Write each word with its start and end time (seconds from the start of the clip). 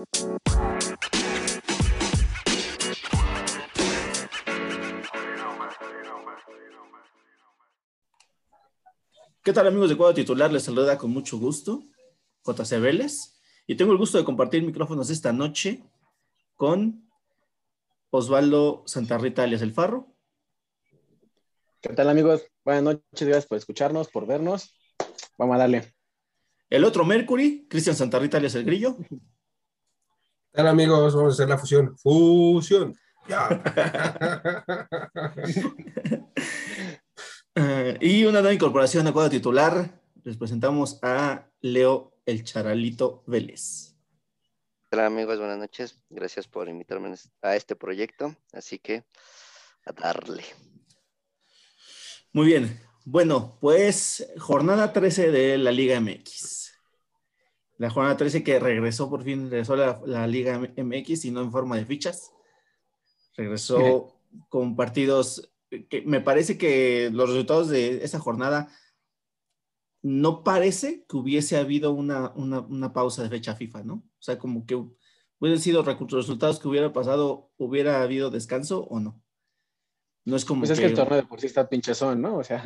¿Qué 0.00 0.06
tal 9.52 9.66
amigos 9.66 9.90
de 9.90 9.96
Cuadro 9.98 10.14
Titular? 10.14 10.50
Les 10.50 10.62
saluda 10.62 10.96
con 10.96 11.10
mucho 11.10 11.38
gusto 11.38 11.84
JC 12.46 12.80
Vélez 12.80 13.42
y 13.66 13.74
tengo 13.74 13.92
el 13.92 13.98
gusto 13.98 14.16
de 14.16 14.24
compartir 14.24 14.62
micrófonos 14.62 15.10
esta 15.10 15.34
noche 15.34 15.84
con 16.56 17.10
Osvaldo 18.08 18.82
Santarrita 18.86 19.42
alias 19.42 19.60
El 19.60 19.74
Farro. 19.74 20.14
¿Qué 21.82 21.92
tal 21.92 22.08
amigos? 22.08 22.42
Buenas 22.64 22.84
noches, 22.84 23.28
gracias 23.28 23.46
por 23.46 23.58
escucharnos, 23.58 24.08
por 24.08 24.26
vernos. 24.26 24.74
Vamos 25.36 25.56
a 25.56 25.58
darle. 25.58 25.94
El 26.70 26.84
otro 26.84 27.04
Mercury, 27.04 27.66
Cristian 27.68 27.96
Santarrita 27.96 28.38
alias 28.38 28.54
El 28.54 28.64
Grillo. 28.64 28.96
¿Qué 30.52 30.56
tal 30.56 30.66
amigos? 30.66 31.14
Vamos 31.14 31.34
a 31.34 31.34
hacer 31.34 31.48
la 31.48 31.58
fusión. 31.58 31.96
Fusión. 31.96 32.98
Uh, 37.54 37.94
y 38.00 38.24
una 38.24 38.40
nueva 38.40 38.52
incorporación 38.52 39.06
a 39.06 39.12
cuadro 39.12 39.30
titular. 39.30 40.02
Les 40.24 40.36
presentamos 40.36 40.98
a 41.02 41.46
Leo 41.60 42.16
El 42.26 42.42
Charalito 42.42 43.22
Vélez. 43.28 43.94
Hola 44.90 45.06
amigos, 45.06 45.38
buenas 45.38 45.58
noches. 45.58 46.02
Gracias 46.08 46.48
por 46.48 46.68
invitarme 46.68 47.14
a 47.42 47.54
este 47.54 47.76
proyecto. 47.76 48.34
Así 48.52 48.80
que 48.80 49.04
a 49.86 49.92
darle. 49.92 50.42
Muy 52.32 52.46
bien. 52.46 52.80
Bueno, 53.04 53.56
pues 53.60 54.32
jornada 54.40 54.92
13 54.92 55.30
de 55.30 55.58
la 55.58 55.70
Liga 55.70 56.00
MX. 56.00 56.59
La 57.80 57.88
jornada 57.88 58.18
13 58.18 58.44
que 58.44 58.60
regresó 58.60 59.08
por 59.08 59.24
fin, 59.24 59.48
regresó 59.48 59.74
la, 59.74 60.02
la 60.04 60.26
Liga 60.26 60.58
MX 60.58 61.24
y 61.24 61.30
no 61.30 61.40
en 61.40 61.50
forma 61.50 61.76
de 61.76 61.86
fichas. 61.86 62.30
Regresó 63.34 64.20
con 64.50 64.76
partidos 64.76 65.50
que 65.88 66.02
me 66.02 66.20
parece 66.20 66.58
que 66.58 67.08
los 67.10 67.30
resultados 67.30 67.70
de 67.70 68.04
esa 68.04 68.18
jornada 68.18 68.68
no 70.02 70.44
parece 70.44 71.06
que 71.08 71.16
hubiese 71.16 71.56
habido 71.56 71.92
una, 71.92 72.32
una, 72.34 72.60
una, 72.60 72.92
pausa 72.92 73.22
de 73.22 73.30
fecha 73.30 73.56
FIFA, 73.56 73.82
¿no? 73.84 73.94
O 73.94 74.22
sea, 74.22 74.38
como 74.38 74.66
que 74.66 74.74
hubieran 75.38 75.58
sido 75.58 75.82
resultados 75.82 76.60
que 76.60 76.68
hubiera 76.68 76.92
pasado, 76.92 77.50
hubiera 77.56 78.02
habido 78.02 78.30
descanso 78.30 78.84
o 78.90 79.00
no. 79.00 79.22
No 80.26 80.36
es 80.36 80.44
como 80.44 80.60
pues 80.60 80.68
que... 80.68 80.74
es 80.74 80.80
que 80.80 80.86
el 80.86 80.94
torneo 80.94 81.16
de 81.16 81.26
por 81.26 81.40
sí 81.40 81.46
está 81.46 81.66
pinchezón, 81.66 82.20
¿no? 82.20 82.36
O 82.36 82.44
sea... 82.44 82.62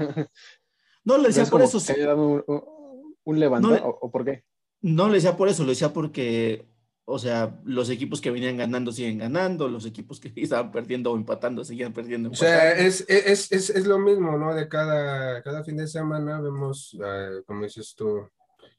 No, 1.05 1.19
le 1.19 1.29
decía 1.29 1.43
no 1.43 1.45
es 1.45 1.51
por 1.53 1.63
eso. 1.63 1.95
que 1.95 2.05
un, 2.05 2.43
un, 2.49 3.17
un 3.23 3.39
levantón, 3.39 3.71
No 3.71 3.77
le- 3.77 3.83
o, 3.85 3.97
o 4.01 4.11
por 4.11 4.25
qué? 4.25 4.45
No 4.85 5.09
le 5.09 5.15
decía 5.15 5.35
por 5.35 5.49
eso, 5.49 5.63
lo 5.63 5.71
decía 5.71 5.95
porque, 5.95 6.69
o 7.07 7.19
sea, 7.19 7.59
los 7.65 7.89
equipos 7.89 8.21
que 8.21 8.31
venían 8.31 8.59
ganando 8.59 8.93
siguen 8.93 9.17
ganando, 9.17 9.67
los 9.67 9.87
equipos 9.87 10.21
que 10.21 10.31
estaban 10.37 10.71
perdiendo 10.71 11.11
o 11.11 11.17
empatando 11.17 11.65
seguían 11.65 11.95
perdiendo. 11.95 12.29
O 12.29 12.35
sea, 12.35 12.73
empatando. 12.73 12.89
es, 12.89 13.05
es, 13.09 13.51
es, 13.51 13.71
es 13.71 13.87
lo 13.87 13.99
mismo, 13.99 14.37
¿no? 14.37 14.55
De 14.55 14.69
cada, 14.69 15.43
cada 15.43 15.65
fin 15.65 15.79
de 15.79 15.87
semana 15.87 16.39
vemos, 16.39 16.99
eh, 17.03 17.41
como 17.47 17.65
dices 17.65 17.95
tú, 17.97 18.29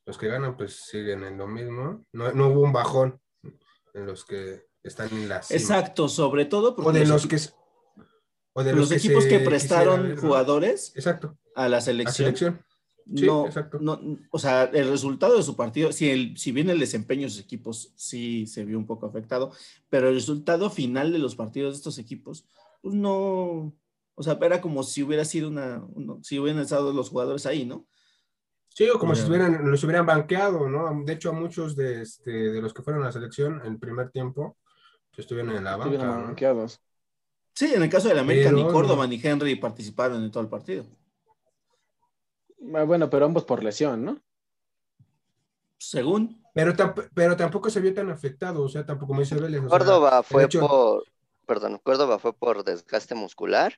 los 0.05 0.15
que 0.19 0.27
ganan 0.27 0.55
pues 0.55 0.75
siguen 0.75 1.23
en 1.23 1.39
lo 1.39 1.47
mismo. 1.47 2.05
No, 2.13 2.31
no 2.33 2.49
hubo 2.49 2.61
un 2.61 2.71
bajón 2.71 3.19
en 3.95 4.05
los 4.05 4.25
que 4.25 4.61
están 4.83 5.09
en 5.09 5.27
la 5.27 5.41
cima. 5.41 5.59
Exacto, 5.59 6.07
sobre 6.07 6.45
todo 6.45 6.75
porque 6.75 6.89
O 6.89 6.93
de 6.93 7.07
los 7.07 7.25
que... 7.25 7.39
O 8.53 8.63
de 8.63 8.73
los 8.73 8.91
equipos 8.91 9.25
que 9.25 9.39
prestaron 9.39 10.15
jugadores 10.17 10.93
Exacto, 10.95 11.35
a 11.55 11.67
la 11.67 11.81
selección, 11.81 12.27
selección. 12.27 12.65
Sí, 13.13 13.25
no, 13.27 13.45
exacto. 13.45 13.77
no, 13.79 13.99
o 14.31 14.39
sea, 14.39 14.63
el 14.63 14.89
resultado 14.89 15.37
de 15.37 15.43
su 15.43 15.55
partido, 15.55 15.91
si, 15.91 16.09
el, 16.09 16.37
si 16.37 16.51
bien 16.51 16.69
el 16.71 16.79
desempeño 16.79 17.23
de 17.23 17.29
sus 17.29 17.41
equipos 17.41 17.91
sí 17.95 18.47
se 18.47 18.65
vio 18.65 18.77
un 18.79 18.87
poco 18.87 19.05
afectado, 19.05 19.51
pero 19.89 20.09
el 20.09 20.15
resultado 20.15 20.69
final 20.71 21.11
de 21.11 21.19
los 21.19 21.35
partidos 21.35 21.73
de 21.73 21.77
estos 21.77 21.99
equipos, 21.99 22.47
pues 22.81 22.95
no, 22.95 23.73
o 24.15 24.23
sea, 24.23 24.39
era 24.41 24.59
como 24.59 24.81
si 24.81 25.03
hubiera 25.03 25.23
sido 25.23 25.49
una, 25.49 25.83
uno- 25.93 26.19
si 26.23 26.39
hubieran 26.39 26.61
estado 26.63 26.93
los 26.93 27.09
jugadores 27.09 27.45
ahí, 27.45 27.63
¿no? 27.65 27.85
Sí, 28.69 28.89
o 28.89 28.97
como 28.99 29.13
si 29.15 29.25
hubieran, 29.29 29.69
los 29.69 29.83
hubieran 29.83 30.05
banqueado, 30.05 30.67
¿no? 30.67 31.03
De 31.05 31.13
hecho, 31.13 31.29
a 31.29 31.33
muchos 31.33 31.75
de, 31.75 32.01
este, 32.01 32.31
de 32.31 32.61
los 32.61 32.73
que 32.73 32.81
fueron 32.81 33.03
a 33.03 33.05
la 33.05 33.11
selección 33.11 33.61
en 33.63 33.73
el 33.73 33.79
primer 33.79 34.09
tiempo, 34.09 34.57
que 35.11 35.21
estuvieron 35.21 35.55
en 35.55 35.63
la 35.63 35.77
banca, 35.77 35.91
Estuvieron 35.93 36.21
¿no? 36.21 36.27
banqueados. 36.27 36.81
Sí, 37.53 37.71
en 37.73 37.83
el 37.83 37.89
caso 37.89 38.09
de 38.09 38.15
la 38.15 38.21
América, 38.21 38.51
ni 38.51 38.63
Córdoba 38.63 39.03
no. 39.03 39.09
ni 39.11 39.21
Henry 39.23 39.55
participaron 39.55 40.21
en 40.23 40.29
todo 40.31 40.43
el 40.43 40.49
partido. 40.49 40.85
Ah, 42.73 42.83
Bueno, 42.83 43.09
pero 43.09 43.25
ambos 43.25 43.43
por 43.45 43.63
lesión, 43.63 44.03
¿no? 44.05 44.21
Según, 45.77 46.41
Pero, 46.53 46.73
tamp- 46.73 47.09
pero 47.13 47.35
tampoco 47.35 47.69
se 47.69 47.81
vio 47.81 47.93
tan 47.93 48.09
afectado, 48.09 48.63
o 48.63 48.69
sea, 48.69 48.85
tampoco 48.85 49.07
como 49.09 49.19
dice 49.19 49.35
Vélez. 49.35 49.59
o 49.59 49.69
sea, 49.69 49.69
Córdoba 49.69 50.17
el 50.19 50.23
fue 50.23 50.45
hecho- 50.45 50.61
por, 50.61 51.03
perdón, 51.45 51.79
Córdoba 51.83 52.17
fue 52.17 52.33
por 52.33 52.63
desgaste 52.63 53.13
muscular 53.13 53.73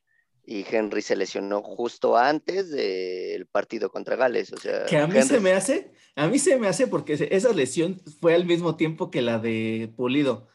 y 0.46 0.64
Henry 0.70 1.02
se 1.02 1.16
lesionó 1.16 1.62
justo 1.64 2.16
antes 2.16 2.70
del 2.70 3.48
partido 3.48 3.90
contra 3.90 4.16
Gales. 4.16 4.54
O 4.54 4.58
sea, 4.58 4.86
que 4.86 4.98
a 4.98 5.08
mí 5.08 5.16
Henry- 5.18 5.24
se 5.28 5.40
me 5.40 5.54
hace, 5.54 5.92
a 6.16 6.28
mí 6.28 6.38
se 6.40 6.58
me 6.58 6.68
hace 6.68 6.88
porque 6.88 7.14
esa 7.32 7.52
lesión 7.52 8.00
fue 8.22 8.36
al 8.36 8.46
mismo 8.46 8.76
tiempo 8.78 9.10
que 9.12 9.22
la 9.24 9.40
de 9.40 9.92
Pulido. 9.98 10.48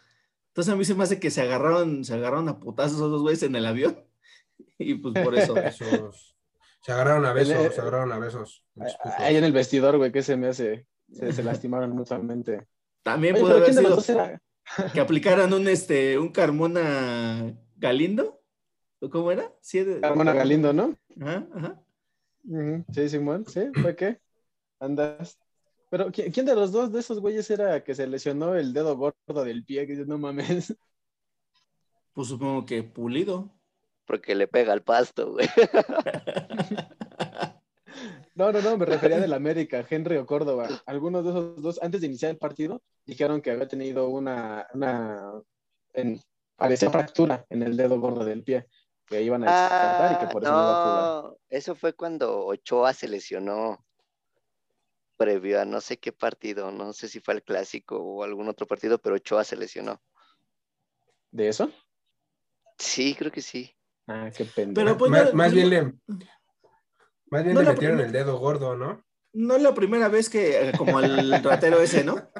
Entonces 0.49 0.73
a 0.73 0.77
mí 0.77 0.85
se 0.85 0.95
me 0.95 1.03
hace 1.05 1.19
que 1.19 1.31
se 1.31 1.43
agarraron, 1.43 2.05
se 2.05 2.15
agarraron 2.15 2.49
a 2.49 2.61
putazos 2.61 2.97
esos 2.99 3.11
dos 3.11 3.23
güeyes 3.23 3.43
en 3.43 3.57
el 3.57 3.67
avión. 3.67 3.99
Y 4.79 4.95
pues 4.95 5.15
por 5.23 5.37
eso. 5.37 5.57
esos- 5.57 6.37
se 6.83 6.93
agarraron 6.93 7.25
a 7.25 7.33
besos, 7.33 7.57
El- 7.57 7.73
se 7.73 7.81
agarraron 7.81 8.13
a 8.13 8.19
besos. 8.19 8.63
Ahí 9.19 9.37
en 9.37 9.45
el 9.45 9.53
vestidor, 9.53 9.97
güey, 9.97 10.13
que 10.13 10.23
se 10.23 10.37
me 10.37 10.49
hace. 10.49 10.87
Se, 11.11 11.33
se 11.33 11.43
lastimaron 11.43 11.93
mutuamente. 11.93 12.67
También 13.03 13.35
pero 13.35 13.49
haber 13.49 13.65
¿quién 13.65 13.77
de 13.77 14.03
sido 14.03 14.41
que 14.93 15.01
aplicaran 15.01 15.53
un 15.53 15.67
este, 15.69 16.19
un 16.19 16.29
Carmona 16.31 17.59
Galindo. 17.77 18.41
¿O 19.01 19.11
¿Cómo 19.11 19.33
era? 19.33 19.53
Sí, 19.61 19.85
Carmona 20.01 20.33
Galindo, 20.33 20.73
¿no? 20.73 20.97
Ajá, 21.21 21.47
ajá. 21.55 21.83
Ujú, 22.45 22.85
Sí, 22.93 23.09
Simón, 23.09 23.45
sí, 23.47 23.71
¿fue 23.81 23.97
qué? 23.97 24.21
Andas. 24.79 25.39
Pero 25.91 26.11
¿quién, 26.13 26.31
quién 26.33 26.47
de 26.47 26.55
los 26.55 26.73
dos 26.73 26.93
de 26.93 27.01
esos 27.01 27.21
güeyes 27.21 27.51
era 27.51 27.83
que 27.85 27.95
se 27.95 28.07
lesionó 28.07 28.55
el 28.55 28.73
dedo 28.73 28.97
gordo 28.97 29.45
del 29.45 29.65
pie? 29.65 29.87
Que 29.87 29.93
dices, 29.93 30.07
no 30.09 30.19
mames. 30.19 30.75
Pues 32.13 32.29
supongo 32.29 32.65
que 32.67 32.83
Pulido. 32.83 33.51
Porque 34.05 34.35
le 34.35 34.49
pega 34.49 34.73
al 34.73 34.83
pasto, 34.83 35.33
güey. 35.33 35.49
No, 38.35 38.51
no, 38.51 38.63
no, 38.63 38.79
me 38.79 38.87
refería 38.87 39.21
del 39.21 39.33
América, 39.35 39.87
Henry 39.89 40.17
o 40.17 40.27
Córdoba. 40.27 40.69
Algunos 40.87 41.25
de 41.25 41.31
esos 41.31 41.63
dos, 41.63 41.83
antes 41.83 42.01
de 42.01 42.07
iniciar 42.07 42.31
el 42.31 42.39
partido, 42.39 42.83
dijeron 43.05 43.43
que 43.43 43.51
había 43.51 43.69
tenido 43.69 44.09
una, 44.09 44.67
una 44.73 45.33
en, 45.93 46.21
parecía 46.57 46.91
fractura 46.91 47.45
en 47.51 47.63
el 47.63 47.77
dedo 47.77 48.01
gordo 48.01 48.25
del 48.25 48.43
pie, 48.43 48.67
que 49.07 49.23
iban 49.23 49.45
a 49.45 49.51
descartar 49.51 50.13
y 50.13 50.27
que 50.27 50.33
por 50.33 50.43
eso 50.43 50.53
no 50.53 50.63
iba 50.63 50.71
a 50.71 50.85
jugar. 50.85 51.25
no, 51.25 51.37
eso 51.51 51.75
fue 51.75 51.93
cuando 51.93 52.47
Ochoa 52.47 52.95
se 52.95 53.09
lesionó 53.09 53.85
previo 55.17 55.61
a 55.61 55.65
no 55.65 55.81
sé 55.81 55.99
qué 55.99 56.13
partido, 56.13 56.73
no 56.73 56.93
sé 56.93 57.09
si 57.09 57.21
fue 57.21 57.35
el 57.35 57.43
clásico 57.43 57.99
o 57.99 58.25
algún 58.25 58.49
otro 58.49 58.67
partido, 58.67 58.99
pero 58.99 59.17
Ochoa 59.17 59.45
se 59.45 59.57
lesionó. 59.57 60.01
¿De 61.31 61.49
eso? 61.49 61.71
Sí, 62.79 63.15
creo 63.15 63.31
que 63.31 63.43
sí. 63.43 63.75
Ah, 64.15 64.31
qué 64.37 64.45
pendejo. 64.45 64.75
Pero 64.75 64.99
pues 64.99 65.11
más, 65.11 65.31
no- 65.31 65.35
más 65.35 65.53
bien 65.53 65.71
le, 65.71 65.83
más 67.31 67.43
bien 67.45 67.55
No 67.55 67.63
le 67.63 67.71
metieron 67.71 68.01
el 68.01 68.13
dedo 68.13 68.39
gordo, 68.39 68.77
¿no? 68.77 69.03
No 69.33 69.57
es 69.57 69.63
la 69.63 69.73
primera 69.75 70.09
vez 70.09 70.29
que, 70.29 70.69
eh, 70.69 70.73
como 70.77 71.01
el 71.01 71.43
ratero 71.43 71.81
ese, 71.81 72.05
¿no? 72.05 72.31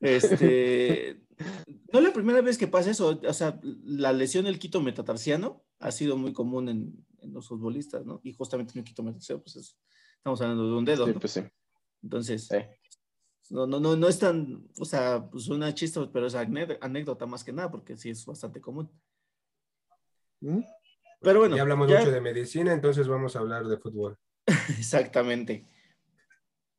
Este, 0.00 1.20
no 1.92 1.98
es 1.98 2.04
la 2.04 2.12
primera 2.12 2.40
vez 2.42 2.58
que 2.58 2.68
pasa 2.68 2.90
eso. 2.90 3.20
O 3.26 3.32
sea, 3.32 3.58
la 3.62 4.12
lesión 4.12 4.44
del 4.44 4.58
quito 4.58 4.80
metatarsiano 4.80 5.64
ha 5.80 5.90
sido 5.90 6.16
muy 6.16 6.32
común 6.32 6.68
en, 6.68 7.06
en 7.20 7.32
los 7.32 7.48
futbolistas, 7.48 8.04
¿no? 8.04 8.20
Y 8.22 8.34
justamente 8.34 8.72
en 8.74 8.80
el 8.80 8.84
quito 8.84 9.02
metatarsiano, 9.02 9.42
pues 9.42 9.56
es- 9.56 9.78
estamos 10.16 10.40
hablando 10.42 10.66
de 10.66 10.76
un 10.76 10.84
dedo, 10.84 11.06
Sí, 11.06 11.12
¿no? 11.14 11.20
pues 11.20 11.32
sí. 11.32 11.42
Entonces, 12.02 12.46
Sí. 12.48 12.56
no, 13.50 13.66
no, 13.66 13.80
no, 13.80 13.96
no 13.96 14.08
es 14.08 14.18
tan, 14.18 14.68
o 14.78 14.84
sea, 14.84 15.28
pues 15.30 15.48
una 15.48 15.72
chiste, 15.74 16.00
pero 16.12 16.26
es 16.26 16.34
ané- 16.34 16.78
anécdota 16.80 17.26
más 17.26 17.42
que 17.42 17.52
nada, 17.52 17.70
porque 17.70 17.96
sí 17.96 18.10
es 18.10 18.24
bastante 18.26 18.60
común. 18.60 18.90
¿Mm? 20.40 20.60
Pero 21.20 21.40
bueno, 21.40 21.56
ya 21.56 21.62
hablamos 21.62 21.88
ya- 21.88 21.98
mucho 21.98 22.10
de 22.10 22.20
medicina, 22.20 22.72
entonces 22.72 23.08
vamos 23.08 23.34
a 23.34 23.40
hablar 23.40 23.66
de 23.66 23.78
fútbol. 23.78 24.18
Exactamente. 24.78 25.66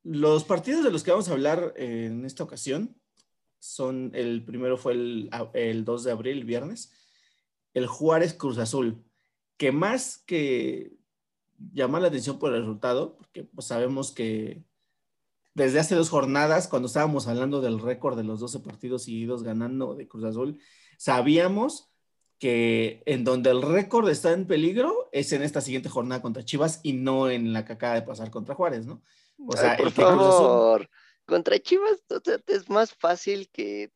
Los 0.03 0.43
partidos 0.45 0.83
de 0.83 0.91
los 0.91 1.03
que 1.03 1.11
vamos 1.11 1.29
a 1.29 1.33
hablar 1.33 1.73
eh, 1.75 2.05
en 2.05 2.25
esta 2.25 2.43
ocasión 2.43 2.95
son, 3.59 4.11
el 4.13 4.43
primero 4.45 4.77
fue 4.77 4.93
el, 4.93 5.29
el 5.53 5.83
2 5.83 6.03
de 6.05 6.11
abril, 6.11 6.45
viernes, 6.45 6.93
el 7.73 7.85
Juárez 7.87 8.33
Cruz 8.33 8.57
Azul, 8.57 9.03
que 9.57 9.71
más 9.73 10.23
que 10.25 10.93
llamar 11.73 12.01
la 12.01 12.07
atención 12.07 12.39
por 12.39 12.53
el 12.53 12.61
resultado, 12.61 13.17
porque 13.17 13.43
pues, 13.43 13.67
sabemos 13.67 14.13
que 14.13 14.63
desde 15.53 15.79
hace 15.79 15.95
dos 15.95 16.09
jornadas, 16.09 16.69
cuando 16.69 16.87
estábamos 16.87 17.27
hablando 17.27 17.59
del 17.59 17.79
récord 17.79 18.15
de 18.15 18.23
los 18.23 18.39
12 18.39 18.61
partidos 18.61 19.03
seguidos 19.03 19.43
ganando 19.43 19.93
de 19.95 20.07
Cruz 20.07 20.23
Azul, 20.23 20.61
sabíamos 20.97 21.88
que 22.39 23.03
en 23.05 23.23
donde 23.23 23.49
el 23.51 23.61
récord 23.61 24.09
está 24.09 24.31
en 24.31 24.47
peligro 24.47 25.09
es 25.11 25.31
en 25.33 25.43
esta 25.43 25.61
siguiente 25.61 25.89
jornada 25.89 26.21
contra 26.21 26.43
Chivas 26.45 26.79
y 26.83 26.93
no 26.93 27.29
en 27.29 27.51
la 27.53 27.65
que 27.65 27.73
acaba 27.73 27.95
de 27.95 28.01
pasar 28.01 28.31
contra 28.31 28.55
Juárez, 28.55 28.85
¿no? 28.85 29.01
O 29.45 29.55
sea, 29.55 29.71
Ay, 29.73 29.77
por 29.77 29.87
el 29.87 29.93
que 29.93 30.01
Cruz 30.01 30.13
Azul- 30.13 30.17
favor, 30.19 30.89
contra 31.25 31.59
Chivas 31.59 32.01
o 32.09 32.19
sea, 32.23 32.39
es 32.47 32.69
más 32.69 32.93
fácil 32.93 33.49
que 33.51 33.91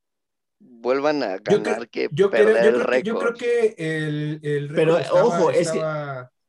vuelvan 0.59 1.23
a 1.23 1.37
ganar 1.37 1.89
que 1.89 2.09
yo 2.11 2.29
perder 2.29 2.53
creo- 2.57 2.63
yo 2.63 2.69
el 2.69 2.73
que- 2.73 3.03
yo 3.03 3.13
récord. 3.13 3.19
creo 3.19 3.33
que 3.35 3.75
el, 3.77 4.39
el 4.43 4.67
Pero, 4.73 4.95
récord 4.97 5.01
estaba- 5.01 5.23
ojo, 5.23 5.51
es 5.51 5.71
que- 5.71 5.81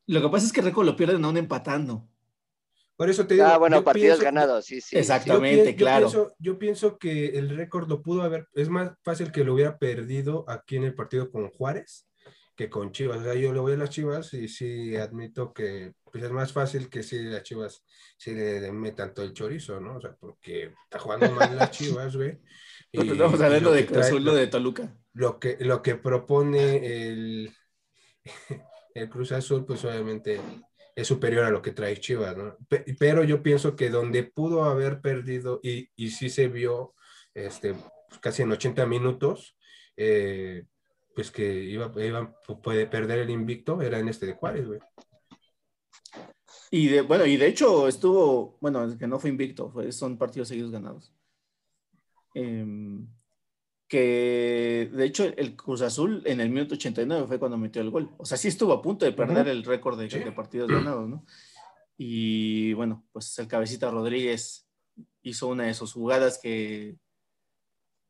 Lo 0.06 0.20
que 0.20 0.28
pasa 0.28 0.46
es 0.46 0.52
que 0.52 0.60
el 0.60 0.66
récord 0.66 0.84
lo 0.86 0.96
pierden 0.96 1.24
aún 1.24 1.36
empatando. 1.38 2.06
Por 2.96 3.10
eso 3.10 3.26
te 3.26 3.34
digo. 3.34 3.46
Ah, 3.46 3.58
bueno, 3.58 3.78
yo 3.78 3.84
partidos 3.84 4.18
pienso- 4.18 4.24
ganados, 4.24 4.64
sí, 4.66 4.80
sí. 4.80 4.94
Yo, 4.96 5.00
Exactamente, 5.00 5.72
yo 5.72 5.76
claro. 5.76 6.06
pienso, 6.08 6.34
yo 6.38 6.58
pienso 6.58 6.98
que 6.98 7.26
el 7.38 7.50
récord 7.56 7.88
lo 7.88 8.02
pudo 8.02 8.22
haber, 8.22 8.46
es 8.54 8.68
más 8.68 8.92
fácil 9.02 9.32
que 9.32 9.42
lo 9.44 9.54
hubiera 9.54 9.78
perdido 9.78 10.44
aquí 10.48 10.76
en 10.76 10.84
el 10.84 10.94
partido 10.94 11.30
con 11.30 11.48
Juárez 11.50 12.06
que 12.56 12.70
con 12.70 12.92
Chivas. 12.92 13.18
O 13.18 13.24
sea, 13.24 13.34
yo 13.34 13.52
le 13.52 13.58
voy 13.58 13.72
a 13.72 13.76
las 13.76 13.90
Chivas 13.90 14.32
y 14.32 14.46
sí 14.46 14.94
admito 14.94 15.52
que 15.52 15.94
pues, 16.12 16.22
es 16.22 16.30
más 16.30 16.52
fácil 16.52 16.88
que 16.88 17.02
si 17.02 17.18
las 17.24 17.42
Chivas 17.42 17.82
sí 18.16 18.32
le, 18.32 18.60
le 18.60 18.70
metan 18.70 19.12
todo 19.12 19.26
el 19.26 19.32
chorizo, 19.32 19.80
¿no? 19.80 19.96
O 19.96 20.00
sea, 20.00 20.14
porque 20.20 20.72
está 20.84 21.00
jugando 21.00 21.32
mal 21.32 21.56
las 21.56 21.70
Chivas, 22.06 22.14
güey. 22.16 22.38
y- 22.92 23.10
Estamos 23.10 23.40
y 23.40 23.42
hablando 23.42 23.70
lo 23.70 23.74
de 23.74 23.80
que 23.80 23.86
Cruz 23.86 23.98
trae- 23.98 24.06
Azul, 24.08 24.24
lo- 24.24 24.30
lo 24.32 24.38
de 24.38 24.46
Toluca. 24.46 24.96
lo 25.14 25.40
que, 25.40 25.56
lo 25.58 25.82
que 25.82 25.96
propone 25.96 27.08
el, 27.08 27.52
el 28.94 29.08
Cruz 29.08 29.32
Azul, 29.32 29.64
pues 29.66 29.84
obviamente 29.84 30.40
es 30.94 31.06
superior 31.08 31.44
a 31.44 31.50
lo 31.50 31.62
que 31.62 31.72
trae 31.72 31.98
Chivas, 31.98 32.36
¿no? 32.36 32.56
Pe- 32.68 32.84
Pero 32.98 33.24
yo 33.24 33.42
pienso 33.42 33.76
que 33.76 33.90
donde 33.90 34.22
pudo 34.24 34.64
haber 34.64 35.00
perdido, 35.00 35.60
y, 35.62 35.90
y 35.96 36.10
sí 36.10 36.30
se 36.30 36.48
vio 36.48 36.94
este, 37.34 37.74
casi 38.20 38.42
en 38.42 38.52
80 38.52 38.86
minutos, 38.86 39.56
eh, 39.96 40.64
pues 41.14 41.30
que 41.30 41.62
iba, 41.64 41.92
iba, 42.02 42.34
puede 42.62 42.86
perder 42.86 43.20
el 43.20 43.30
invicto, 43.30 43.80
era 43.82 43.98
en 43.98 44.08
este 44.08 44.26
de 44.26 44.34
Juárez, 44.34 44.66
güey. 44.66 44.80
Y 46.70 46.88
de, 46.88 47.02
bueno, 47.02 47.24
y 47.24 47.36
de 47.36 47.46
hecho 47.46 47.86
estuvo, 47.86 48.58
bueno, 48.60 48.98
que 48.98 49.06
no 49.06 49.18
fue 49.20 49.30
invicto, 49.30 49.70
fue, 49.70 49.92
son 49.92 50.18
partidos 50.18 50.48
seguidos 50.48 50.72
ganados. 50.72 51.12
Em, 52.34 53.06
que 53.88 54.90
de 54.92 55.04
hecho 55.04 55.24
el 55.24 55.56
Cruz 55.56 55.82
Azul 55.82 56.22
en 56.26 56.40
el 56.40 56.48
minuto 56.50 56.74
89 56.74 57.26
fue 57.26 57.38
cuando 57.38 57.56
metió 57.58 57.82
el 57.82 57.90
gol. 57.90 58.10
O 58.18 58.24
sea, 58.24 58.36
sí 58.38 58.48
estuvo 58.48 58.72
a 58.72 58.82
punto 58.82 59.04
de 59.04 59.12
perder 59.12 59.48
el 59.48 59.62
récord 59.64 59.98
de, 59.98 60.10
Sí. 60.10 60.18
de 60.20 60.32
partidos 60.32 60.70
ganados, 60.70 61.08
¿no? 61.08 61.24
Y 61.96 62.72
bueno, 62.72 63.04
pues 63.12 63.38
el 63.38 63.46
cabecita 63.46 63.90
Rodríguez 63.90 64.66
hizo 65.22 65.48
una 65.48 65.64
de 65.64 65.74
sus 65.74 65.92
jugadas 65.92 66.38
que, 66.42 66.96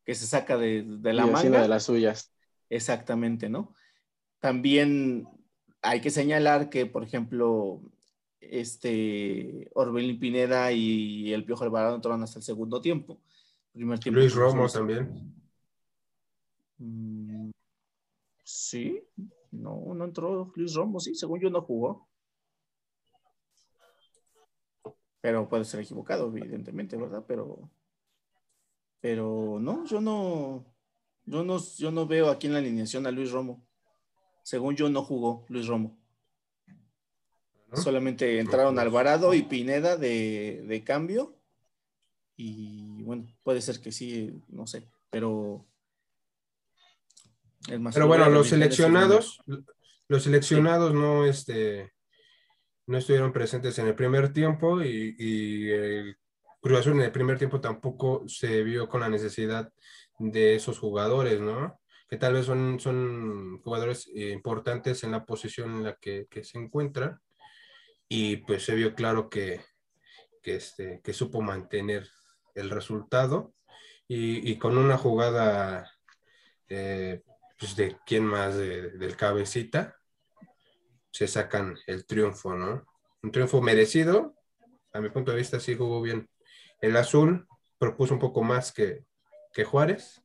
que 0.05 0.15
se 0.15 0.27
saca 0.27 0.57
de, 0.57 0.85
de 0.87 1.13
la 1.13 1.27
Y 1.27 1.31
manga. 1.31 1.63
de 1.63 1.69
las 1.69 1.85
suyas. 1.85 2.33
Exactamente, 2.71 3.49
¿no? 3.49 3.75
También 4.41 5.27
hay 5.83 6.01
que 6.01 6.11
señalar 6.11 6.71
que, 6.71 6.87
por 6.87 7.03
ejemplo, 7.05 7.83
este 8.41 9.71
Orbelín 9.75 10.19
Pineda 10.19 10.73
y 10.73 11.33
el 11.33 11.45
Piojo 11.45 11.65
Alvarado 11.65 11.97
entraron 11.97 12.23
hasta 12.23 12.39
el 12.39 12.43
segundo 12.45 12.81
tiempo. 12.81 13.21
Primer 13.73 13.99
tiempo 13.99 14.21
Luis 14.21 14.35
Romo 14.35 14.69
también. 14.69 15.35
Mm, 16.85 17.51
sí, 18.43 19.03
no, 19.51 19.95
no 19.95 20.05
entró 20.05 20.53
Luis 20.55 20.75
Romo, 20.75 21.01
sí, 21.01 21.15
según 21.15 21.41
yo 21.41 21.49
no 21.49 21.63
jugó. 21.63 22.09
Pero 25.21 25.49
puede 25.49 25.65
ser 25.65 25.81
equivocado, 25.81 26.29
evidentemente, 26.29 26.97
¿verdad? 26.99 27.25
Pero, 27.27 27.71
pero 29.01 29.59
no, 29.59 29.87
yo 29.87 30.03
no, 30.03 30.67
yo 31.25 31.43
no, 31.43 31.59
yo 31.79 31.91
no 31.91 32.07
veo 32.07 32.29
aquí 32.29 32.47
en 32.47 32.53
la 32.53 32.59
alineación 32.59 33.07
a 33.07 33.11
Luis 33.11 33.31
Romo. 33.31 33.67
Según 34.43 34.77
yo 34.77 34.91
no 34.91 35.03
jugó 35.03 35.47
Luis 35.49 35.67
Romo. 35.67 35.97
¿no? 37.69 37.77
Solamente 37.79 38.39
entraron. 38.39 38.79
Alvarado 38.79 39.33
y 39.33 39.43
Pineda 39.43 39.97
de, 39.97 40.63
de 40.67 40.85
cambio. 40.85 41.39
Y 42.37 43.03
bueno, 43.03 43.27
puede 43.43 43.63
ser 43.63 43.81
que 43.81 43.93
sí, 43.93 44.43
no 44.49 44.67
sé, 44.67 44.87
pero. 45.11 45.65
Pero 47.67 48.07
bueno, 48.07 48.29
los 48.29 48.49
seleccionados, 48.49 49.43
los 50.09 50.23
seleccionados 50.23 50.93
no, 50.95 51.25
este, 51.25 51.93
no 52.87 52.99
estuvieron 52.99 53.33
presentes 53.33 53.79
en 53.79 53.87
el 53.87 53.95
primer 53.95 54.33
tiempo 54.33 54.83
y, 54.83 55.17
y 55.19 55.71
el 55.71 56.17
Cruz 56.61 56.81
Azul 56.81 56.95
en 56.95 57.03
el 57.03 57.13
primer 57.13 57.39
tiempo 57.39 57.61
tampoco 57.61 58.25
se 58.27 58.63
vio 58.63 58.89
con 58.89 59.01
la 59.01 59.09
necesidad 59.09 59.73
de 60.19 60.55
esos 60.55 60.79
jugadores, 60.79 61.41
¿no? 61.41 61.81
Que 62.09 62.17
tal 62.17 62.35
vez 62.35 62.47
son, 62.47 62.79
son 62.81 63.61
jugadores 63.63 64.07
importantes 64.15 65.05
en 65.05 65.13
la 65.13 65.25
posición 65.25 65.71
en 65.73 65.85
la 65.85 65.95
que, 65.97 66.27
que 66.31 66.45
se 66.45 66.59
encuentran 66.59 67.19
y 68.09 68.37
pues 68.39 68.65
se 68.65 68.75
vio 68.75 68.95
claro 68.95 69.29
que, 69.29 69.61
que, 70.43 70.57
este, 70.57 71.01
que 71.03 71.13
supo 71.13 71.41
mantener 71.41 72.09
el 72.55 72.71
resultado 72.71 73.55
y, 74.07 74.51
y 74.51 74.59
con 74.59 74.77
una 74.77 74.97
jugada 74.99 75.91
eh, 76.69 77.23
pues 77.65 77.77
de 77.77 77.97
quién 78.05 78.27
más 78.27 78.57
de- 78.57 78.91
del 78.91 79.17
cabecita 79.17 79.99
se 81.11 81.27
sacan 81.27 81.79
el 81.87 82.05
triunfo, 82.05 82.55
¿no? 82.55 82.85
Un 83.23 83.33
triunfo 83.33 83.63
merecido, 83.63 84.35
a 84.93 85.01
mi 85.01 85.09
punto 85.09 85.31
de 85.31 85.39
vista 85.39 85.59
sí 85.61 85.75
jugó 85.75 86.03
bien. 86.03 86.29
El 86.83 86.95
azul 86.97 87.49
propuso 87.79 88.13
un 88.13 88.21
poco 88.21 88.43
más 88.43 88.71
que, 88.71 89.07
que 89.55 89.65
Juárez. 89.65 90.21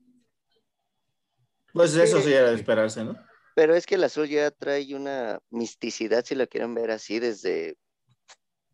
Pues 1.72 1.96
eso 1.96 2.18
Sí. 2.18 2.24
sí 2.28 2.34
era 2.34 2.50
de 2.50 2.56
esperarse, 2.58 3.06
¿no? 3.06 3.16
Pero 3.56 3.74
es 3.74 3.86
que 3.86 3.96
el 3.96 4.04
azul 4.04 4.28
ya 4.28 4.52
trae 4.52 4.94
una 4.94 5.40
misticidad, 5.50 6.26
si 6.26 6.36
lo 6.36 6.48
quieren 6.48 6.74
ver 6.76 6.92
así, 6.92 7.20
desde, 7.20 7.78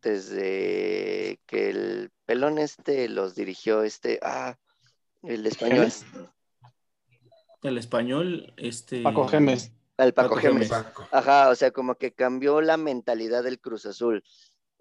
desde 0.01 1.39
que 1.45 1.69
el 1.69 2.11
pelón 2.25 2.57
este 2.57 3.09
los 3.09 3.35
dirigió, 3.35 3.83
este, 3.83 4.19
ah, 4.23 4.57
el 5.21 5.45
español, 5.45 5.91
El 7.65 7.77
español, 7.77 8.53
este. 8.57 9.01
Paco 9.01 9.27
Gemes. 9.27 9.71
al 9.97 10.13
Paco 10.13 10.39
Paco. 10.69 11.07
Ajá, 11.11 11.49
o 11.49 11.55
sea, 11.55 11.71
como 11.71 11.95
que 11.95 12.13
cambió 12.13 12.61
la 12.61 12.77
mentalidad 12.77 13.43
del 13.43 13.59
Cruz 13.59 13.85
Azul. 13.85 14.23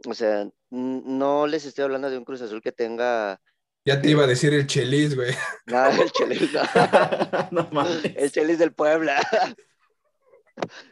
O 0.06 0.14
sea, 0.14 0.48
no 0.70 1.46
les 1.46 1.64
estoy 1.64 1.84
hablando 1.84 2.10
de 2.10 2.18
un 2.18 2.24
Cruz 2.24 2.42
Azul 2.42 2.60
que 2.60 2.72
tenga 2.72 3.40
Ya 3.86 4.00
te 4.02 4.10
iba 4.10 4.24
a 4.24 4.26
decir 4.26 4.52
el 4.52 4.66
Chelis, 4.66 5.14
güey. 5.16 5.32
nada 5.66 5.90
el 6.02 6.10
Chelis, 6.12 6.50
no. 6.52 6.60
no 7.62 7.68
mames. 7.72 8.04
el 8.16 8.30
Chelis 8.32 8.58
del 8.58 8.72
Puebla. 8.72 9.20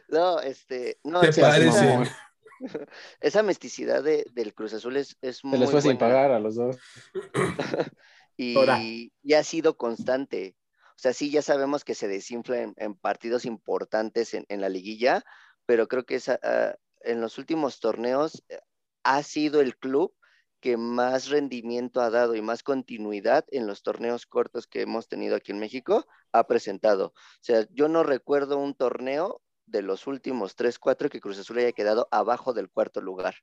No, 0.09 0.39
este, 0.39 0.99
no, 1.03 1.21
Te 1.21 1.29
o 1.29 1.33
sea, 1.33 1.49
parece. 1.49 1.67
esa, 1.69 1.95
parece. 1.97 2.87
esa 3.21 3.43
misticidad 3.43 4.03
de- 4.03 4.25
del 4.31 4.53
Cruz 4.53 4.73
Azul 4.73 4.97
es, 4.97 5.17
es 5.21 5.37
Se 5.37 5.47
muy 5.47 5.59
les 5.59 5.69
fue 5.71 5.81
sin 5.81 5.97
pagar 5.97 6.31
a 6.31 6.39
los 6.39 6.55
dos. 6.55 6.77
Y, 8.35 9.13
y 9.21 9.33
ha 9.33 9.43
sido 9.43 9.77
constante. 9.77 10.55
O 10.95 10.99
sea, 10.99 11.13
sí, 11.13 11.31
ya 11.31 11.41
sabemos 11.41 11.83
que 11.83 11.95
se 11.95 12.07
desinfla 12.07 12.61
en, 12.61 12.73
en 12.77 12.95
partidos 12.95 13.45
importantes 13.45 14.33
en, 14.33 14.45
en 14.49 14.61
la 14.61 14.69
liguilla, 14.69 15.23
pero 15.65 15.87
creo 15.87 16.05
que 16.05 16.15
esa, 16.15 16.39
ah, 16.43 16.75
en 17.01 17.21
los 17.21 17.37
últimos 17.37 17.79
torneos 17.79 18.43
eh, 18.49 18.59
ha 19.03 19.23
sido 19.23 19.61
el 19.61 19.77
club 19.77 20.13
que 20.59 20.77
más 20.77 21.27
rendimiento 21.27 21.99
ha 21.99 22.09
dado 22.09 22.35
y 22.35 22.41
más 22.41 22.63
continuidad 22.63 23.45
en 23.51 23.67
los 23.67 23.83
torneos 23.83 24.25
cortos 24.25 24.65
que 24.65 24.81
hemos 24.81 25.09
tenido 25.09 25.35
aquí 25.35 25.51
en 25.51 25.59
México 25.59 26.05
ha 26.31 26.47
presentado. 26.47 27.07
O 27.07 27.13
sea, 27.41 27.67
yo 27.71 27.89
no 27.89 28.03
recuerdo 28.03 28.57
un 28.57 28.73
torneo 28.73 29.41
de 29.65 29.81
los 29.81 30.07
últimos 30.07 30.55
3, 30.55 30.79
4 30.79 31.09
que 31.09 31.19
Cruz 31.19 31.37
Azul 31.37 31.57
haya 31.57 31.73
quedado 31.73 32.07
abajo 32.11 32.53
del 32.53 32.69
cuarto 32.69 33.01
lugar. 33.01 33.35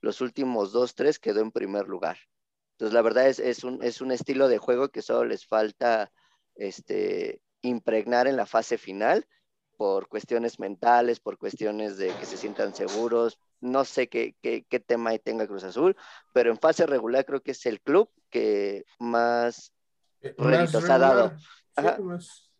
Los 0.00 0.22
últimos 0.22 0.72
2, 0.72 0.94
3 0.94 1.18
quedó 1.18 1.40
en 1.40 1.52
primer 1.52 1.88
lugar. 1.88 2.16
Entonces, 2.72 2.94
la 2.94 3.02
verdad 3.02 3.28
es, 3.28 3.38
es, 3.38 3.64
un, 3.64 3.82
es 3.82 4.00
un 4.00 4.10
estilo 4.10 4.48
de 4.48 4.58
juego 4.58 4.88
que 4.88 5.02
solo 5.02 5.26
les 5.26 5.46
falta 5.46 6.10
este, 6.56 7.40
impregnar 7.62 8.26
en 8.26 8.36
la 8.36 8.46
fase 8.46 8.78
final 8.78 9.26
por 9.76 10.08
cuestiones 10.08 10.58
mentales, 10.58 11.20
por 11.20 11.38
cuestiones 11.38 11.96
de 11.96 12.08
que 12.14 12.26
se 12.26 12.36
sientan 12.36 12.74
seguros. 12.74 13.38
No 13.60 13.84
sé 13.84 14.08
qué, 14.08 14.36
qué, 14.42 14.64
qué 14.68 14.80
tema 14.80 15.16
tenga 15.18 15.46
Cruz 15.46 15.64
Azul, 15.64 15.96
pero 16.32 16.50
en 16.50 16.58
fase 16.58 16.86
regular 16.86 17.24
creo 17.24 17.42
que 17.42 17.52
es 17.52 17.66
el 17.66 17.80
club 17.80 18.10
que 18.30 18.84
más 18.98 19.72
Eh, 20.20 20.34
Réditos 20.38 20.88
ha 20.88 20.98
dado. 20.98 21.32
Sí, 21.96 22.02
más- 22.02 22.51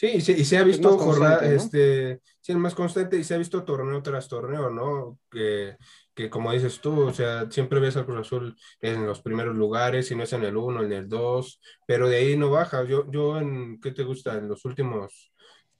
Sí, 0.00 0.12
y 0.14 0.20
se, 0.22 0.32
y 0.32 0.46
se 0.46 0.56
ha 0.56 0.62
visto 0.64 0.96
más 0.96 0.98
jornada, 0.98 1.42
¿no? 1.42 1.46
este, 1.46 2.22
sí, 2.40 2.52
es 2.52 2.56
más 2.56 2.74
constante 2.74 3.18
y 3.18 3.22
se 3.22 3.34
ha 3.34 3.36
visto 3.36 3.64
torneo 3.64 4.02
tras 4.02 4.28
torneo, 4.28 4.70
¿no? 4.70 5.18
Que, 5.30 5.76
que 6.14 6.30
como 6.30 6.50
dices 6.52 6.80
tú, 6.80 7.02
o 7.02 7.12
sea, 7.12 7.50
siempre 7.50 7.80
ves 7.80 7.98
al 7.98 8.06
Cruz 8.06 8.20
Azul 8.20 8.56
en 8.80 9.04
los 9.04 9.20
primeros 9.20 9.54
lugares, 9.54 10.08
si 10.08 10.14
no 10.14 10.22
es 10.22 10.32
en 10.32 10.44
el 10.44 10.56
uno, 10.56 10.82
en 10.82 10.94
el 10.94 11.06
dos, 11.06 11.60
pero 11.86 12.08
de 12.08 12.16
ahí 12.16 12.34
no 12.34 12.48
baja. 12.48 12.82
Yo, 12.84 13.10
yo 13.10 13.36
en, 13.36 13.78
¿qué 13.78 13.92
te 13.92 14.02
gusta? 14.02 14.38
En 14.38 14.48
los 14.48 14.64
últimos 14.64 15.34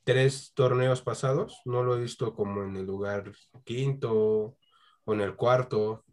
tres 0.05 0.53
torneos 0.53 1.01
pasados, 1.01 1.63
no 1.65 1.83
lo 1.83 1.97
he 1.97 2.03
visto 2.03 2.35
como 2.35 2.63
en 2.63 2.77
el 2.77 2.85
lugar 2.85 3.33
quinto 3.65 4.59
o 5.05 5.15
en 5.15 5.23
el 5.23 5.35
cuarto. 5.35 6.05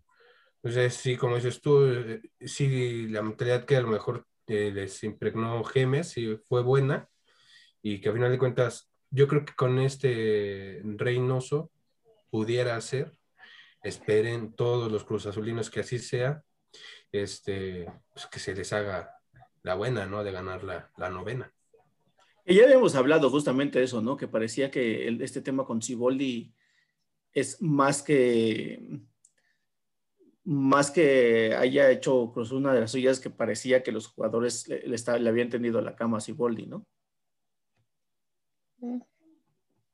Entonces, 0.64 0.94
sí, 0.94 1.18
como 1.18 1.36
dices 1.36 1.60
tú, 1.60 1.84
eh, 1.86 2.22
sí, 2.40 3.10
la 3.10 3.22
mentalidad 3.22 3.66
que 3.66 3.76
a 3.76 3.82
lo 3.82 3.90
mejor 3.90 4.26
eh, 4.48 4.72
les 4.74 5.04
impregnó 5.04 5.62
Gemes 5.66 6.12
sí 6.12 6.38
fue 6.48 6.64
buena 6.64 7.10
y 7.94 8.02
que 8.02 8.10
a 8.10 8.14
final 8.14 8.32
de 8.32 8.38
cuentas, 8.38 8.92
yo 9.10 9.28
creo 9.28 9.46
que 9.46 9.54
con 9.54 9.80
este 9.80 10.82
Reynoso 10.84 11.72
pudiera 12.30 12.80
ser, 12.82 13.14
esperen 13.82 14.54
todos 14.54 14.92
los 14.92 15.06
Cruz 15.06 15.26
Azulinos 15.26 15.70
que 15.70 15.80
así 15.80 15.98
sea, 15.98 16.44
este, 17.14 17.90
pues 18.12 18.28
que 18.28 18.40
se 18.40 18.54
les 18.54 18.74
haga 18.74 19.18
la 19.64 19.76
buena, 19.76 20.06
¿no? 20.06 20.24
De 20.24 20.34
ganar 20.34 20.66
la, 20.66 20.92
la 20.98 21.10
novena. 21.10 21.54
Y 22.46 22.56
ya 22.56 22.66
habíamos 22.66 22.96
hablado 22.96 23.30
justamente 23.30 23.80
de 23.80 23.86
eso, 23.86 24.02
¿no? 24.02 24.18
Que 24.18 24.28
parecía 24.28 24.70
que 24.70 25.08
este 25.22 25.42
tema 25.42 25.66
con 25.66 25.82
Ciboldi 25.82 26.54
es 27.32 27.62
más 27.62 28.04
que 28.04 29.00
más 30.44 30.92
que 30.92 31.56
haya 31.56 31.92
hecho 31.92 32.32
Cruz 32.34 32.52
una 32.52 32.74
de 32.74 32.82
las 32.82 32.92
suyas 32.92 33.20
que 33.20 33.30
parecía 33.30 33.84
que 33.84 33.92
los 33.92 34.08
jugadores 34.08 34.68
le, 34.68 34.82
le 35.20 35.30
habían 35.30 35.50
tendido 35.50 35.82
la 35.82 35.96
cama 35.96 36.18
a 36.18 36.22
Ciboldi, 36.22 36.66
¿no? 36.66 36.86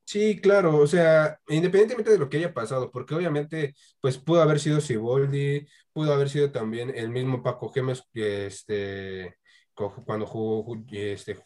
Sí, 0.05 0.39
claro, 0.39 0.77
o 0.77 0.85
sea, 0.85 1.39
independientemente 1.47 2.11
de 2.11 2.19
lo 2.19 2.29
que 2.29 2.37
haya 2.37 2.53
pasado, 2.53 2.91
porque 2.91 3.15
obviamente, 3.15 3.73
pues 4.01 4.17
pudo 4.17 4.41
haber 4.41 4.59
sido 4.59 4.81
Siboldi, 4.81 5.65
pudo 5.93 6.13
haber 6.13 6.29
sido 6.29 6.51
también 6.51 6.91
el 6.95 7.09
mismo 7.09 7.41
Paco 7.41 7.69
Gemes, 7.69 8.03
este, 8.13 9.37
cuando 9.73 10.25
jugó, 10.27 10.75
este, 10.91 11.41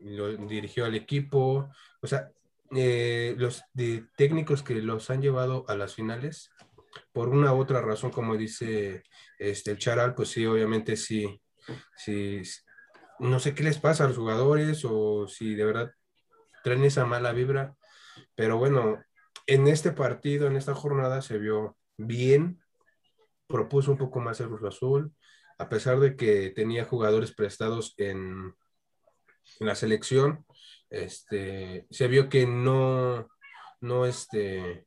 lo 0.00 0.36
dirigió 0.36 0.84
al 0.84 0.96
equipo, 0.96 1.70
o 2.02 2.06
sea, 2.06 2.30
eh, 2.72 3.34
los 3.38 3.62
técnicos 4.16 4.62
que 4.62 4.74
los 4.74 5.08
han 5.10 5.22
llevado 5.22 5.64
a 5.68 5.76
las 5.76 5.94
finales, 5.94 6.50
por 7.12 7.28
una 7.28 7.54
u 7.54 7.60
otra 7.60 7.80
razón, 7.80 8.10
como 8.10 8.36
dice 8.36 9.02
este, 9.38 9.70
el 9.70 9.78
Charal, 9.78 10.14
pues 10.14 10.30
sí, 10.30 10.44
obviamente 10.46 10.96
sí, 10.96 11.40
sí, 11.96 12.42
no 13.20 13.38
sé 13.38 13.54
qué 13.54 13.62
les 13.62 13.78
pasa 13.78 14.04
a 14.04 14.08
los 14.08 14.16
jugadores 14.16 14.84
o 14.84 15.26
si 15.28 15.54
de 15.54 15.64
verdad 15.64 15.92
traen 16.64 16.82
esa 16.82 17.04
mala 17.04 17.32
vibra. 17.32 17.76
Pero 18.34 18.56
bueno, 18.58 19.00
en 19.46 19.68
este 19.68 19.92
partido, 19.92 20.46
en 20.48 20.56
esta 20.56 20.74
jornada, 20.74 21.22
se 21.22 21.38
vio 21.38 21.76
bien, 21.96 22.60
propuso 23.46 23.92
un 23.92 23.98
poco 23.98 24.18
más 24.18 24.40
el 24.40 24.48
Cruz 24.48 24.64
Azul, 24.64 25.12
a 25.58 25.68
pesar 25.68 26.00
de 26.00 26.16
que 26.16 26.50
tenía 26.50 26.84
jugadores 26.84 27.32
prestados 27.32 27.94
en, 27.98 28.54
en 29.60 29.66
la 29.66 29.74
selección, 29.74 30.44
este, 30.88 31.86
se 31.90 32.08
vio 32.08 32.28
que 32.28 32.46
no, 32.46 33.28
no, 33.80 34.06
este, 34.06 34.86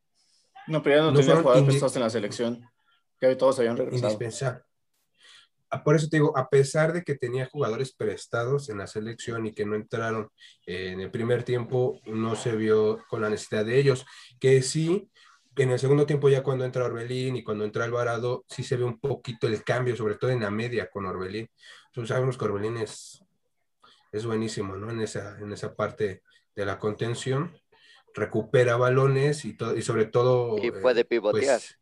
No, 0.66 0.82
pero 0.82 0.96
ya 0.96 1.02
no, 1.04 1.12
No 1.12 1.20
tenía 1.20 1.36
jugadores 1.38 1.66
prestados 1.66 1.96
en 1.96 2.02
la 2.02 2.10
selección. 2.10 2.70
Ya 3.22 3.38
todos 3.38 3.60
habían 3.60 3.78
regresado. 3.78 4.14
indispensable. 4.14 4.64
Por 5.84 5.96
eso 5.96 6.08
te 6.10 6.18
digo, 6.18 6.38
a 6.38 6.50
pesar 6.50 6.94
de 6.94 7.04
que 7.04 7.16
tenía 7.16 7.48
jugadores 7.48 7.94
prestados 7.94 8.70
en 8.70 8.78
la 8.78 8.88
selección 8.88 9.46
y 9.46 9.54
que 9.54 9.66
no 9.66 9.76
entraron 9.76 10.30
eh, 10.66 10.92
en 10.94 11.02
el 11.02 11.12
primer 11.12 11.44
tiempo, 11.44 12.00
no 12.06 12.36
se 12.36 12.56
vio 12.56 13.04
con 13.10 13.22
la 13.22 13.30
necesidad 13.30 13.66
de 13.66 13.78
ellos. 13.78 14.06
Que 14.40 14.62
sí, 14.62 15.10
en 15.56 15.72
el 15.72 15.80
segundo 15.80 16.06
tiempo, 16.06 16.30
ya 16.30 16.44
cuando 16.44 16.66
entra 16.66 16.86
Orbelín 16.86 17.36
y 17.36 17.44
cuando 17.44 17.66
entra 17.66 17.86
Alvarado, 17.86 18.46
sí 18.48 18.64
se 18.64 18.78
ve 18.78 18.84
un 18.84 19.00
poquito 19.00 19.48
el 19.48 19.64
cambio, 19.64 19.96
sobre 19.96 20.16
todo 20.16 20.32
en 20.32 20.42
la 20.42 20.52
media 20.52 20.90
con 20.90 21.06
Orbelín. 21.06 21.50
Entonces 21.88 22.10
sabemos 22.10 22.38
que 22.38 22.46
Orbelín 22.46 22.78
es, 22.78 23.24
es 24.12 24.26
buenísimo, 24.26 24.76
¿no? 24.76 24.90
En 24.90 25.02
esa, 25.02 25.38
en 25.40 25.52
esa 25.52 25.76
parte 25.76 26.22
de 26.56 26.66
la 26.66 26.80
contención, 26.80 27.58
recupera 28.14 28.78
balones 28.78 29.46
y, 29.46 29.58
y 29.76 29.82
sobre 29.82 30.06
todo... 30.06 30.58
Y 30.64 30.72
puede 30.72 31.06
pivotear. 31.06 31.60
pues, 31.60 31.78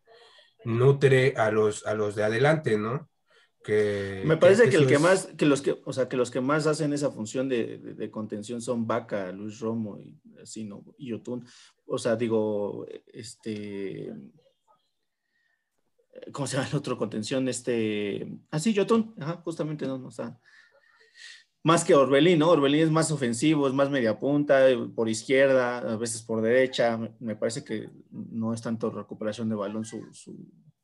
nutre 0.65 1.33
a 1.37 1.51
los, 1.51 1.85
a 1.85 1.93
los 1.93 2.15
de 2.15 2.23
adelante, 2.23 2.77
¿no? 2.77 3.09
Que, 3.65 4.21
Me 4.25 4.37
parece 4.37 4.69
que, 4.69 4.75
el 4.75 4.85
que 4.85 4.93
es- 4.95 5.01
más, 5.01 5.25
que 5.37 5.45
los 5.47 5.61
que, 5.63 5.81
o 5.85 5.91
sea, 5.91 6.07
que 6.07 6.17
los 6.17 6.29
que 6.29 6.39
más 6.39 6.67
hacen 6.67 6.93
esa 6.93 7.09
función 7.09 7.49
de, 7.49 7.77
de- 7.79 7.93
de 7.95 8.11
contención 8.11 8.61
son 8.61 8.85
Vaca, 8.85 9.31
Luis 9.31 9.59
Romo 9.59 9.97
y 9.99 10.15
así, 10.41 10.63
¿no? 10.65 10.83
Y 10.99 11.09
Yotun. 11.09 11.43
O 11.87 11.97
sea, 11.97 12.15
digo, 12.15 12.85
este. 13.07 14.13
¿Cómo 16.31 16.47
se 16.47 16.55
llama 16.57 16.69
el 16.69 16.75
otro 16.77 16.97
contención? 16.97 17.47
Este. 17.49 18.27
Ah, 18.51 18.59
sí, 18.59 18.73
Yotun. 18.73 19.13
Ajá, 19.19 19.41
justamente 19.43 19.85
no, 19.85 19.97
no 19.97 20.09
está. 20.09 20.39
Más 21.63 21.83
que 21.83 21.95
Orbelín, 21.95 22.39
¿no? 22.39 22.49
Orbelín 22.51 22.81
es 22.83 22.91
más 22.91 23.11
ofensivo, 23.11 23.67
es 23.67 23.73
más 23.73 23.89
media 23.89 24.19
punta, 24.19 24.69
eh, 24.69 24.77
por 24.95 25.09
izquierda, 25.09 25.79
a 25.79 25.97
veces 25.97 26.21
por 26.21 26.41
derecha. 26.41 26.95
Me- 26.97 27.15
Me 27.19 27.35
parece 27.35 27.63
que 27.63 27.89
no 28.11 28.53
es 28.53 28.61
tanto 28.61 28.91
recuperación 28.91 29.49
de 29.49 29.55
balón 29.55 29.83
su. 29.83 30.07
su 30.13 30.37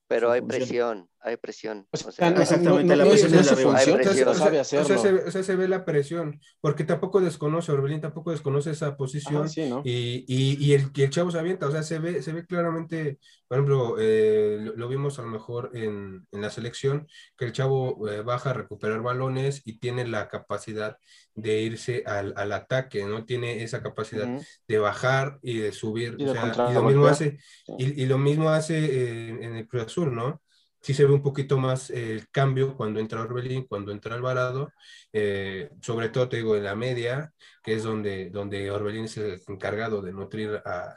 Pero 0.07 0.27
su 0.27 0.31
hay 0.33 0.39
función. 0.41 0.59
presión, 0.59 1.09
hay 1.23 1.37
presión. 1.37 1.87
O 1.91 1.97
sea, 1.97 2.09
O 2.09 2.11
sea, 2.11 2.29
no- 2.31 2.41
exactamente, 2.41 2.83
no- 2.85 2.95
la 2.95 3.09
presión 3.09 3.31
no 3.31 3.39
es. 3.39 3.51
Hay 3.51 3.63
función, 3.63 3.99
o 3.99 4.03
sea, 4.03 4.33
sabe 4.33 4.59
o 4.59 4.63
sea, 4.63 4.81
hacerlo. 4.81 4.97
se, 5.01 5.11
ve- 5.11 5.23
o 5.27 5.31
sea, 5.31 5.43
se 5.43 5.55
ve 5.55 5.67
la 5.67 5.85
presión, 5.85 6.39
porque 6.61 6.83
tampoco 6.83 7.21
desconoce, 7.21 7.71
Orbelín 7.71 8.01
tampoco 8.01 8.31
desconoce 8.31 8.71
esa 8.71 8.97
posición 8.97 9.41
Ajá, 9.43 9.47
sí, 9.47 9.69
¿no? 9.69 9.81
y, 9.85 10.25
y, 10.27 10.57
y 10.65 10.73
el, 10.73 10.89
y 10.93 11.03
el 11.03 11.09
chavo 11.11 11.29
se 11.31 11.37
avienta, 11.39 11.67
o 11.67 11.71
sea, 11.71 11.83
se 11.83 11.99
ve, 11.99 12.23
se 12.23 12.33
ve 12.33 12.45
claramente, 12.45 13.19
por 13.47 13.57
ejemplo, 13.57 13.95
eh, 13.99 14.57
lo, 14.61 14.75
lo 14.75 14.87
vimos 14.87 15.19
a 15.19 15.21
lo 15.21 15.27
mejor 15.27 15.71
en, 15.73 16.25
en 16.31 16.41
la 16.41 16.49
selección, 16.49 17.07
que 17.37 17.45
el 17.45 17.51
chavo 17.51 18.09
eh, 18.09 18.21
baja 18.21 18.49
a 18.49 18.53
recuperar 18.53 19.01
balones 19.01 19.61
y 19.65 19.77
tiene 19.79 20.07
la 20.07 20.27
capacidad 20.27 20.97
de 21.35 21.61
irse 21.61 22.03
al, 22.07 22.33
al 22.35 22.51
ataque, 22.51 23.05
¿no? 23.05 23.25
Tiene 23.25 23.63
esa 23.63 23.81
capacidad 23.83 24.27
de 24.67 24.77
bajar 24.79 25.39
y 25.43 25.59
de 25.59 25.71
subir, 25.71 26.15
Y 26.17 26.25
o 26.25 26.33
sea, 26.33 26.71
lo 26.73 26.83
mismo 26.83 27.05
hace, 27.05 27.37
Sí. 27.65 27.73
y, 27.77 28.01
y 28.03 28.05
lo 28.05 28.17
mismo 28.17 28.49
hace 28.49 28.77
eh, 28.85 29.29
en 29.41 29.55
el 29.55 29.67
Cruz 29.67 29.83
Azul, 29.83 30.13
¿no? 30.15 30.41
Sí 30.81 30.93
se 30.95 31.05
ve 31.05 31.13
un 31.13 31.21
poquito 31.21 31.57
más 31.59 31.91
el 31.91 32.27
cambio 32.29 32.75
cuando 32.75 33.00
entra 33.00 33.21
Orbelín, 33.21 33.65
cuando 33.67 33.91
entra 33.91 34.15
Alvarado, 34.15 34.71
eh, 35.13 35.69
sobre 35.81 36.09
todo 36.09 36.27
te 36.27 36.38
digo 36.38 36.55
en 36.55 36.63
la 36.63 36.75
media, 36.75 37.33
que 37.63 37.75
es 37.75 37.83
donde, 37.83 38.31
donde 38.31 38.71
Orbelín 38.71 39.05
es 39.05 39.15
el 39.17 39.39
encargado 39.47 40.01
de 40.01 40.11
nutrir 40.11 40.59
a, 40.65 40.95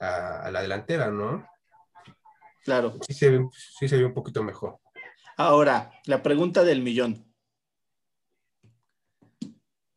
a- 0.00 0.40
a 0.42 0.50
la 0.50 0.62
delantera, 0.62 1.10
¿no? 1.10 1.46
Claro. 2.64 2.98
Sí 3.06 3.14
se, 3.14 3.30
ve, 3.30 3.48
sí 3.52 3.88
se 3.88 3.96
ve 3.98 4.04
un 4.04 4.14
poquito 4.14 4.42
mejor. 4.42 4.78
Ahora, 5.36 5.92
la 6.06 6.22
pregunta 6.22 6.64
del 6.64 6.82
millón. 6.82 7.24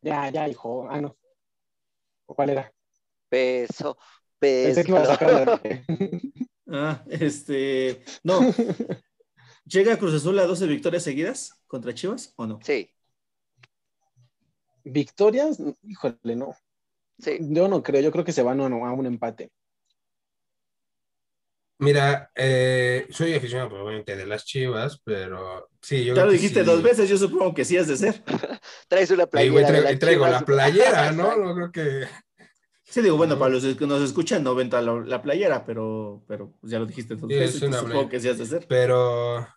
Ya, 0.00 0.30
ya, 0.30 0.48
hijo. 0.48 0.86
Ah, 0.90 1.00
no. 1.00 1.16
¿Cuál 2.26 2.50
era? 2.50 2.72
Peso, 3.28 3.98
Pensé 4.38 4.84
que 4.84 4.90
iba 4.90 5.00
a 5.00 5.02
peso. 5.02 5.12
sacar 5.14 5.32
la- 5.32 5.60
Ah, 6.66 7.04
este. 7.08 8.02
No. 8.22 8.40
¿Llega 9.66 9.98
Cruz 9.98 10.14
Azul 10.14 10.38
a 10.38 10.46
12 10.46 10.66
victorias 10.66 11.02
seguidas 11.02 11.60
contra 11.66 11.94
Chivas 11.94 12.32
o 12.36 12.46
no? 12.46 12.58
Sí, 12.62 12.90
¿Victorias? 14.84 15.58
Híjole, 15.82 16.36
no. 16.36 16.54
sí. 17.18 17.38
Yo 17.40 17.68
no 17.68 17.82
creo, 17.82 18.00
yo 18.02 18.12
creo 18.12 18.24
que 18.24 18.32
se 18.32 18.42
van 18.42 18.60
a, 18.60 18.66
a 18.66 18.92
un 18.92 19.06
empate. 19.06 19.50
Mira, 21.78 22.30
eh, 22.34 23.06
soy 23.10 23.34
aficionado 23.34 23.68
probablemente 23.70 24.16
de 24.16 24.26
las 24.26 24.44
Chivas, 24.44 25.00
pero 25.04 25.68
sí, 25.82 26.04
yo 26.04 26.14
Ya 26.14 26.24
lo 26.24 26.30
dijiste 26.32 26.60
sí. 26.60 26.66
dos 26.66 26.82
veces, 26.82 27.08
yo 27.08 27.18
supongo 27.18 27.52
que 27.52 27.64
sí 27.64 27.76
has 27.76 27.88
de 27.88 27.96
ser. 27.96 28.22
Traes 28.88 29.10
una 29.10 29.26
playera. 29.26 29.72
de 29.72 29.80
traigo, 29.80 29.82
las 29.82 29.94
y 29.94 29.98
traigo 29.98 30.26
Chivas. 30.26 30.30
la 30.30 30.44
playera, 30.44 31.12
¿no? 31.12 31.36
No 31.36 31.54
creo 31.54 31.72
que... 31.72 32.08
Sí, 32.94 33.02
digo, 33.02 33.16
bueno, 33.16 33.36
para 33.36 33.50
los 33.50 33.64
que 33.74 33.86
nos 33.88 34.00
escuchan 34.02 34.44
no 34.44 34.54
ven 34.54 34.70
toda 34.70 34.80
la, 34.80 34.94
la 35.00 35.20
playera, 35.20 35.64
pero, 35.66 36.22
pero 36.28 36.52
pues 36.60 36.70
ya 36.70 36.78
lo 36.78 36.86
dijiste 36.86 37.16
dos 37.16 37.28
Sí, 37.28 37.34
es 37.34 37.60
una 37.60 37.80
supongo 37.80 38.08
que 38.08 38.20
sí 38.20 38.28
has 38.28 38.38
de 38.38 38.46
ser. 38.46 38.66
Pero, 38.68 39.48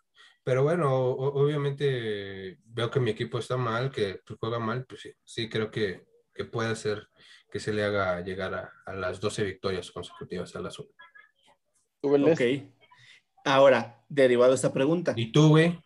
pero 0.43 0.63
bueno, 0.63 0.91
o- 0.91 1.43
obviamente 1.43 2.57
veo 2.65 2.89
que 2.89 2.99
mi 2.99 3.11
equipo 3.11 3.37
está 3.37 3.55
mal, 3.55 3.91
que 3.91 4.23
pues, 4.25 4.39
juega 4.39 4.57
mal, 4.57 4.87
pues 4.87 5.01
sí, 5.01 5.11
sí 5.23 5.49
creo 5.49 5.69
que, 5.69 6.07
que 6.33 6.45
puede 6.45 6.75
ser 6.75 7.09
que 7.51 7.59
se 7.59 7.73
le 7.73 7.83
haga 7.83 8.21
llegar 8.21 8.55
a, 8.55 8.73
a 8.87 8.93
las 8.95 9.19
12 9.19 9.43
victorias 9.43 9.91
consecutivas 9.91 10.55
al 10.55 10.65
azul. 10.65 10.89
¿Tú, 12.01 12.09
Vélez? 12.09 12.33
Ok. 12.33 12.71
Ahora, 13.45 14.03
derivado 14.09 14.49
de 14.49 14.55
esta 14.55 14.73
pregunta, 14.73 15.13
¿Y 15.15 15.31
tú, 15.31 15.49
güey? 15.49 15.79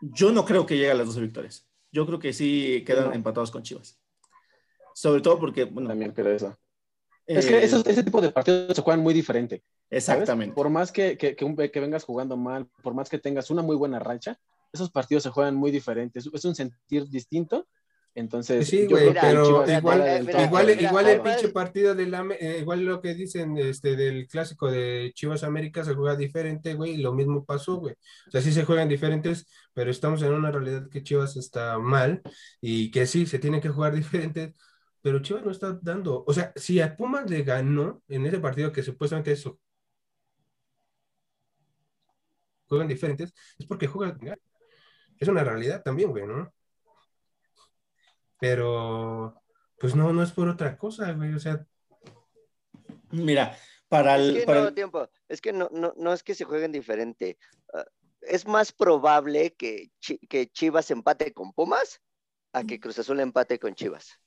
yo 0.00 0.32
no 0.32 0.44
creo 0.44 0.66
que 0.66 0.74
llegue 0.74 0.90
a 0.90 0.94
las 0.94 1.06
12 1.06 1.20
victorias. 1.20 1.70
Yo 1.92 2.04
creo 2.04 2.18
que 2.18 2.32
sí 2.32 2.82
quedan 2.84 3.10
no. 3.10 3.14
empatados 3.14 3.52
con 3.52 3.62
Chivas. 3.62 4.00
Sobre 4.96 5.20
todo 5.20 5.38
porque, 5.38 5.64
bueno, 5.64 5.90
También 5.90 6.12
creo 6.12 6.34
eso. 6.34 6.58
Es 7.26 7.44
que 7.44 7.58
eh, 7.58 7.64
esos- 7.64 7.86
ese 7.86 8.02
tipo 8.02 8.22
de 8.22 8.30
partidos 8.30 8.74
se 8.74 8.80
juegan 8.80 9.02
muy 9.02 9.12
diferente. 9.12 9.62
¿sabes? 9.90 10.04
exactamente. 10.08 10.54
Por 10.54 10.70
más 10.70 10.90
que, 10.90 11.18
que, 11.18 11.36
que 11.36 11.44
un- 11.44 11.54
que 11.54 11.80
vengas 11.80 12.02
jugando 12.04 12.38
mal, 12.38 12.66
por 12.82 12.94
más 12.94 13.10
que 13.10 13.18
tengas 13.18 13.50
una 13.50 13.60
muy 13.60 13.76
buena 13.76 13.98
racha, 13.98 14.38
esos 14.72 14.90
partidos 14.90 15.22
se 15.24 15.28
juegan 15.28 15.54
muy 15.54 15.70
diferentes. 15.70 16.26
Es 16.32 16.44
un 16.46 16.54
sentir 16.54 17.08
distinto. 17.10 17.66
Entonces, 18.14 18.66
Sí, 18.66 18.86
güey, 18.86 19.12
pero 19.12 19.68
igual, 19.70 20.22
mira, 20.24 20.44
igual, 20.44 20.80
igual 20.80 21.06
el 21.08 21.20
pinche 21.20 21.50
partido 21.50 21.94
del 21.94 22.14
eh, 22.40 22.60
igual 22.62 22.82
lo 22.82 23.02
que 23.02 23.12
dicen 23.12 23.58
este, 23.58 23.94
del 23.96 24.26
clásico 24.26 24.70
de 24.70 25.12
Chivas 25.14 25.44
América 25.44 25.84
se 25.84 25.92
juega 25.92 26.16
diferente, 26.16 26.72
güey, 26.72 26.92
y 26.92 26.96
lo 26.96 27.12
mismo 27.12 27.44
pasó, 27.44 27.76
güey. 27.76 27.94
O 28.28 28.30
sea, 28.30 28.40
sí 28.40 28.52
se 28.52 28.64
juegan 28.64 28.88
diferentes, 28.88 29.46
pero 29.74 29.90
estamos 29.90 30.22
en 30.22 30.32
una 30.32 30.50
realidad 30.50 30.88
que 30.90 31.02
Chivas 31.02 31.36
está 31.36 31.78
mal 31.78 32.22
y 32.62 32.90
que 32.90 33.04
sí, 33.06 33.26
se 33.26 33.38
tienen 33.38 33.60
que 33.60 33.68
jugar 33.68 33.94
diferentes, 34.32 34.54
pero 35.06 35.20
Chivas 35.20 35.44
no 35.44 35.52
está 35.52 35.78
dando, 35.80 36.24
o 36.26 36.32
sea, 36.32 36.52
si 36.56 36.80
a 36.80 36.96
Pumas 36.96 37.30
le 37.30 37.44
ganó 37.44 38.02
en 38.08 38.26
ese 38.26 38.40
partido 38.40 38.72
que 38.72 38.82
supuestamente 38.82 39.30
eso 39.30 39.60
juegan 42.66 42.88
diferentes, 42.88 43.32
es 43.56 43.66
porque 43.66 43.86
juegan, 43.86 44.18
es 45.16 45.28
una 45.28 45.44
realidad 45.44 45.84
también, 45.84 46.10
güey, 46.10 46.26
¿no? 46.26 46.52
Pero, 48.40 49.40
pues 49.78 49.94
no, 49.94 50.12
no 50.12 50.24
es 50.24 50.32
por 50.32 50.48
otra 50.48 50.76
cosa, 50.76 51.12
güey, 51.12 51.32
o 51.34 51.38
sea, 51.38 51.64
Mira, 53.12 53.56
para 53.88 54.16
Es 54.16 54.22
el, 54.28 54.38
que 54.40 54.46
para 54.46 54.62
no, 54.62 54.68
el- 54.70 54.74
tiempo. 54.74 55.08
Es 55.28 55.40
que 55.40 55.52
no, 55.52 55.68
no, 55.70 55.94
no 55.96 56.12
es 56.14 56.24
que 56.24 56.34
se 56.34 56.42
jueguen 56.44 56.72
diferente. 56.72 57.38
Ah, 57.72 57.84
es 58.22 58.44
más 58.44 58.72
probable 58.72 59.54
que, 59.54 59.92
que 60.28 60.50
Chivas 60.50 60.90
empate 60.90 61.32
con 61.32 61.52
Pumas 61.52 62.02
a 62.52 62.64
que 62.64 62.80
Cruz 62.80 62.98
Azul 62.98 63.20
empate 63.20 63.60
con 63.60 63.76
Chivas. 63.76 64.18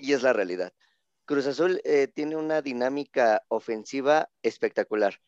Y 0.00 0.12
es 0.12 0.22
la 0.22 0.32
realidad. 0.32 0.72
Cruz 1.24 1.46
Azul 1.46 1.80
eh, 1.84 2.08
tiene 2.08 2.36
una 2.36 2.62
dinámica 2.62 3.44
ofensiva 3.48 4.30
espectacular. 4.42 5.20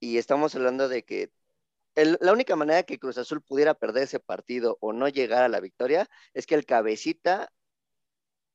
Y 0.00 0.18
estamos 0.18 0.54
hablando 0.54 0.88
de 0.88 1.04
que 1.04 1.32
la 1.94 2.32
única 2.32 2.56
manera 2.56 2.82
que 2.82 2.98
Cruz 2.98 3.18
Azul 3.18 3.40
pudiera 3.40 3.74
perder 3.74 4.02
ese 4.02 4.20
partido 4.20 4.76
o 4.80 4.92
no 4.92 5.08
llegar 5.08 5.44
a 5.44 5.48
la 5.48 5.60
victoria 5.60 6.08
es 6.34 6.46
que 6.46 6.56
el 6.56 6.66
cabecita 6.66 7.52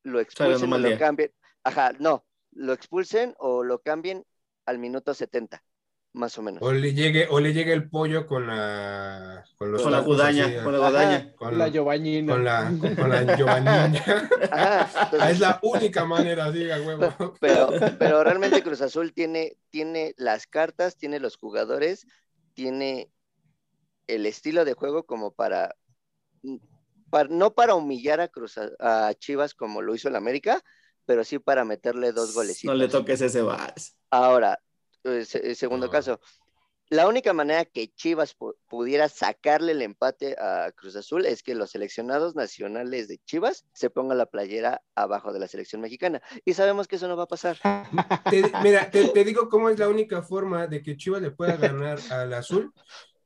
lo 0.03 0.19
expulsen 0.19 0.71
o 0.73 0.77
lo 0.77 0.97
cambien. 0.97 1.33
Ajá, 1.63 1.93
no, 1.99 2.25
lo 2.51 2.73
expulsen 2.73 3.33
o 3.39 3.63
lo 3.63 3.81
cambien 3.81 4.25
al 4.65 4.77
minuto 4.77 5.13
70 5.13 5.63
más 6.13 6.37
o 6.37 6.41
menos. 6.41 6.61
O 6.63 6.71
le 6.71 6.93
llegue, 6.93 7.27
o 7.29 7.39
le 7.39 7.53
llegue 7.53 7.73
el 7.73 7.89
pollo 7.89 8.25
con 8.25 8.47
la 8.47 9.45
con, 9.57 9.71
los 9.71 9.81
con 9.81 9.91
la 9.91 9.99
gudaña, 9.99 10.63
con 10.63 10.73
la 10.73 10.89
gudaña. 10.89 11.33
Con 11.35 11.57
la 11.57 11.69
Giovannina. 11.69 12.33
Con 12.33 12.43
la, 12.43 12.73
con 12.95 13.09
la 13.09 13.35
Giovannina. 13.35 14.03
es 15.29 15.39
la 15.39 15.59
única 15.61 16.05
manera, 16.05 16.51
diga, 16.51 16.81
huevo. 16.81 17.35
Pero, 17.39 17.69
pero 17.97 18.23
realmente 18.23 18.63
Cruz 18.63 18.81
Azul 18.81 19.13
tiene, 19.13 19.57
tiene 19.69 20.13
las 20.17 20.47
cartas, 20.47 20.97
tiene 20.97 21.19
los 21.19 21.37
jugadores, 21.37 22.07
tiene 22.53 23.11
el 24.07 24.25
estilo 24.25 24.65
de 24.65 24.73
juego 24.73 25.05
como 25.05 25.31
para, 25.31 25.75
para 27.09 27.29
no 27.29 27.53
para 27.53 27.75
humillar 27.75 28.19
a 28.19 28.27
Cruz 28.27 28.57
a, 28.57 29.13
Chivas 29.13 29.53
como 29.53 29.81
lo 29.81 29.93
hizo 29.93 30.07
el 30.07 30.15
América, 30.15 30.61
pero 31.05 31.23
sí 31.23 31.39
para 31.39 31.65
meterle 31.65 32.11
dos 32.11 32.33
golecitos. 32.33 32.73
No 32.73 32.81
le 32.81 32.87
toques 32.87 33.21
ese 33.21 33.41
vas. 33.41 33.95
Ahora, 34.09 34.59
eh, 35.03 35.55
segundo 35.55 35.89
caso. 35.89 36.19
La 36.89 37.07
única 37.07 37.33
manera 37.33 37.65
que 37.65 37.93
Chivas 37.93 38.35
pudiera 38.67 39.09
sacarle 39.09 39.73
el 39.73 39.83
empate 39.83 40.35
a 40.39 40.71
Cruz 40.71 40.95
Azul 40.95 41.27
es 41.27 41.43
que 41.43 41.53
los 41.53 41.69
seleccionados 41.69 42.35
nacionales 42.35 43.07
de 43.07 43.19
Chivas 43.19 43.63
se 43.73 43.91
pongan 43.91 44.17
la 44.17 44.25
playera 44.25 44.81
abajo 44.95 45.31
de 45.31 45.39
la 45.39 45.47
selección 45.47 45.81
mexicana. 45.81 46.19
Y 46.45 46.55
sabemos 46.55 46.87
que 46.87 46.95
eso 46.95 47.07
no 47.07 47.15
va 47.15 47.23
a 47.23 47.27
pasar. 47.27 47.57
mira, 48.63 48.89
te, 48.89 49.23
digo 49.23 49.49
cómo 49.49 49.69
es 49.69 49.77
la 49.77 49.87
única 49.87 50.23
forma 50.23 50.65
de 50.65 50.81
que 50.81 50.97
Chivas 50.97 51.21
le 51.21 51.29
pueda 51.29 51.57
ganar 51.57 51.99
al 52.09 52.33
Azul 52.33 52.73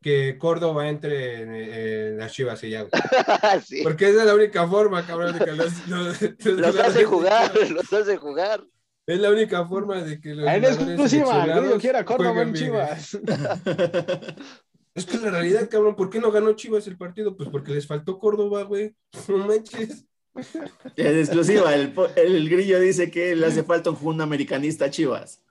que 0.01 0.37
Córdoba 0.37 0.89
entre 0.89 2.09
en, 2.09 2.17
las 2.17 2.33
Chivas 2.33 2.61
y 2.65 2.71
ya. 2.71 2.85
Porque 3.83 4.09
esa 4.09 4.19
es 4.19 4.25
la 4.25 4.35
única 4.35 4.67
forma, 4.67 5.07
cabrón, 5.07 5.39
de 5.39 5.45
que 5.45 5.53
los, 5.53 5.87
los 5.87 6.79
hace 6.79 7.05
jugar, 7.05 7.55
los 7.69 7.93
hace 7.93 8.17
jugar. 8.17 8.61
Es 9.05 9.19
la 9.19 9.31
única 9.31 9.65
forma 9.65 10.01
de 10.01 10.19
que 10.19 10.33
los. 10.33 10.47
En 10.47 10.63
exclusiva, 10.63 11.43
el 11.43 11.79
quiera 11.79 12.05
Córdoba 12.05 12.41
en 12.41 12.53
Chivas. 12.53 13.19
Es 14.95 15.07
que 15.07 15.17
la 15.17 15.31
realidad, 15.31 15.67
cabrón, 15.71 15.95
¿por 15.95 16.11
qué 16.11 16.19
no 16.19 16.31
ganó 16.31 16.53
Chivas 16.53 16.85
el 16.85 16.97
partido? 16.97 17.35
Pues 17.35 17.49
porque 17.49 17.71
les 17.71 17.87
faltó 17.87 18.19
Córdoba, 18.19 18.61
güey. 18.61 18.95
No 19.27 19.39
manches. 19.39 20.05
En 20.95 21.17
exclusiva, 21.17 21.73
el, 21.73 21.93
el, 22.15 22.49
grillo 22.49 22.79
dice 22.79 23.09
que 23.09 23.35
le 23.35 23.47
hace 23.47 23.63
falta 23.63 23.89
un 23.89 24.21
americanista 24.21 24.85
a 24.85 24.89
Chivas. 24.91 25.41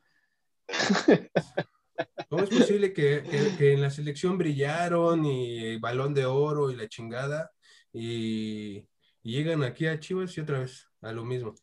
¿Cómo 2.28 2.42
es 2.42 2.50
posible 2.50 2.92
que, 2.92 3.22
que, 3.58 3.72
en 3.72 3.80
la 3.80 3.90
selección 3.90 4.38
brillaron 4.38 5.24
y 5.24 5.76
balón 5.78 6.14
de 6.14 6.24
oro 6.24 6.70
y 6.70 6.76
la 6.76 6.88
chingada 6.88 7.52
y, 7.92 8.88
y 9.22 9.32
llegan 9.32 9.62
aquí 9.62 9.86
a 9.86 10.00
Chivas 10.00 10.36
y 10.36 10.40
otra 10.40 10.60
vez 10.60 10.88
a 11.00 11.12
lo 11.12 11.24
mismo? 11.24 11.54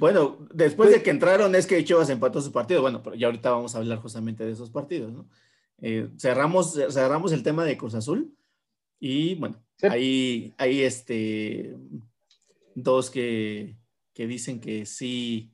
Bueno, 0.00 0.38
después 0.54 0.88
de 0.88 0.96
pues 0.96 1.04
que 1.04 1.10
entraron 1.10 1.54
es 1.54 1.66
que 1.66 1.84
Chivas 1.84 2.08
empató 2.08 2.40
su 2.40 2.50
partido. 2.50 2.80
Bueno, 2.80 3.02
pero 3.02 3.14
ya 3.16 3.26
ahorita 3.26 3.50
vamos 3.50 3.74
a 3.74 3.78
hablar 3.78 3.98
justamente 3.98 4.46
de 4.46 4.52
esos 4.52 4.70
partidos, 4.70 5.12
¿no? 5.12 5.28
Eh, 5.82 6.08
cerramos, 6.18 6.72
cerramos 6.88 7.32
el 7.32 7.42
tema 7.42 7.66
de 7.66 7.76
Cruz 7.76 7.94
Azul 7.94 8.34
y 8.98 9.34
bueno, 9.34 9.62
ahí 9.82 10.54
hay 10.56 10.82
este, 10.82 11.76
dos 12.74 13.10
que, 13.10 13.76
que, 14.14 14.26
dicen 14.26 14.58
que 14.58 14.86
sí 14.86 15.52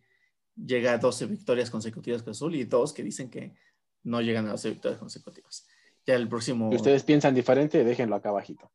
llega 0.57 0.93
a 0.93 0.99
12 0.99 1.27
victorias 1.27 1.69
consecutivas 1.69 2.23
Cruz 2.23 2.37
Azul 2.37 2.55
y 2.55 2.65
dos 2.65 2.93
que 2.93 3.03
dicen 3.03 3.29
que 3.29 3.55
no 4.05 4.21
llegan 4.21 4.47
a 4.47 4.53
12 4.53 4.71
victorias 4.71 5.01
consecutivas. 5.01 5.67
Ya 6.07 6.15
el 6.15 6.29
próximo... 6.29 6.71
Si 6.71 6.77
ustedes 6.77 7.03
piensan 7.03 7.35
diferente, 7.35 7.83
déjenlo 7.83 8.15
acá 8.15 8.29
abajito. 8.29 8.71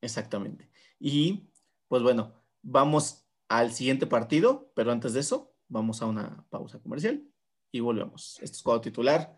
Exactamente. 0.00 0.68
Y 0.98 1.48
pues 1.86 2.02
bueno, 2.02 2.34
vamos 2.62 3.23
al 3.58 3.72
siguiente 3.72 4.06
partido, 4.06 4.72
pero 4.74 4.90
antes 4.90 5.12
de 5.12 5.20
eso, 5.20 5.54
vamos 5.68 6.02
a 6.02 6.06
una 6.06 6.44
pausa 6.50 6.80
comercial 6.80 7.24
y 7.70 7.78
volvemos. 7.78 8.38
Esto 8.42 8.56
es 8.56 8.62
cuadro 8.62 8.80
titular. 8.80 9.36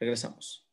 Regresamos. 0.00 0.68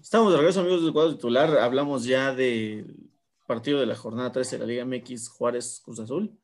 Estamos 0.00 0.32
de 0.32 0.38
regreso, 0.38 0.60
amigos 0.60 0.84
del 0.84 0.92
cuadro 0.94 1.14
titular. 1.16 1.58
Hablamos 1.58 2.04
ya 2.04 2.34
del 2.34 3.10
partido 3.46 3.78
de 3.78 3.86
la 3.86 3.94
jornada 3.94 4.32
13 4.32 4.56
de 4.56 4.60
la 4.60 4.66
Liga 4.66 4.84
MX 4.86 5.28
Juárez 5.28 5.82
Cruz 5.84 6.00
Azul. 6.00 6.34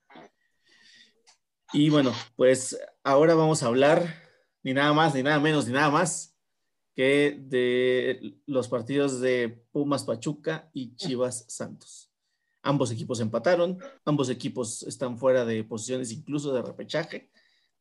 Y 1.72 1.88
bueno, 1.88 2.12
pues 2.36 2.78
ahora 3.02 3.34
vamos 3.34 3.62
a 3.62 3.66
hablar 3.66 4.27
ni 4.62 4.74
nada 4.74 4.92
más, 4.92 5.14
ni 5.14 5.22
nada 5.22 5.38
menos, 5.40 5.66
ni 5.66 5.72
nada 5.72 5.90
más 5.90 6.34
que 6.94 7.38
de 7.40 8.36
los 8.46 8.68
partidos 8.68 9.20
de 9.20 9.64
Pumas 9.70 10.04
Pachuca 10.04 10.68
y 10.72 10.96
Chivas 10.96 11.44
Santos. 11.48 12.10
Ambos 12.62 12.90
equipos 12.90 13.20
empataron, 13.20 13.78
ambos 14.04 14.28
equipos 14.30 14.82
están 14.82 15.16
fuera 15.16 15.44
de 15.44 15.62
posiciones 15.62 16.10
incluso 16.10 16.52
de 16.52 16.62
repechaje, 16.62 17.30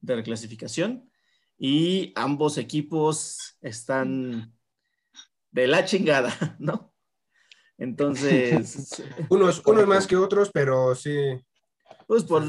de 0.01 0.15
reclasificación, 0.15 1.09
y 1.57 2.13
ambos 2.15 2.59
equipos 2.59 3.57
están 3.61 4.53
de 5.51 5.67
la 5.67 5.83
chingada, 5.85 6.55
¿no? 6.59 6.93
Entonces. 7.77 9.03
unos, 9.29 9.61
unos 9.65 9.87
más 9.87 10.07
que 10.07 10.15
otros, 10.15 10.51
pero 10.53 10.93
sí. 10.95 11.11
Pues 12.07 12.23
por, 12.23 12.43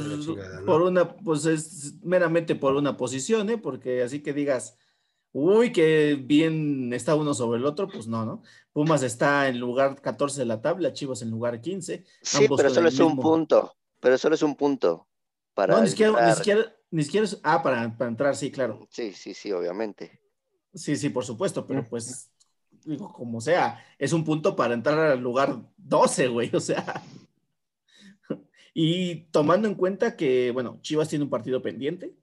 por 0.64 0.82
una, 0.82 1.16
pues 1.16 1.44
es 1.44 1.96
meramente 2.02 2.54
por 2.54 2.76
una 2.76 2.96
posición, 2.96 3.50
¿eh? 3.50 3.58
Porque 3.58 4.04
así 4.04 4.22
que 4.22 4.32
digas, 4.32 4.78
uy, 5.32 5.72
que 5.72 6.14
bien 6.14 6.92
está 6.92 7.16
uno 7.16 7.34
sobre 7.34 7.58
el 7.58 7.66
otro, 7.66 7.88
pues 7.88 8.06
no, 8.06 8.24
¿no? 8.24 8.42
Pumas 8.72 9.02
está 9.02 9.48
en 9.48 9.58
lugar 9.58 10.00
14 10.00 10.40
de 10.40 10.46
la 10.46 10.62
tabla, 10.62 10.92
Chivas 10.92 11.22
en 11.22 11.30
lugar 11.30 11.60
15. 11.60 12.04
Sí, 12.22 12.46
pero 12.56 12.70
solo 12.70 12.88
es 12.88 13.00
un 13.00 13.18
punto, 13.18 13.76
pero 13.98 14.16
solo 14.16 14.36
es 14.36 14.42
un 14.42 14.54
punto. 14.54 15.08
Para 15.54 15.74
no, 15.74 15.82
ni 15.82 15.88
siquiera, 15.88 16.36
ni 16.92 17.02
siquiera, 17.02 17.26
es, 17.26 17.40
ah, 17.42 17.60
para, 17.60 17.96
para, 17.98 18.10
entrar, 18.10 18.36
sí, 18.36 18.52
claro. 18.52 18.86
Sí, 18.90 19.12
sí, 19.12 19.34
sí, 19.34 19.50
obviamente. 19.50 20.20
Sí, 20.72 20.96
sí, 20.96 21.08
por 21.08 21.24
supuesto, 21.24 21.66
pero 21.66 21.84
pues, 21.84 22.30
digo, 22.84 23.12
como 23.12 23.40
sea, 23.40 23.84
es 23.98 24.12
un 24.12 24.24
punto 24.24 24.54
para 24.54 24.74
entrar 24.74 24.98
al 25.00 25.18
lugar 25.18 25.58
12, 25.76 26.28
güey, 26.28 26.50
o 26.54 26.60
sea. 26.60 27.02
Y 28.80 29.22
tomando 29.32 29.66
en 29.66 29.74
cuenta 29.74 30.14
que, 30.14 30.52
bueno, 30.52 30.78
Chivas 30.82 31.08
tiene 31.08 31.24
un 31.24 31.30
partido 31.30 31.60
pendiente 31.60 32.14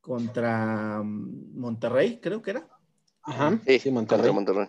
contra 0.00 1.00
mm, 1.00 1.56
Monterrey, 1.56 2.18
creo 2.20 2.42
que 2.42 2.50
era. 2.50 2.68
Ajá, 3.22 3.60
sí, 3.64 3.90
Monterrey. 3.92 4.32
Monterrey. 4.32 4.66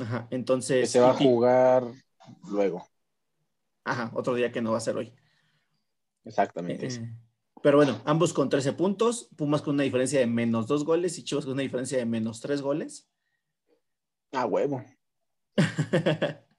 Ajá, 0.00 0.28
entonces. 0.30 0.88
se 0.88 1.00
va 1.00 1.10
a 1.10 1.14
jugar 1.14 1.82
luego. 2.48 2.86
Ajá, 3.82 4.12
otro 4.14 4.34
día 4.36 4.52
que 4.52 4.62
no 4.62 4.70
va 4.70 4.76
a 4.76 4.82
ser 4.82 4.96
hoy. 4.96 5.12
Exactamente. 6.24 6.86
Eh, 6.86 7.12
pero 7.60 7.78
bueno, 7.78 8.00
ambos 8.04 8.32
con 8.32 8.50
13 8.50 8.74
puntos, 8.74 9.30
Pumas 9.36 9.62
con 9.62 9.74
una 9.74 9.82
diferencia 9.82 10.20
de 10.20 10.28
menos 10.28 10.68
dos 10.68 10.84
goles 10.84 11.18
y 11.18 11.24
Chivas 11.24 11.44
con 11.44 11.54
una 11.54 11.62
diferencia 11.62 11.98
de 11.98 12.06
menos 12.06 12.40
tres 12.40 12.62
goles. 12.62 13.10
Ah, 14.30 14.46
huevo. 14.46 14.84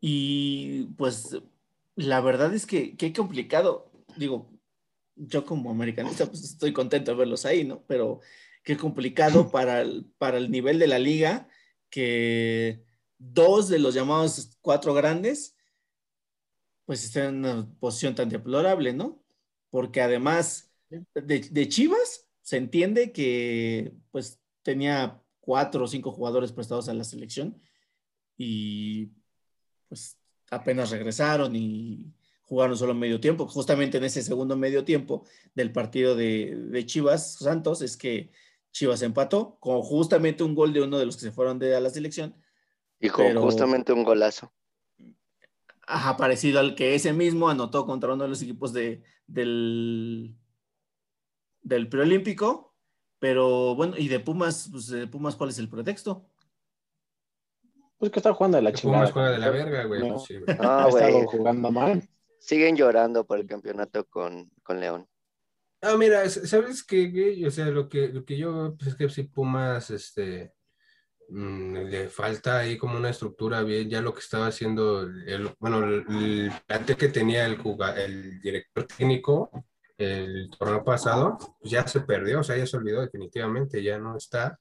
Y 0.00 0.84
pues 0.96 1.36
la 1.96 2.20
verdad 2.20 2.54
es 2.54 2.66
que 2.66 2.96
qué 2.96 3.12
complicado. 3.12 3.90
Digo, 4.16 4.50
yo 5.16 5.44
como 5.44 5.70
americanista 5.70 6.26
pues 6.26 6.44
estoy 6.44 6.72
contento 6.72 7.10
de 7.10 7.16
verlos 7.16 7.44
ahí, 7.44 7.64
¿no? 7.64 7.82
Pero 7.86 8.20
qué 8.62 8.76
complicado 8.76 9.48
para 9.50 9.80
el, 9.80 10.06
para 10.18 10.38
el 10.38 10.50
nivel 10.50 10.78
de 10.78 10.86
la 10.86 10.98
liga 10.98 11.48
que 11.90 12.84
dos 13.18 13.68
de 13.68 13.78
los 13.78 13.94
llamados 13.94 14.56
cuatro 14.60 14.94
grandes 14.94 15.56
pues 16.84 17.04
estén 17.04 17.24
en 17.24 17.38
una 17.38 17.68
posición 17.80 18.14
tan 18.14 18.28
deplorable, 18.30 18.94
¿no? 18.94 19.22
Porque 19.68 20.00
además 20.00 20.72
de, 20.88 21.40
de 21.40 21.68
Chivas 21.68 22.26
se 22.40 22.56
entiende 22.56 23.12
que 23.12 23.92
pues 24.10 24.40
tenía 24.62 25.22
cuatro 25.40 25.84
o 25.84 25.88
cinco 25.88 26.12
jugadores 26.12 26.52
prestados 26.52 26.88
a 26.88 26.94
la 26.94 27.04
selección 27.04 27.60
y 28.38 29.10
pues 29.88 30.18
apenas 30.50 30.90
regresaron 30.90 31.54
y 31.56 32.12
jugaron 32.42 32.76
solo 32.76 32.94
medio 32.94 33.20
tiempo. 33.20 33.46
Justamente 33.46 33.98
en 33.98 34.04
ese 34.04 34.22
segundo 34.22 34.56
medio 34.56 34.84
tiempo 34.84 35.24
del 35.54 35.72
partido 35.72 36.16
de, 36.16 36.82
Chivas 36.86 37.34
Santos 37.34 37.82
es 37.82 37.96
que 37.96 38.30
Chivas 38.72 39.02
empató 39.02 39.58
con 39.60 39.82
justamente 39.82 40.42
un 40.42 40.54
gol 40.54 40.72
de 40.72 40.82
uno 40.82 40.98
de 40.98 41.06
los 41.06 41.16
que 41.16 41.22
se 41.22 41.32
fueron 41.32 41.58
de 41.58 41.76
a 41.76 41.80
la 41.80 41.90
selección. 41.90 42.34
Y 43.00 43.08
con 43.10 43.34
justamente 43.36 43.92
un 43.92 44.02
golazo. 44.02 44.52
Ajá, 45.86 46.16
parecido 46.16 46.60
al 46.60 46.74
que 46.74 46.94
ese 46.94 47.12
mismo 47.12 47.48
anotó 47.48 47.86
contra 47.86 48.12
uno 48.12 48.24
de 48.24 48.28
los 48.28 48.42
equipos 48.42 48.72
de, 48.72 49.02
del, 49.26 50.36
del 51.62 51.88
preolímpico, 51.88 52.74
pero 53.18 53.74
bueno, 53.74 53.94
y 53.96 54.08
de 54.08 54.20
Pumas, 54.20 54.68
pues 54.70 54.88
de 54.88 55.06
Pumas, 55.06 55.36
¿cuál 55.36 55.50
es 55.50 55.58
el 55.58 55.68
pretexto? 55.68 56.28
Pues 57.98 58.12
que 58.12 58.18
está 58.20 58.32
jugando 58.32 58.56
de 58.56 58.62
la 58.62 58.70
Pumas 58.70 58.80
chingada. 58.80 59.12
juega 59.12 59.30
de 59.32 59.38
la 59.38 59.50
verga, 59.50 59.84
güey. 59.84 60.00
No. 60.02 60.14
pues 60.14 60.22
sí, 60.26 60.36
güey. 60.38 60.56
Ah, 60.60 60.84
Ha 60.84 60.88
estado 60.88 61.12
güey. 61.12 61.26
jugando 61.26 61.70
mal. 61.70 62.02
Siguen 62.40 62.76
llorando 62.76 63.26
por 63.26 63.38
el 63.38 63.46
campeonato 63.46 64.04
con, 64.06 64.50
con 64.62 64.78
León. 64.80 65.06
Ah, 65.82 65.96
mira, 65.96 66.28
¿sabes 66.28 66.82
qué, 66.84 67.08
güey? 67.08 67.44
O 67.44 67.50
sea, 67.50 67.66
lo 67.66 67.88
que, 67.88 68.08
lo 68.08 68.24
que 68.24 68.36
yo, 68.36 68.74
pues 68.76 68.90
es 68.90 68.94
que 68.96 69.08
si 69.08 69.24
Pumas, 69.24 69.90
este, 69.90 70.52
mm, 71.28 71.74
le 71.88 72.08
falta 72.08 72.58
ahí 72.58 72.76
como 72.78 72.96
una 72.96 73.10
estructura 73.10 73.62
bien, 73.62 73.88
ya 73.90 74.00
lo 74.00 74.12
que 74.14 74.20
estaba 74.20 74.46
haciendo, 74.46 75.02
el, 75.02 75.50
bueno, 75.58 75.84
el, 75.84 76.04
el 76.08 76.52
plantel 76.66 76.96
que 76.96 77.08
tenía 77.08 77.46
el, 77.46 77.58
juga- 77.58 77.96
el 78.00 78.40
director 78.40 78.84
técnico 78.86 79.50
el 79.98 80.48
torneo 80.56 80.84
pasado, 80.84 81.36
pues 81.60 81.72
ya 81.72 81.84
se 81.88 82.00
perdió, 82.00 82.38
o 82.38 82.44
sea, 82.44 82.56
ya 82.56 82.66
se 82.66 82.76
olvidó 82.76 83.00
definitivamente, 83.00 83.82
ya 83.82 83.98
no 83.98 84.16
está. 84.16 84.56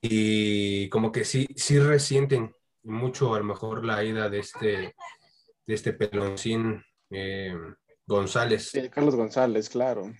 Y 0.00 0.88
como 0.88 1.12
que 1.12 1.24
sí, 1.24 1.46
sí 1.56 1.78
resienten 1.78 2.54
mucho 2.82 3.34
a 3.34 3.38
lo 3.38 3.44
mejor 3.44 3.84
la 3.84 4.02
ida 4.02 4.28
de 4.28 4.40
este, 4.40 4.94
de 5.66 5.74
este 5.74 5.92
peloncín 5.92 6.82
eh, 7.10 7.54
González. 8.06 8.70
Sí, 8.70 8.88
Carlos 8.88 9.14
González, 9.14 9.68
claro. 9.68 10.12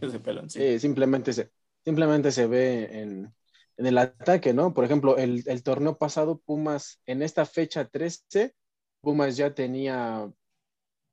Ese 0.00 0.18
pelón, 0.20 0.50
sí. 0.50 0.60
Sí, 0.60 0.78
simplemente 0.80 1.32
se, 1.32 1.50
simplemente 1.84 2.32
se 2.32 2.46
ve 2.46 3.00
en, 3.00 3.34
en 3.76 3.86
el 3.86 3.98
ataque, 3.98 4.52
¿no? 4.52 4.74
Por 4.74 4.84
ejemplo, 4.84 5.16
el, 5.16 5.42
el 5.46 5.62
torneo 5.62 5.96
pasado, 5.96 6.38
Pumas, 6.38 7.00
en 7.06 7.22
esta 7.22 7.46
fecha 7.46 7.86
13, 7.86 8.54
Pumas 9.00 9.36
ya 9.36 9.54
tenía 9.54 10.30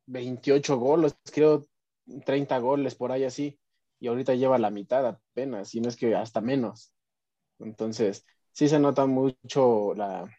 28 0.08 0.78
goles, 0.78 1.16
creo 1.32 1.66
30 2.26 2.58
goles 2.60 2.96
por 2.96 3.12
ahí 3.12 3.24
así, 3.24 3.60
y 4.00 4.08
ahorita 4.08 4.36
lleva 4.36 4.58
la 4.58 4.72
mitad 4.72 5.06
apenas, 5.06 5.74
y 5.76 5.82
no 5.82 5.90
es 5.90 5.96
que 5.96 6.16
hasta 6.16 6.42
menos. 6.42 6.94
Entonces, 7.64 8.26
sí 8.52 8.68
se 8.68 8.80
nota 8.80 9.06
mucho 9.06 9.94
la, 9.96 10.30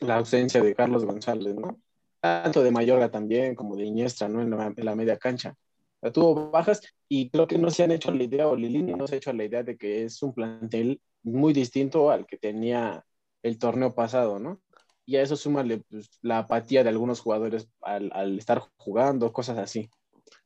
la 0.00 0.16
ausencia 0.16 0.62
de 0.62 0.74
Carlos 0.74 1.04
González, 1.04 1.54
¿no? 1.56 1.80
Tanto 2.20 2.62
de 2.62 2.70
Mayorga 2.70 3.10
también 3.10 3.54
como 3.54 3.76
de 3.76 3.84
Iniestra, 3.84 4.28
¿no? 4.28 4.42
En 4.42 4.50
la, 4.50 4.66
en 4.76 4.84
la 4.84 4.94
media 4.94 5.18
cancha. 5.18 5.54
Sea, 6.00 6.12
tuvo 6.12 6.50
bajas 6.50 6.82
y 7.08 7.30
creo 7.30 7.46
que 7.46 7.58
no 7.58 7.70
se 7.70 7.82
han 7.82 7.90
hecho 7.92 8.10
la 8.10 8.22
idea, 8.24 8.48
o 8.48 8.56
Lilini 8.56 8.94
no 8.94 9.06
se 9.06 9.14
ha 9.14 9.18
hecho 9.18 9.32
la 9.32 9.44
idea 9.44 9.62
de 9.62 9.76
que 9.76 10.04
es 10.04 10.22
un 10.22 10.32
plantel 10.32 11.00
muy 11.22 11.52
distinto 11.52 12.10
al 12.10 12.26
que 12.26 12.38
tenía 12.38 13.04
el 13.42 13.58
torneo 13.58 13.94
pasado, 13.94 14.38
¿no? 14.38 14.60
Y 15.06 15.16
a 15.16 15.22
eso 15.22 15.36
súmale 15.36 15.78
pues, 15.90 16.10
la 16.22 16.38
apatía 16.38 16.82
de 16.82 16.88
algunos 16.90 17.20
jugadores 17.20 17.68
al, 17.82 18.10
al 18.14 18.38
estar 18.38 18.62
jugando, 18.76 19.32
cosas 19.32 19.58
así. 19.58 19.90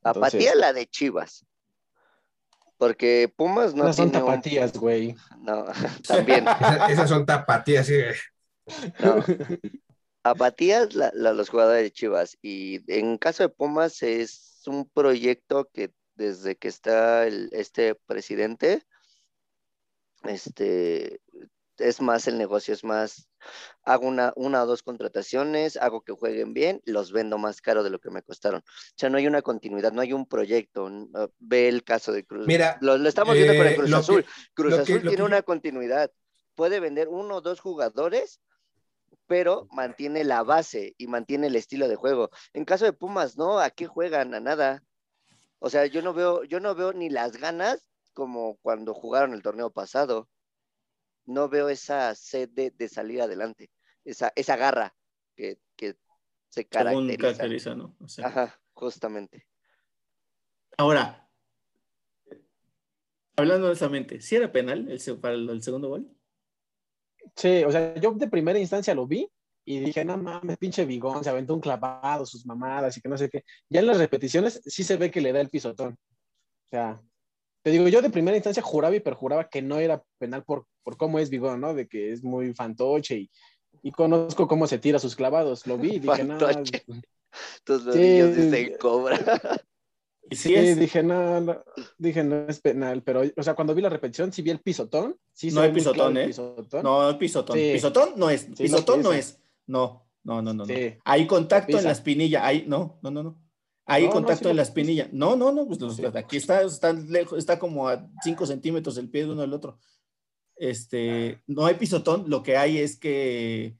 Entonces- 0.03 0.35
Apatía 0.35 0.55
la 0.55 0.73
de 0.73 0.87
Chivas. 0.87 1.45
Porque 2.77 3.33
Pumas 3.37 3.75
no 3.75 3.85
Esas 3.85 3.97
son 3.97 4.11
tiene 4.11 4.25
un- 4.25 4.31
tapatías, 4.31 4.73
güey. 4.73 5.15
No, 5.41 5.65
también. 6.09 6.45
Esa- 6.61 6.87
esas 6.91 7.09
son 7.09 7.25
tapatías, 7.27 7.87
sí, 7.87 7.95
güey. 7.95 8.15
No. 9.01 9.25
Apatía 10.23 10.89
la- 10.93 11.13
la- 11.15 11.33
los 11.33 11.51
jugadores 11.51 11.83
de 11.83 11.91
Chivas. 11.93 12.37
Y 12.43 12.81
en 12.93 13.19
caso 13.19 13.43
de 13.43 13.49
Pumas 13.51 14.03
es 14.03 14.63
un 14.67 14.89
proyecto 14.89 15.69
que 15.73 15.93
desde 16.17 16.57
que 16.57 16.69
está 16.69 17.27
el- 17.27 17.51
este 17.53 17.95
presidente, 17.95 18.83
este, 20.25 21.21
es 21.79 22.01
más 22.01 22.27
el 22.29 22.39
negocio, 22.39 22.73
es 22.75 22.85
más, 22.85 23.29
hago 23.83 24.07
una, 24.07 24.33
una 24.37 24.63
o 24.63 24.67
dos 24.67 24.83
contrataciones, 24.83 25.77
hago 25.77 26.03
que 26.03 26.13
jueguen 26.13 26.55
bien, 26.55 26.81
los 26.85 27.13
vendo 27.13 27.39
más 27.39 27.61
caro 27.61 27.83
de 27.83 27.91
lo 27.91 27.99
que 28.01 28.11
me 28.11 28.23
costaron. 28.23 28.61
O 28.61 28.95
sea, 28.97 29.11
no 29.11 29.19
hay 29.19 29.27
una 29.27 29.43
continuidad, 29.43 29.93
no 29.93 30.01
hay 30.01 30.13
un 30.13 30.27
proyecto. 30.27 30.85
uh, 30.85 31.29
Ve 31.39 31.69
el 31.69 31.85
caso 31.85 32.13
de 32.13 32.25
Cruz. 32.25 32.47
Mira, 32.47 32.79
lo, 32.81 32.97
lo 32.99 33.09
estamos 33.09 33.35
viendo 33.35 33.55
con 33.55 33.67
el 33.67 33.73
eh, 33.73 33.77
Cruz 33.77 33.91
que- 33.91 33.97
Azul. 33.97 34.27
Cruz 34.55 34.75
que- 34.75 34.81
Azul 34.83 35.01
tiene 35.03 35.17
yo- 35.19 35.25
una 35.27 35.43
continuidad. 35.43 36.11
Puede 36.55 36.81
vender 36.81 37.09
uno 37.09 37.37
o 37.37 37.41
dos 37.41 37.61
jugadores, 37.61 38.41
pero 39.27 39.67
mantiene 39.73 40.23
la 40.25 40.43
base 40.43 40.95
y 40.99 41.07
mantiene 41.07 41.47
el 41.49 41.57
estilo 41.57 41.89
de 41.89 41.97
juego. 41.97 42.31
En 42.53 42.65
caso 42.65 42.85
de 42.85 42.93
Pumas, 42.93 43.37
no, 43.37 43.59
¿a 43.59 43.71
qué 43.71 43.87
juegan? 43.87 44.35
A 44.35 44.41
nada. 44.41 44.83
O 45.59 45.71
sea, 45.71 45.87
yo 45.87 46.03
no 46.03 46.13
veo, 46.13 46.45
yo 46.45 46.61
no 46.61 46.75
veo 46.75 46.93
ni 46.93 47.09
las 47.11 47.37
ganas 47.39 47.87
como 48.13 48.57
cuando 48.63 48.93
jugaron 48.95 49.33
el 49.33 49.43
torneo 49.43 49.71
pasado. 49.71 50.29
No 51.27 51.49
veo 51.49 51.69
esa 51.69 52.15
sed 52.15 52.51
de, 52.51 52.71
de 52.71 52.89
salir 52.89 53.23
adelante, 53.23 53.71
esa, 54.05 54.33
esa 54.37 54.57
garra 54.57 54.95
que, 55.35 55.59
que 55.77 55.97
se 56.49 56.67
caracteriza. 56.67 57.19
caracteriza, 57.19 57.75
¿no? 57.75 57.97
O 58.01 58.09
sea, 58.09 58.27
Ajá, 58.27 58.61
justamente. 58.73 59.47
Ahora, 60.77 61.29
hablando 63.37 63.67
honestamente, 63.67 64.21
¿sí 64.21 64.37
era 64.37 64.53
penal 64.53 64.89
el, 64.89 65.19
para 65.19 65.35
el, 65.35 65.49
el 65.49 65.63
segundo 65.63 65.89
gol? 65.89 66.11
Sí, 67.37 67.65
o 67.65 67.73
sea, 67.73 67.95
yo 67.97 68.13
de 68.13 68.29
primera 68.29 68.59
instancia 68.59 68.95
lo 68.95 69.07
vi 69.07 69.29
y 69.65 69.81
dije, 69.81 70.05
no 70.05 70.17
mames, 70.19 70.59
pinche 70.59 70.85
bigón, 70.85 71.25
se 71.25 71.31
aventó 71.31 71.55
un 71.55 71.61
clavado, 71.61 72.27
sus 72.27 72.45
mamadas 72.45 72.97
y 72.97 73.01
que 73.01 73.09
no 73.09 73.17
sé 73.17 73.31
qué. 73.31 73.45
Ya 73.69 73.81
en 73.81 73.87
las 73.87 73.99
repeticiones 73.99 74.61
sí 74.65 74.85
se 74.85 74.97
ve 74.97 75.11
que 75.11 75.21
le 75.21 75.33
da 75.33 75.41
el 75.41 75.49
pisotón. 75.49 75.95
O 75.95 76.69
sea, 76.71 77.03
te 77.65 77.71
digo, 77.71 77.89
yo 77.89 78.03
de 78.03 78.11
primera 78.11 78.37
instancia 78.37 78.63
juraba 78.63 78.95
y 78.95 79.01
perjuraba 79.01 79.49
que 79.49 79.63
no 79.63 79.79
era 79.79 80.05
penal 80.19 80.45
por, 80.45 80.67
por 80.83 80.99
cómo 80.99 81.19
es 81.19 81.31
bigón, 81.31 81.63
¿no? 81.63 81.73
De 81.73 81.89
que 81.89 82.13
es 82.13 82.23
muy 82.23 82.53
fantoche 82.53 83.17
y, 83.17 83.31
y 83.83 83.91
conozco 83.91 84.47
cómo 84.47 84.67
se 84.67 84.79
tira 84.79 84.99
sus 84.99 85.17
clavados. 85.17 85.67
Lo 85.67 85.79
vi 85.79 85.95
y 85.95 85.99
dije, 85.99 86.25
no. 86.25 86.39
Fantoche. 86.39 86.85
Tus 87.65 87.83
Sí, 87.83 87.89
rodillas 87.89 88.35
sí, 88.37 88.43
dicen 88.43 88.77
cobra. 88.79 89.19
Y 90.31 90.37
Sí, 90.37 90.49
sí 90.49 90.55
es. 90.55 90.79
dije, 90.79 91.03
no, 91.03 91.39
no, 91.41 91.63
dije, 91.99 92.25
no 92.25 92.47
es 92.49 92.59
penal, 92.59 93.03
pero, 93.03 93.23
o 93.37 93.43
sea, 93.43 93.55
cuando 93.55 93.75
vi 93.75 93.83
la 93.83 93.91
repetición, 93.91 94.33
sí 94.33 94.41
vi 94.41 94.51
el 94.51 94.59
pisotón. 94.61 95.19
Sí 95.35 95.51
se 95.51 95.55
No 95.57 95.61
ve 95.61 95.67
hay 95.67 95.73
pisotón, 95.75 96.17
el 96.17 96.23
¿eh? 96.23 96.27
pisotón. 96.29 96.83
No, 96.83 97.19
pisotón. 97.19 97.59
Sí. 97.59 97.71
Pisotón 97.75 98.09
no 98.17 98.31
es. 98.31 98.45
Pisotón 98.57 99.03
no 99.03 99.13
es. 99.13 99.39
No, 99.67 100.09
no, 100.23 100.41
no, 100.41 100.55
no. 100.55 100.65
Hay 101.05 101.27
contacto 101.27 101.77
en 101.79 101.85
la 101.85 101.91
espinilla. 101.93 102.47
Hay, 102.47 102.65
no, 102.67 102.99
no, 103.03 103.11
no, 103.11 103.23
no. 103.23 103.44
Hay 103.87 104.03
No, 104.05 104.09
no, 104.09 104.15
contacto 104.15 104.45
sí 104.45 104.51
en 104.51 104.57
lo 104.57 104.57
la 104.57 104.63
espinilla. 104.63 105.09
No, 105.13 105.37
no, 105.37 105.53
no. 105.53 105.67
Pues 105.67 105.81
los- 105.81 105.97
Sí. 105.97 106.05
aquí 106.07 106.37
está, 106.39 106.63
está 106.63 106.93
lejos, 106.93 107.39
está 107.39 107.59
como 107.59 107.89
a 107.89 108.09
5 108.23 108.47
centímetros 108.47 108.97
el 108.97 109.11
pie 109.11 109.25
de 109.27 109.33
uno 109.33 109.43
del 109.43 109.53
otro. 109.53 109.79
Este, 110.57 111.43
no 111.47 111.67
hay 111.67 111.75
pisotón. 111.75 112.25
Lo 112.29 112.43
que 112.43 112.57
hay 112.57 112.79
es 112.79 112.99
que 112.99 113.77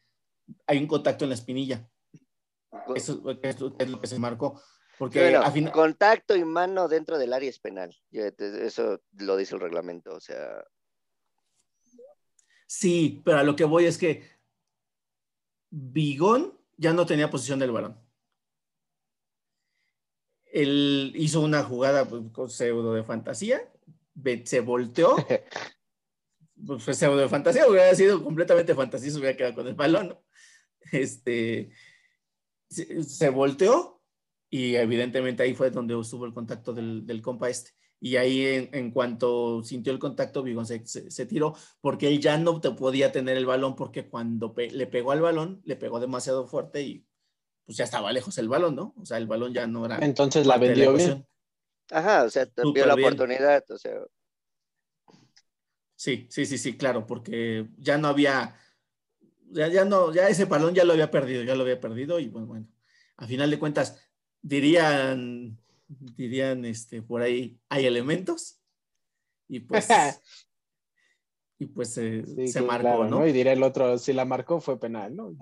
hay 0.67 0.79
un 0.79 0.87
contacto 0.87 1.25
en 1.25 1.31
la 1.31 1.35
espinilla. 1.37 1.89
Eso 2.95 3.23
es 3.43 3.61
lo- 3.61 4.01
que 4.01 4.07
se 4.07 4.19
marcó. 4.19 4.61
Porque 4.99 5.21
Bueno, 5.23 5.41
a 5.41 5.51
fin- 5.51 5.69
contacto 5.71 6.37
y 6.37 6.45
mano 6.45 6.87
dentro 6.87 7.19
del 7.19 7.33
área 7.33 7.49
es 7.51 7.59
penal. 7.59 7.97
Eso 8.13 9.01
lo 9.13 9.37
dice 9.37 9.55
el 9.55 9.61
reglamento. 9.61 10.15
O 10.15 10.21
sea, 10.21 10.65
Sí, 12.67 13.23
pero 13.25 13.39
a 13.39 13.43
lo 13.45 13.55
que 13.57 13.65
voy 13.65 13.85
es 13.87 13.99
que 13.99 14.29
Bigón 15.71 16.59
ya 16.77 16.93
no 16.93 17.07
tenía 17.07 17.31
posición 17.31 17.59
del 17.59 17.71
balón. 17.73 17.99
Él 20.55 21.13
hizo 21.17 21.41
una 21.41 21.65
jugada 21.65 22.05
pues, 22.05 22.23
con 22.33 22.49
pseudo 22.49 22.95
de 22.95 23.03
fantasía, 23.03 23.61
se 24.45 24.61
volteó, 24.61 25.17
pues 26.67 26.83
fue 26.83 26.95
pseudo 26.95 27.17
de 27.19 27.29
fantasía, 27.29 27.67
hubiera 27.69 27.95
sido 27.95 28.23
completamente 28.23 28.75
fantasía, 28.75 29.11
se 29.11 29.19
hubiera 29.19 29.37
quedado 29.37 29.55
con 29.57 29.67
el 29.67 29.75
balón, 29.75 30.09
¿no? 30.09 30.25
Este, 30.93 31.71
se, 32.69 33.03
se 33.03 33.29
volteó 33.31 34.03
y 34.51 34.77
evidentemente 34.77 35.43
ahí 35.43 35.55
fue 35.55 35.71
donde 35.71 35.99
estuvo 35.99 36.25
el 36.27 36.35
contacto 36.35 36.73
del, 36.73 37.05
del 37.05 37.21
compa 37.23 37.49
este. 37.51 37.73
Y 38.01 38.17
ahí 38.17 38.45
en, 38.45 38.69
en 38.73 38.91
cuanto 38.91 39.63
sintió 39.63 39.93
el 39.93 39.99
contacto, 39.99 40.43
Bigón 40.43 40.67
se, 40.67 40.87
se- 40.87 41.11
se 41.11 41.27
tiró 41.27 41.55
porque 41.81 42.07
él 42.09 42.21
ya 42.21 42.37
no 42.39 42.61
te 42.61 42.71
podía 42.73 43.11
tener 43.11 43.37
el 43.37 43.47
balón 43.47 43.75
porque 43.75 44.09
cuando 44.09 44.55
pe- 44.55 44.71
le 44.71 44.87
pegó 44.87 45.13
al 45.13 45.23
balón, 45.23 45.63
le 45.65 45.75
pegó 45.77 45.99
demasiado 46.01 46.47
fuerte 46.47 46.83
y 46.83 47.07
pues 47.65 47.77
ya 47.77 47.85
estaba 47.85 48.13
lejos 48.13 48.37
el 48.39 48.49
balón, 48.49 48.77
¿no? 48.77 48.95
O 49.01 49.05
sea, 49.07 49.19
el 49.19 49.27
balón 49.27 49.53
ya 49.53 49.67
no 49.67 49.87
era... 49.87 49.99
Entonces 49.99 50.47
la 50.47 50.59
vendió 50.59 50.93
bien. 50.95 51.27
ajá, 51.91 52.25
o 52.25 52.31
sea, 52.31 52.47
te 52.47 52.63
vio 52.73 52.87
la 52.87 52.95
bien. 52.95 53.09
oportunidad. 53.09 53.65
O 53.71 53.79
sea, 53.79 53.93
Sí, 55.97 56.27
sí, 56.29 56.45
sí, 56.45 56.59
sí, 56.59 56.77
claro, 56.77 57.07
porque 57.07 57.67
ya 57.79 57.97
no 57.97 58.09
había, 58.09 58.55
ya, 59.51 59.69
ya 59.69 59.85
no, 59.85 60.13
ya 60.13 60.29
ese 60.29 60.45
balón 60.45 60.75
ya 60.75 60.85
lo 60.85 60.93
había 60.93 61.11
perdido, 61.11 61.43
ya 61.45 61.55
lo 61.55 61.63
había 61.63 61.81
perdido 61.81 62.19
y 62.21 62.29
bueno, 62.29 62.47
bueno, 62.47 62.69
a 63.17 63.27
final 63.27 63.51
de 63.51 63.59
cuentas 63.59 63.99
dirían, 64.43 65.59
dirían, 65.89 66.65
este, 66.65 67.01
por 67.01 67.23
ahí 67.23 67.59
hay 67.69 67.87
elementos 67.87 68.61
y 69.49 69.61
pues, 69.61 69.89
y 71.59 71.67
pues 71.67 71.97
eh, 71.99 72.25
Sí, 72.27 72.49
se 72.49 72.65
claro, 72.65 72.85
marcó, 72.85 73.05
¿no? 73.05 73.27
Y 73.27 73.33
dirá 73.33 73.53
el 73.53 73.63
otro, 73.63 73.97
si 73.97 74.13
la 74.13 74.25
marcó 74.25 74.61
fue 74.61 74.79
penal, 74.79 75.15
¿no? 75.15 75.33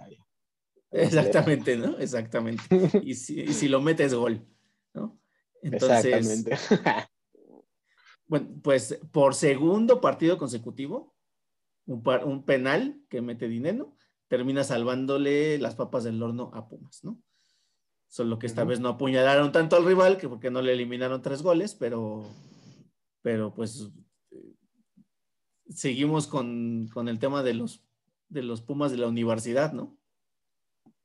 Ya. 0.92 1.00
Exactamente, 1.02 1.76
¿no? 1.76 1.98
Exactamente. 1.98 2.62
Y 3.02 3.14
si, 3.14 3.40
y 3.40 3.52
si 3.52 3.68
lo 3.68 3.80
metes 3.80 4.14
gol, 4.14 4.46
¿no? 4.94 5.18
Entonces, 5.62 6.04
Exactamente. 6.04 6.56
Bueno, 8.26 8.48
pues 8.62 8.98
por 9.12 9.34
segundo 9.34 10.00
partido 10.00 10.38
consecutivo, 10.38 11.14
un, 11.84 12.02
par- 12.02 12.24
un 12.24 12.44
penal 12.44 13.02
que 13.10 13.20
mete 13.20 13.46
dinero, 13.48 13.94
termina 14.28 14.64
salvándole 14.64 15.58
las 15.58 15.74
papas 15.74 16.04
del 16.04 16.22
horno 16.22 16.50
a 16.54 16.66
Pumas, 16.68 17.04
¿no? 17.04 17.20
Solo 18.08 18.38
que 18.38 18.46
esta 18.46 18.64
vez 18.64 18.80
no 18.80 18.88
apuñalaron 18.90 19.52
tanto 19.52 19.76
al 19.76 19.84
rival, 19.84 20.16
que 20.18 20.28
porque 20.28 20.50
no 20.50 20.62
le 20.62 20.72
eliminaron 20.72 21.20
tres 21.20 21.42
goles, 21.42 21.74
pero, 21.74 22.24
pero 23.20 23.52
pues 23.54 23.90
eh, 24.30 24.54
seguimos 25.68 26.26
con, 26.26 26.88
con 26.92 27.08
el 27.08 27.18
tema 27.18 27.42
de 27.42 27.54
los, 27.54 27.84
de 28.28 28.42
los 28.42 28.62
Pumas 28.62 28.92
de 28.92 28.98
la 28.98 29.08
universidad, 29.08 29.72
¿no? 29.72 29.98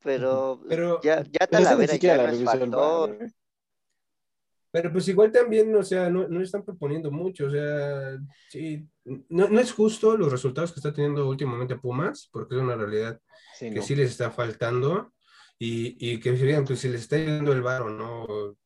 Pero, 0.04 0.62
Pero- 0.68 1.02
ya, 1.02 1.24
ya 1.24 1.40
ni 1.42 1.48
Talavera 1.48 1.94
siquiera 1.94 2.16
ya 2.18 2.24
la 2.24 2.32
no 2.32 2.38
es 2.38 2.44
factor. 2.44 3.18
Pero 4.70 4.92
pues 4.92 5.08
igual 5.08 5.32
también, 5.32 5.74
o 5.76 5.84
sea, 5.84 6.10
no, 6.10 6.28
no 6.28 6.42
están 6.42 6.64
proponiendo 6.64 7.10
mucho, 7.10 7.48
o 7.48 7.50
sea, 7.50 8.18
sí, 8.50 8.88
no, 9.30 9.48
no 9.48 9.60
es 9.60 9.72
justo 9.72 10.16
los 10.18 10.32
resultados 10.32 10.72
que 10.72 10.80
está 10.80 10.94
teniendo 10.94 11.28
últimamente 11.28 11.78
Pumas, 11.78 12.30
porque 12.32 12.56
es 12.56 12.62
una 12.62 12.76
realidad 12.76 13.20
Sí, 13.56 13.70
que 13.70 13.78
no. 13.78 13.82
sí 13.82 13.96
les 13.96 14.12
está 14.12 14.30
faltando 14.30 15.14
y, 15.58 15.96
y 16.14 16.20
que 16.20 16.38
serían, 16.38 16.66
pues 16.66 16.80
si 16.80 16.90
les 16.90 17.02
está 17.02 17.18
yendo 17.18 17.54
el 17.54 17.62
bar 17.62 17.82
o 17.84 17.90
no 17.90 18.58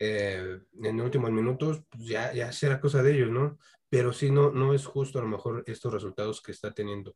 eh, 0.00 0.58
en 0.82 1.00
últimos 1.00 1.30
minutos, 1.30 1.82
pues 1.90 2.06
ya, 2.06 2.32
ya 2.32 2.50
será 2.50 2.80
cosa 2.80 3.02
de 3.02 3.14
ellos, 3.14 3.30
¿no? 3.30 3.58
Pero 3.88 4.12
sí, 4.12 4.30
no, 4.30 4.50
no 4.50 4.74
es 4.74 4.86
justo 4.86 5.18
a 5.18 5.22
lo 5.22 5.28
mejor 5.28 5.62
estos 5.66 5.92
resultados 5.92 6.42
que 6.42 6.50
está 6.50 6.72
teniendo. 6.72 7.14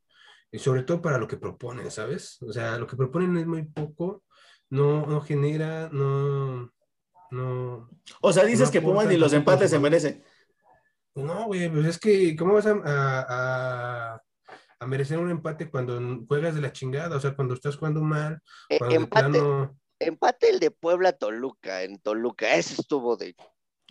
Y 0.50 0.58
sobre 0.58 0.82
todo 0.82 1.02
para 1.02 1.18
lo 1.18 1.28
que 1.28 1.36
proponen, 1.36 1.90
¿sabes? 1.90 2.40
O 2.42 2.52
sea, 2.52 2.78
lo 2.78 2.86
que 2.86 2.96
proponen 2.96 3.36
es 3.36 3.46
muy 3.46 3.64
poco, 3.64 4.24
no, 4.70 5.06
no 5.06 5.20
genera, 5.20 5.88
no, 5.92 6.72
no, 7.30 7.90
O 8.20 8.32
sea, 8.32 8.44
dices 8.44 8.68
No 8.68 8.72
que 8.72 8.80
Pumas 8.80 9.06
ni 9.06 9.16
los 9.16 9.32
empates 9.32 9.70
se 9.70 9.78
merecen. 9.78 10.24
No, 11.14 11.46
güey, 11.46 11.68
pues 11.70 11.86
es 11.86 11.98
que, 11.98 12.36
¿cómo 12.36 12.54
vas 12.54 12.66
a, 12.66 12.72
a- 12.84 14.14
a- 14.14 14.22
a 14.80 14.86
merecer 14.86 15.18
un 15.18 15.30
empate 15.30 15.68
cuando 15.70 16.00
juegas 16.28 16.54
de 16.54 16.60
la 16.60 16.72
chingada? 16.72 17.16
O 17.16 17.20
sea, 17.20 17.34
cuando 17.34 17.54
estás 17.54 17.76
jugando 17.76 18.00
mal, 18.00 18.40
Eh, 18.68 18.78
cuando 18.78 18.94
de 18.96 19.02
empate, 19.02 19.30
plano. 19.30 19.78
empate 19.98 20.50
el 20.50 20.60
de 20.60 20.70
Puebla 20.70 21.12
Toluca, 21.12 21.82
en 21.82 21.98
Toluca, 21.98 22.54
ese 22.54 22.80
estuvo 22.80 23.16
de. 23.16 23.34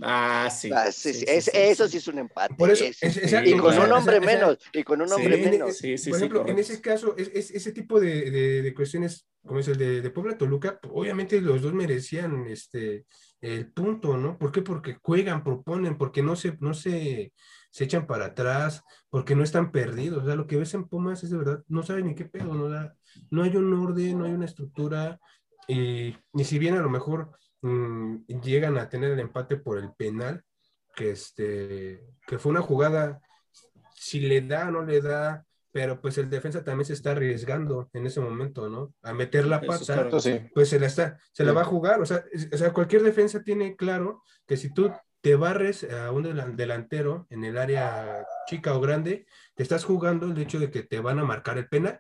Ah, 0.02 0.50
sí. 0.52 0.70
ah, 0.74 0.92
sí, 0.92 1.12
sí, 1.14 1.26
sí, 1.26 1.42
sí, 1.42 1.52
eso 1.54 1.86
sí. 1.86 1.94
sí 1.94 1.98
es 1.98 2.08
un 2.08 2.20
empate. 2.20 2.54
Por 2.56 2.70
eso, 2.70 2.86
es- 2.86 3.02
y 3.46 3.58
con 3.58 3.78
un 3.80 3.92
hombre 3.92 4.20
menos, 4.20 4.58
y 4.72 4.84
con 4.84 5.02
un 5.02 5.08
Sí, 5.08 5.14
hombre 5.16 5.36
en- 5.36 5.44
en- 5.44 5.52
menos. 5.52 5.78
Sí, 5.78 5.98
sí, 5.98 6.10
por 6.12 6.20
sí, 6.20 6.26
ejemplo, 6.26 6.48
en 6.48 6.60
ese 6.60 6.80
caso, 6.82 7.16
es, 7.18 7.32
es- 7.34 7.52
ese 7.52 7.72
tipo 7.72 8.00
de, 8.00 8.30
de- 8.30 8.62
de 8.62 8.74
cuestiones, 8.76 9.28
como 9.46 9.60
es 9.60 9.68
el 9.68 9.78
de, 9.78 10.02
de 10.02 10.10
Puebla 10.12 10.38
Toluca, 10.38 10.80
obviamente 10.92 11.42
los 11.42 11.62
dos 11.62 11.74
merecían 11.74 12.46
este, 12.48 13.06
el 13.42 13.72
punto, 13.72 14.18
¿no? 14.18 14.38
¿Por 14.38 14.52
qué? 14.52 14.62
Porque 14.62 14.98
juegan, 15.02 15.44
proponen, 15.44 15.98
porque 15.98 16.22
no 16.22 16.36
se, 16.36 16.58
no 16.60 16.74
se, 16.76 17.34
se 17.72 17.84
echan 17.86 18.06
para 18.06 18.26
atrás, 18.28 18.84
porque 19.10 19.36
no 19.36 19.44
están 19.44 19.72
perdidos. 19.72 20.24
O 20.24 20.26
sea, 20.28 20.36
lo 20.36 20.46
que 20.46 20.58
ves 20.58 20.74
en 20.76 20.88
Pumas 20.88 21.24
es 21.24 21.32
de 21.32 21.38
verdad, 21.38 21.64
no 21.70 21.82
saben 21.82 22.06
ni 22.08 22.14
qué 22.16 22.26
pedo, 22.26 22.54
¿no? 22.54 22.70
Da- 22.70 22.96
no 23.32 23.42
hay 23.44 23.56
un 23.56 23.74
orden, 23.74 24.20
no 24.20 24.26
hay 24.26 24.34
una 24.34 24.46
estructura, 24.46 25.20
y, 25.68 26.16
y 26.34 26.44
si 26.44 26.60
bien 26.60 26.76
a 26.76 26.82
lo 26.82 26.90
mejor 26.90 27.32
mm, 27.62 28.26
llegan 28.44 28.78
a 28.78 28.90
tener 28.90 29.12
el 29.12 29.20
empate 29.20 29.58
por 29.58 29.78
el 29.78 29.92
penal, 29.94 30.44
que, 30.96 31.12
este, 31.12 32.04
que 32.26 32.40
fue 32.40 32.52
una 32.52 32.62
jugada, 32.62 33.22
si 33.96 34.20
le 34.20 34.42
da 34.42 34.68
o 34.68 34.72
no 34.72 34.84
le 34.84 35.02
da, 35.02 35.46
pero 35.72 36.02
pues 36.02 36.18
el 36.18 36.30
defensa 36.30 36.64
también 36.64 36.86
se 36.86 36.94
está 36.94 37.12
arriesgando 37.12 37.90
en 37.94 38.08
ese 38.08 38.20
momento, 38.20 38.68
¿no? 38.70 38.94
A 39.04 39.14
meter 39.14 39.46
la 39.46 39.62
pata, 39.62 39.96
correcto. 39.96 40.18
Eso 40.18 40.30
sí. 40.30 40.40
pues 40.54 40.70
se 40.70 40.80
la 40.80 40.88
está, 40.88 41.20
se 41.34 41.44
la 41.44 41.52
Sí. 41.52 41.56
va 41.56 41.62
a 41.62 41.66
jugar, 41.66 42.02
o 42.02 42.06
sea, 42.06 42.24
es- 42.32 42.50
o 42.52 42.58
sea, 42.58 42.74
cualquier 42.74 43.04
defensa 43.04 43.44
tiene 43.44 43.76
claro 43.76 44.24
que 44.48 44.58
si 44.58 44.74
tú 44.74 44.92
te 45.22 45.36
barres 45.36 45.84
a 45.84 46.12
un 46.12 46.24
delan- 46.24 46.56
delantero 46.56 47.28
en 47.30 47.44
el 47.44 47.58
área 47.58 48.26
chica 48.48 48.76
o 48.76 48.82
grande, 48.82 49.28
te 49.56 49.64
estás 49.64 49.84
jugando 49.84 50.28
el 50.28 50.38
hecho 50.40 50.58
de 50.60 50.72
que 50.72 50.84
te 50.84 51.00
van 51.00 51.20
a 51.20 51.26
marcar 51.26 51.58
el 51.58 51.68
penal. 51.68 52.00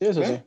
Eso 0.00 0.22
sí. 0.24 0.42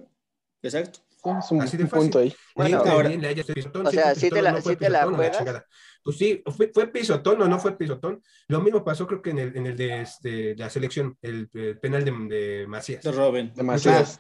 Exacto. 0.62 1.00
Es 1.40 1.52
un, 1.52 1.62
Así 1.62 1.78
de 1.78 1.84
un 1.84 1.90
fácil. 1.90 2.04
punto 2.04 2.20
ahí. 2.20 2.34
Bueno, 2.56 2.82
Bien, 2.84 2.92
ahora- 2.94 3.10
bien, 3.10 3.22
pisotón, 3.56 3.88
o 3.88 3.90
sí 3.90 3.96
sea, 3.96 4.06
fue 4.12 4.16
sí 4.16 4.30
te 4.30 4.42
la- 4.42 4.52
no 4.52 4.62
fue 4.62 4.74
sí 4.74 4.78
te 4.80 4.90
la 4.90 5.06
la 5.06 5.12
juegas. 5.16 5.38
chingada. 5.38 5.66
Pues 6.04 6.18
sí, 6.20 6.44
fue, 6.56 6.70
fue 6.72 6.88
pisotón 6.92 7.42
o 7.42 7.48
no 7.48 7.58
fue 7.60 7.76
pisotón. 7.76 8.22
Lo 8.48 8.62
mismo 8.62 8.84
pasó 8.86 9.08
creo 9.08 9.24
que 9.24 9.32
en 9.32 9.40
el, 9.40 9.58
en 9.58 9.66
el 9.66 9.76
de 9.76 10.02
este, 10.02 10.56
la 10.56 10.70
selección, 10.70 11.18
el, 11.24 11.50
el 11.54 11.80
penal 11.80 12.06
de, 12.06 12.12
de 12.12 12.68
Macías. 12.68 13.04
De 13.04 13.12
Robin. 13.12 13.52
Muchos- 13.56 13.58
No 13.58 13.64
mames. 13.64 14.20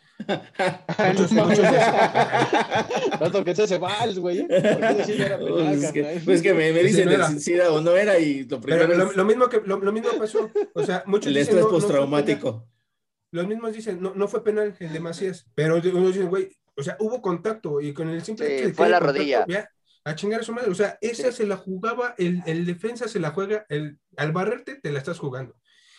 muchos 1.31 1.57
de 1.61 3.17
Tanto 3.19 3.43
que 3.45 3.53
se 3.55 3.77
vals, 3.77 4.17
güey. 4.19 4.47
Pues 4.47 5.83
es 5.83 5.91
que, 5.91 6.21
pues 6.25 6.37
es 6.37 6.41
que 6.41 6.53
me, 6.53 6.71
me 6.71 6.83
dicen 6.83 7.07
no 7.07 7.27
si 7.27 7.39
si 7.39 7.53
era 7.53 7.71
o 7.71 7.81
no 7.81 7.95
era 7.95 8.17
y 8.17 8.43
lo 8.45 8.59
primero 8.59 8.87
Pero 8.87 8.97
lo, 8.97 9.11
es 9.11 9.15
lo 9.17 9.25
mismo 9.25 9.47
que 9.47 9.61
lo, 9.65 9.77
lo 9.79 9.91
mismo 9.91 10.09
pasó. 10.17 10.49
O 10.73 10.83
sea, 10.83 11.03
muchos 11.07 11.27
el 11.27 11.33
dicen, 11.35 11.41
estrés 11.57 11.63
no- 11.65 11.69
postraumático. 11.69 12.67
Los 13.31 13.47
mismos 13.47 13.73
dicen, 13.73 14.01
no, 14.01 14.13
no 14.15 14.27
fue 14.27 14.43
penal 14.43 14.75
el 14.79 14.93
de 14.93 14.99
Macías. 14.99 15.45
Pero 15.55 15.75
unos 15.75 16.13
dicen, 16.13 16.29
güey, 16.29 16.49
o 16.77 16.83
sea, 16.83 16.97
hubo 16.99 17.21
contacto 17.21 17.81
y 17.81 17.93
con 17.93 18.09
el 18.09 18.21
simple 18.23 18.47
Sí, 18.47 18.53
hecho 18.53 18.61
de 18.63 18.69
que 18.69 18.73
fue 18.75 18.85
a 18.87 18.89
la 18.89 18.99
contacto, 18.99 19.17
rodilla. 19.19 19.45
ya, 19.47 19.69
a 20.03 20.15
chingar 20.15 20.41
a 20.41 20.43
su 20.43 20.53
madre. 20.53 20.69
O 20.71 20.75
sea, 20.75 20.97
esa 21.01 21.31
Sí. 21.31 21.37
se 21.37 21.47
la 21.47 21.57
jugaba, 21.57 22.15
el, 22.17 22.41
el 22.45 22.65
defensa 22.65 23.07
se 23.07 23.19
la 23.19 23.31
juega, 23.31 23.65
el, 23.69 23.97
al 24.17 24.31
barrerte 24.31 24.75
te 24.81 24.91
la 24.91 24.99
estás 24.99 25.17
jugando. 25.19 25.55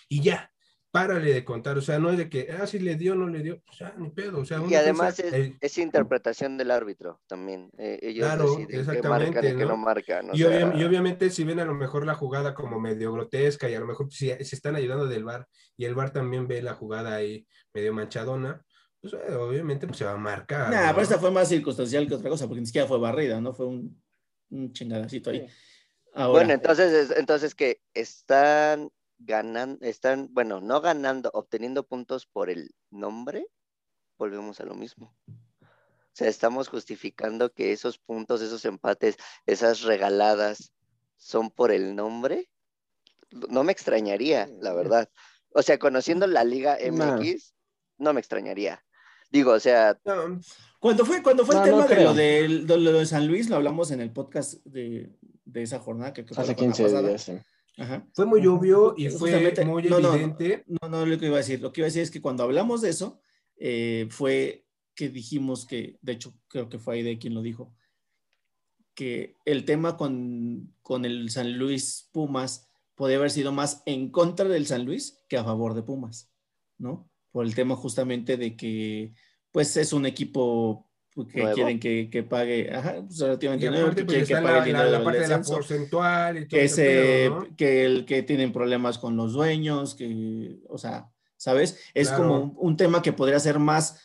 Y 0.09 0.23
ya, 0.23 0.53
párale 0.93 1.33
de 1.35 1.45
contar. 1.45 1.77
O 1.77 1.83
sea, 1.83 1.99
no 1.99 2.11
es 2.11 2.17
de 2.17 2.31
que, 2.31 2.49
ah, 2.59 2.67
si 2.67 2.79
le 2.79 2.95
dio, 2.95 3.15
no 3.17 3.29
le 3.29 3.43
dio. 3.43 3.61
O 3.69 3.73
sea, 3.73 3.93
ni 3.99 4.09
pedo. 4.11 4.39
O 4.39 4.45
sea, 4.45 4.63
Y 4.67 4.75
además 4.77 5.19
es, 5.19 5.33
el- 5.33 5.57
es 5.61 5.77
interpretación 5.79 6.57
del 6.57 6.71
árbitro 6.71 7.21
también. 7.27 7.69
Eh, 7.79 7.99
ellos 8.01 8.27
Claro, 8.27 8.45
deciden 8.51 8.69
qué 8.69 8.77
exactamente, 8.79 9.27
marcan 9.33 9.45
y 9.45 9.59
qué 9.59 9.65
¿no? 9.65 9.69
no 9.71 9.77
marcan. 9.77 10.31
o 10.31 10.35
Y, 10.35 10.39
sea, 10.39 10.47
obvia- 10.69 10.81
y 10.81 10.85
obviamente 10.85 11.29
si 11.31 11.45
ven 11.45 11.61
a 11.61 11.65
lo 11.65 11.75
mejor 11.75 12.07
la 12.07 12.15
jugada 12.15 12.55
como 12.55 12.79
medio 12.81 13.13
grotesca 13.13 13.69
y 13.69 13.75
a 13.75 13.81
lo 13.81 13.87
mejor 13.87 14.11
si 14.13 14.29
se 14.29 14.57
están 14.57 14.77
ayudando 14.77 15.07
del 15.07 15.25
VAR 15.25 15.47
y 15.77 15.85
el 15.85 15.95
VAR 15.95 16.13
también 16.13 16.47
ve 16.47 16.63
la 16.63 16.75
jugada 16.75 17.15
ahí 17.17 17.47
medio 17.75 17.93
manchadona, 17.93 18.65
pues 19.11 19.23
eh, 19.29 19.35
obviamente 19.35 19.87
pues, 19.87 19.99
se 19.99 20.05
va 20.05 20.13
a 20.13 20.17
marcar. 20.17 20.71
Nah, 20.71 20.87
¿no? 20.87 20.93
pero 20.93 21.03
esta 21.03 21.19
fue 21.19 21.31
más 21.31 21.49
circunstancial 21.49 22.07
que 22.07 22.15
otra 22.15 22.31
cosa, 22.31 22.47
porque 22.47 22.61
ni 22.61 22.67
siquiera 22.67 22.87
fue 22.87 22.99
barrida, 22.99 23.41
¿no? 23.41 23.53
Fue 23.53 23.67
un, 23.67 24.03
un 24.51 24.73
chingadacito 24.73 25.31
ahí. 25.31 25.47
Ahora, 26.15 26.31
Bueno, 26.33 26.55
entonces, 26.55 26.93
es- 27.11 27.17
entonces 27.19 27.55
que 27.55 27.83
están 27.95 28.91
ganando, 29.19 29.85
están, 29.85 30.29
bueno, 30.33 30.61
no 30.61 30.81
ganando, 30.81 31.31
obteniendo 31.35 31.87
puntos 31.87 32.27
por 32.27 32.49
el 32.51 32.75
nombre, 32.91 33.47
volvemos 34.19 34.61
a 34.61 34.65
lo 34.65 34.75
mismo. 34.75 35.15
O 35.29 36.19
sea, 36.19 36.29
estamos 36.29 36.69
justificando 36.69 37.53
que 37.53 37.73
esos 37.73 37.99
puntos, 37.99 38.41
esos 38.41 38.65
empates, 38.65 39.17
esas 39.45 39.83
regaladas 39.83 40.73
son 41.19 41.51
por 41.51 41.71
el 41.71 41.95
nombre. 41.95 42.49
No 43.51 43.65
me 43.65 43.73
extrañaría, 43.73 44.49
la 44.61 44.73
verdad. 44.73 45.11
O 45.51 45.61
sea, 45.61 45.79
conociendo 45.79 46.27
la 46.27 46.45
Liga. 46.45 46.79
MX, 46.81 47.55
no 47.99 48.15
me 48.15 48.21
extrañaría. 48.21 48.83
Digo, 49.31 49.53
o 49.53 49.61
sea, 49.61 49.99
No, 50.05 50.41
cuando 50.81 51.05
fue, 51.05 51.23
cuando 51.23 51.45
fue 51.45 51.55
No, 51.57 51.63
el 51.65 51.67
tema 51.71 51.83
no 51.83 51.89
de, 51.89 52.05
lo 52.05 52.15
del- 52.15 52.67
de 52.67 52.77
lo 52.79 52.93
de 52.93 53.07
San 53.07 53.27
Luis, 53.27 53.49
lo 53.49 53.57
hablamos 53.57 53.91
en 53.91 54.01
el 54.01 54.13
podcast 54.13 54.65
de, 54.65 55.11
de 55.45 55.63
esa 55.63 55.79
jornada, 55.81 56.13
que 56.13 56.25
creo 56.25 56.35
fue 56.35 56.45
Hace 56.45 56.53
la 56.53 56.59
jornada 56.59 56.77
15 56.77 56.83
pasada. 56.85 57.09
días. 57.09 57.23
sí. 57.23 57.33
Ajá. 57.79 58.07
fue 58.15 58.25
muy 58.25 58.47
obvio 58.47 58.95
y 58.97 59.11
fue 59.11 59.31
Justamente- 59.33 59.65
muy 59.67 59.83
no, 59.83 60.01
no, 60.01 60.15
evidente. 60.15 60.65
No, 60.67 60.89
no, 60.89 61.05
lo 61.05 61.19
que 61.19 61.27
iba 61.27 61.35
a 61.35 61.39
decir. 61.39 61.61
Lo 61.61 61.73
que 61.73 61.83
iba 61.83 61.87
a 61.87 61.89
decir 61.91 62.03
es 62.03 62.11
que 62.11 62.23
cuando 62.23 62.43
hablamos 62.43 62.81
de 62.81 62.89
eso, 62.89 63.21
eh, 63.59 64.07
fue 64.11 64.67
que 64.95 65.11
dijimos 65.11 65.67
que, 65.67 65.99
de 66.01 66.13
hecho, 66.13 66.33
creo 66.49 66.71
que 66.71 66.79
fue 66.79 66.95
Aide 66.97 67.19
quien 67.19 67.35
lo 67.35 67.43
dijo, 67.43 67.75
que 68.95 69.37
el 69.45 69.65
tema 69.67 69.97
con, 69.99 70.75
con 70.83 71.05
el 71.05 71.29
San 71.31 71.59
Luis 71.59 72.09
Pumas 72.13 72.67
podía 72.95 73.17
haber 73.19 73.31
sido 73.31 73.53
más 73.53 73.83
en 73.85 74.11
contra 74.11 74.49
del 74.49 74.67
San 74.67 74.87
Luis 74.87 75.21
que 75.29 75.37
a 75.37 75.45
favor 75.45 75.75
de 75.75 75.83
Pumas, 75.83 76.31
¿no? 76.79 77.11
Por 77.37 77.45
el 77.45 77.55
tema 77.55 77.77
justamente 77.77 78.39
de 78.39 78.57
que, 78.57 79.13
pues, 79.53 79.77
es 79.77 79.93
un 79.93 80.07
equipo 80.07 80.89
que 81.35 81.43
Nuevo. 81.43 81.55
quieren 81.55 81.79
que, 81.79 82.09
que 82.11 82.23
pague, 82.23 82.75
ajá, 82.75 82.95
pues, 83.07 83.19
relativamente 83.19 83.69
nuevo, 83.71 83.91
que 83.91 84.05
pues, 84.07 84.07
quieren 84.07 84.27
que 84.27 84.35
pague 84.37 84.47
la, 84.47 84.51
el 84.53 84.59
la- 84.59 84.65
dinero 84.65 84.85
la 84.85 84.91
del 84.97 85.05
parte 85.05 85.21
de 85.21 85.29
la 85.29 85.43
porcentual 85.43 86.39
y 86.39 86.41
todo 86.49 86.59
que, 86.59 86.65
ese 86.65 86.75
se, 86.75 86.85
pedo, 87.29 87.41
¿no? 87.41 87.57
que, 87.59 87.85
el, 87.85 88.07
que 88.07 88.23
tienen 88.23 88.53
problemas 88.55 88.97
con 88.97 89.17
los 89.19 89.35
dueños, 89.35 89.95
que, 89.95 90.61
o 90.71 90.79
sea, 90.79 91.11
¿sabes? 91.37 91.79
Es 91.93 92.09
Claro. 92.09 92.23
como 92.23 92.41
un, 92.41 92.55
un 92.57 92.77
tema 92.79 93.03
que 93.03 93.13
podría 93.13 93.39
ser 93.39 93.59
más 93.59 94.01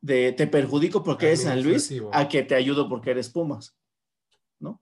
de 0.00 0.32
te 0.32 0.46
perjudico 0.46 1.02
porque 1.04 1.26
eres 1.26 1.42
San 1.42 1.62
Luis 1.62 1.92
a 2.12 2.28
que 2.30 2.42
te 2.44 2.54
ayudo 2.54 2.88
porque 2.88 3.10
eres 3.10 3.28
Pumas, 3.28 3.76
¿no? 4.58 4.80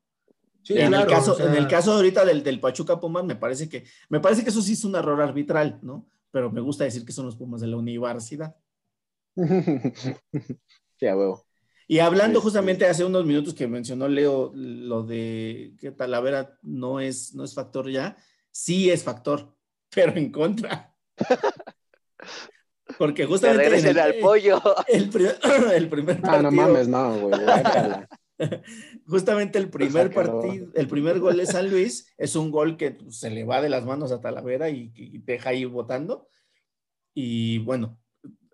Sí, 0.63 0.75
en, 0.79 0.91
claro, 0.91 1.03
el 1.03 1.11
caso, 1.11 1.33
o 1.33 1.35
sea, 1.35 1.47
en 1.47 1.55
el 1.57 1.67
caso 1.67 1.95
ahorita 1.95 2.25
del, 2.25 2.45
del 2.45 2.61
Pachuca 2.61 3.01
Pumas, 3.01 3.25
me 3.25 3.35
parece 3.35 3.69
que, 3.69 3.83
me 4.09 4.21
parece 4.21 4.45
que 4.45 4.51
eso 4.51 4.63
sí 4.63 4.75
es 4.75 4.85
un 4.85 4.95
error 4.95 5.21
arbitral, 5.21 5.81
¿no? 5.83 6.07
Pero 6.31 6.51
me 6.51 6.61
gusta 6.61 6.85
decir 6.85 7.05
que 7.05 7.13
son 7.13 7.27
los 7.27 7.37
Pumas 7.37 7.61
de 7.61 7.67
la 7.69 7.77
universidad. 7.77 8.57
Sí, 10.99 11.07
a 11.07 11.17
huevo. 11.17 11.47
Y 11.87 12.01
hablando 12.01 12.39
Este- 12.41 12.45
justamente 12.45 12.87
hace 12.87 13.05
unos 13.05 13.25
minutos 13.25 13.55
que 13.55 13.69
mencionó 13.69 14.09
Leo 14.09 14.51
lo 14.55 15.05
de 15.05 15.75
que 15.81 15.93
Talavera 15.93 16.59
no 16.63 16.99
es, 16.99 17.35
no 17.37 17.45
es 17.45 17.55
factor 17.55 17.89
ya, 17.89 18.17
sí 18.51 18.91
es 18.91 19.05
factor, 19.05 19.57
pero 19.95 20.17
en 20.17 20.33
contra. 20.33 20.93
Porque 22.99 23.23
que 23.23 23.27
justamente 23.27 23.79
en 23.79 23.87
el, 23.87 23.99
al 23.99 24.15
pollo. 24.15 24.61
el 24.89 25.09
primer, 25.09 25.39
el 25.73 25.89
primer 25.89 26.19
Ah, 26.25 26.43
no 26.43 26.51
mames, 26.51 26.89
no, 26.89 27.17
güey. 27.19 27.41
justamente 29.07 29.59
el 29.59 29.71
primer 29.71 30.13
partido, 30.13 30.69
el 30.75 30.89
primer 30.89 31.19
gol 31.21 31.37
de 31.37 31.47
San 31.47 31.71
Luis 31.71 32.13
es 32.17 32.37
un 32.37 32.51
gol 32.51 32.77
que 32.77 32.93
pues, 32.93 33.19
se 33.19 33.31
le 33.31 33.45
va 33.45 33.61
de 33.61 33.69
las 33.69 33.85
manos 33.85 34.13
a 34.13 34.21
Talavera 34.21 34.71
y, 34.71 34.93
y 34.95 35.19
deja 35.19 35.51
ahí 35.51 35.65
votando. 35.65 36.29
Y 37.15 37.59
bueno. 37.59 38.01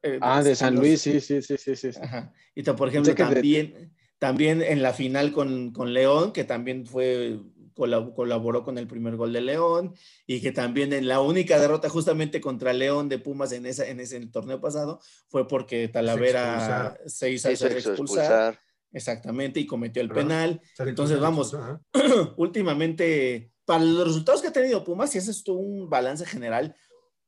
eh, 0.03 0.19
Ah, 0.21 0.43
de 0.43 0.55
San 0.55 0.75
los- 0.75 0.83
Luis, 0.85 1.01
sí, 1.01 1.21
sí, 1.21 1.43
sí, 1.43 1.57
sí, 1.59 1.77
sí. 1.77 1.91
Ajá. 2.01 2.33
Y 2.55 2.63
por 2.63 2.89
ejemplo, 2.89 3.15
también, 3.15 3.95
También 4.19 4.63
en 4.63 4.83
la 4.83 4.93
final 4.93 5.33
con, 5.33 5.73
con 5.73 5.93
León, 5.93 6.33
que 6.33 6.45
también 6.45 6.87
fue 6.87 7.39
colaboró 7.75 8.63
con 8.63 8.79
el 8.79 8.87
primer 8.87 9.17
gol 9.17 9.33
de 9.33 9.41
León 9.41 9.95
y 10.27 10.41
que 10.41 10.53
también 10.53 10.93
en 10.93 11.09
la 11.09 11.21
única 11.21 11.59
derrota 11.59 11.89
justamente 11.89 12.41
contra 12.41 12.73
León 12.73 13.09
de 13.09 13.19
Pumas 13.19 13.53
en, 13.53 13.67
esa, 13.67 13.87
en 13.89 14.01
ese 14.01 14.25
torneo 14.27 14.61
pasado 14.61 15.01
fue 15.29 15.49
porque 15.49 15.89
Talavera 15.89 16.97
se 17.07 17.31
hizo, 17.33 17.51
expulsar. 17.51 18.61
Exactamente, 18.95 19.59
y 19.59 19.67
cometió 19.67 20.01
el 20.01 20.09
penal. 20.09 20.63
Entonces, 20.79 21.19
vamos, 21.19 21.55
últimamente, 22.37 23.53
para 23.65 23.85
los 23.85 24.07
resultados 24.07 24.41
que 24.41 24.49
ha 24.49 24.53
tenido 24.53 24.85
Pumas, 24.85 25.15
y 25.15 25.19
ese 25.19 25.33
es 25.33 25.47
un 25.49 25.91
balance 25.91 26.25
general 26.25 26.77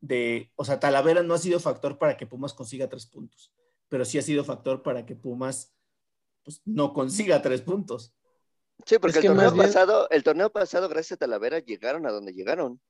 de, 0.00 0.52
o 0.54 0.64
sea, 0.64 0.78
Talavera 0.78 1.24
no 1.24 1.34
ha 1.34 1.38
sido 1.38 1.58
factor 1.58 1.98
para 1.98 2.16
que 2.16 2.26
Pumas 2.26 2.54
consiga 2.54 2.88
tres 2.88 3.06
puntos, 3.06 3.52
pero 3.88 4.04
sí 4.04 4.16
ha 4.16 4.22
sido 4.22 4.44
factor 4.44 4.84
para 4.84 5.04
que 5.04 5.16
Pumas 5.16 5.74
pues, 6.44 6.62
no 6.64 6.92
consiga 6.92 7.42
tres 7.42 7.62
puntos. 7.62 8.14
Sí, 8.84 8.98
porque 9.00 9.18
el 9.18 9.26
torneo 9.26 9.56
pasado, 9.56 10.08
el 10.10 10.22
torneo 10.22 10.52
pasado, 10.52 10.88
gracias 10.88 11.16
a 11.16 11.20
Talavera, 11.20 11.58
llegaron 11.58 12.06
a 12.06 12.12
donde 12.12 12.32
llegaron. 12.32 12.80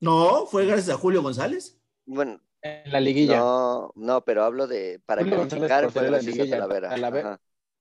No, 0.00 0.46
fue 0.46 0.66
gracias 0.66 0.88
a 0.96 0.98
Julio 0.98 1.22
González. 1.22 1.80
Bueno, 2.06 2.40
en 2.62 2.90
la 2.90 2.98
liguilla. 2.98 3.38
No, 3.38 3.92
no, 3.94 4.24
pero 4.24 4.42
hablo 4.42 4.66
de 4.66 5.00
para 5.06 5.22
calificar 5.22 5.92
fue 5.92 6.06
gracias 6.06 6.40
a 6.40 6.50
Talavera. 6.50 6.88
Talavera, 6.88 7.40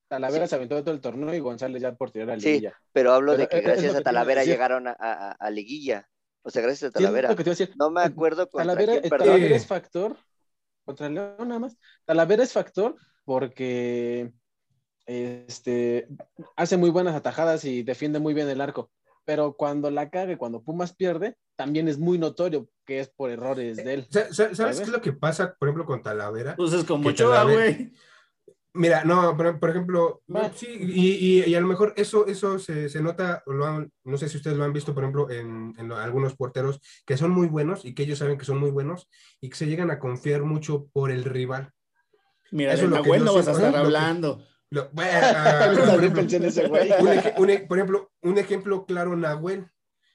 se 0.10 0.56
aventó 0.56 0.82
todo 0.82 0.94
el 0.94 1.02
torneo 1.02 1.34
y 1.34 1.40
González 1.40 1.82
ya 1.82 1.94
por 1.96 2.12
tirar 2.12 2.32
a 2.32 2.36
la 2.36 2.38
liguilla. 2.38 2.72
Sí, 2.72 2.76
pero 2.92 3.14
hablo 3.14 3.38
de 3.38 3.48
que 3.48 3.62
gracias 3.62 3.96
a 3.96 4.02
Talavera 4.02 4.44
llegaron 4.44 4.88
a, 4.88 4.94
a, 4.94 5.50
liguilla. 5.52 6.08
O 6.42 6.50
sea, 6.50 6.62
gracias 6.62 6.90
a 6.90 6.94
Talavera. 6.94 7.36
no 7.78 7.92
me 7.92 8.02
acuerdo 8.02 8.50
contra 8.50 8.74
Talavera, 8.74 9.02
quién, 9.02 9.10
Talavera 9.10 9.56
es 9.56 9.68
factor 9.68 10.18
contra 10.84 11.10
León 11.10 11.48
nada 11.48 11.60
más. 11.60 11.78
Talavera 12.06 12.44
es 12.44 12.52
factor 12.52 12.96
porque 13.24 14.32
este, 15.06 16.08
hace 16.56 16.78
muy 16.78 16.90
buenas 16.90 17.16
atajadas 17.16 17.64
y 17.66 17.84
defiende 17.84 18.20
muy 18.20 18.34
bien 18.34 18.50
el 18.50 18.62
arco. 18.62 18.90
Pero 19.26 19.54
cuando 19.54 19.92
la 19.92 20.10
cague, 20.10 20.38
cuando 20.38 20.64
Pumas 20.64 20.96
pierde, 20.96 21.36
también 21.56 21.88
es 21.88 22.00
muy 22.00 22.18
notorio 22.18 22.68
que 22.86 23.00
es 23.00 23.10
por 23.10 23.30
errores 23.30 23.78
de 23.78 23.94
él. 23.94 24.08
¿Sabes, 24.10 24.58
qué 24.58 24.84
es 24.84 24.90
lo 24.90 25.02
que 25.02 25.14
pasa, 25.14 25.54
por 25.60 25.68
ejemplo, 25.68 25.86
con 25.86 26.02
Talavera? 26.02 26.56
Pues 26.56 26.74
es 26.74 26.84
como 26.84 27.10
Ochoa, 27.10 27.44
güey. 27.44 27.94
Mira, 28.74 29.04
no, 29.04 29.36
por, 29.36 29.60
por 29.60 29.70
ejemplo, 29.72 30.22
sí, 30.54 30.68
y, 30.80 31.44
y, 31.44 31.56
a 31.56 31.60
lo 31.60 31.66
mejor 31.68 31.94
eso, 31.98 32.28
eso 32.28 32.60
se, 32.60 32.88
se 32.88 33.02
nota, 33.02 33.42
lo 33.48 33.88
no 34.04 34.18
sé 34.18 34.30
si 34.30 34.38
ustedes 34.38 34.58
lo 34.58 34.64
han 34.64 34.74
visto, 34.74 34.94
por 34.94 35.04
ejemplo, 35.04 35.30
en, 35.32 35.74
en, 35.78 35.92
algunos 35.92 36.36
porteros 36.36 36.80
que 37.06 37.18
son 37.18 37.32
muy 37.32 37.48
buenos 37.48 37.84
y 37.84 37.96
que 37.96 38.04
ellos 38.04 38.20
saben 38.20 38.38
que 38.38 38.46
son 38.46 38.60
muy 38.60 38.70
bunos 38.70 39.10
y 39.42 39.50
que 39.50 39.58
se 39.58 39.66
llegan 39.66 39.90
a 39.90 39.98
confiar 39.98 40.44
mucho 40.44 40.88
por 40.94 41.10
el 41.10 41.24
rival. 41.24 41.72
Mira, 42.52 42.74
eso 42.74 42.88
de 42.88 42.90
Nahuel 42.90 43.26
no 43.26 43.34
vas 43.34 43.48
a 43.48 43.52
estar 43.54 43.76
hablando. 43.76 44.46
por 47.68 47.80
ejemplo, 47.80 48.12
un 48.22 48.38
ejemplo 48.38 48.86
claro, 48.86 49.16
Nahuel. 49.16 49.68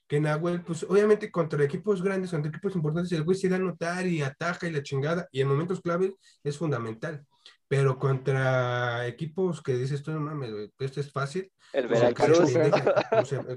Que 0.06 0.20
Nahuel, 0.20 0.62
pues 0.62 0.84
obviamente 0.84 1.30
contra 1.30 1.64
equipos 1.64 2.02
grandes, 2.02 2.30
contra 2.30 2.50
equipos 2.50 2.74
importantes, 2.76 3.12
el 3.12 3.24
güey 3.24 3.36
se 3.36 3.48
da 3.48 3.56
a 3.56 3.58
notar 3.58 4.06
y 4.06 4.20
ataja 4.20 4.66
y 4.66 4.72
la 4.72 4.82
chingada, 4.82 5.28
y 5.32 5.40
en 5.40 5.48
momentos 5.48 5.80
claves 5.80 6.12
es 6.42 6.58
fundamental. 6.58 7.24
Pero 7.66 7.98
contra 7.98 9.06
equipos 9.06 9.62
que 9.62 9.74
dices 9.74 10.02
tú, 10.02 10.12
no 10.12 10.20
mames, 10.20 10.70
esto 10.78 11.00
es 11.00 11.10
fácil. 11.10 11.50
El 11.72 11.88
Veracruz. 11.88 12.52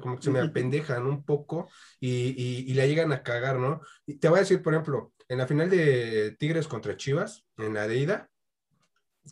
Como, 0.01 0.15
que 0.15 0.23
se 0.23 0.31
me 0.31 0.39
apendejan 0.41 1.05
un 1.05 1.23
poco 1.23 1.69
y, 1.99 2.09
y, 2.09 2.71
y, 2.71 2.73
la 2.73 2.85
llegan 2.85 3.11
a 3.11 3.21
cagar, 3.21 3.59
¿no? 3.59 3.81
Y 4.05 4.15
te 4.15 4.29
voy 4.29 4.37
a 4.37 4.41
decir, 4.41 4.61
por 4.61 4.73
ejemplo, 4.73 5.11
en 5.27 5.37
la 5.39 5.47
final 5.47 5.69
de 5.69 6.35
Tigres 6.39 6.67
contra 6.67 6.95
Chivas, 6.95 7.45
en 7.57 7.73
la 7.73 7.87
de 7.87 7.97
ida, 7.97 8.29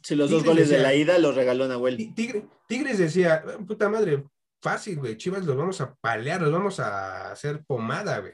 si 0.03 0.15
los 0.15 0.29
dos 0.29 0.43
goles 0.43 0.69
de 0.69 0.79
la 0.79 0.93
ida 0.93 1.17
los 1.19 1.35
regaló 1.35 1.67
Nahuel. 1.67 2.13
Tigre, 2.13 2.45
Tigres 2.67 2.97
decía, 2.97 3.43
puta 3.67 3.89
madre, 3.89 4.25
fácil, 4.65 4.97
güey, 4.97 5.15
Chivas 5.15 5.45
los 5.45 5.55
vamos 5.55 5.79
a 5.79 5.93
palear, 5.93 6.41
los 6.41 6.51
vamos 6.51 6.79
a 6.79 7.31
hacer 7.31 7.63
pomada, 7.67 8.17
güey. 8.19 8.33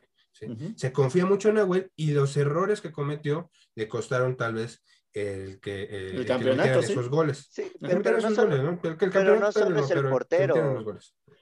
Se 0.78 0.94
confía 0.94 1.26
mucho 1.26 1.50
en 1.50 1.56
Nahuel 1.56 1.92
y 1.96 2.12
los 2.12 2.38
errores 2.38 2.80
que 2.80 2.92
cometió 2.92 3.52
le 3.76 3.90
costaron 3.90 4.38
tal 4.38 4.56
vez 4.56 4.82
el 5.14 5.60
que, 5.60 5.84
el, 5.84 6.20
el 6.20 6.26
campeonato, 6.26 6.80
esos 6.80 7.10
goles. 7.10 7.50
Sí, 7.52 7.70
pero, 7.82 8.02
pero, 8.02 8.22
no 8.22 8.32
solo, 8.34 8.64
¿no? 8.64 8.80
El, 8.82 8.98
pero 8.98 9.38
no 9.38 9.52
solo 9.52 9.84
es 9.84 9.92
el 9.92 10.10
portero. 10.10 10.88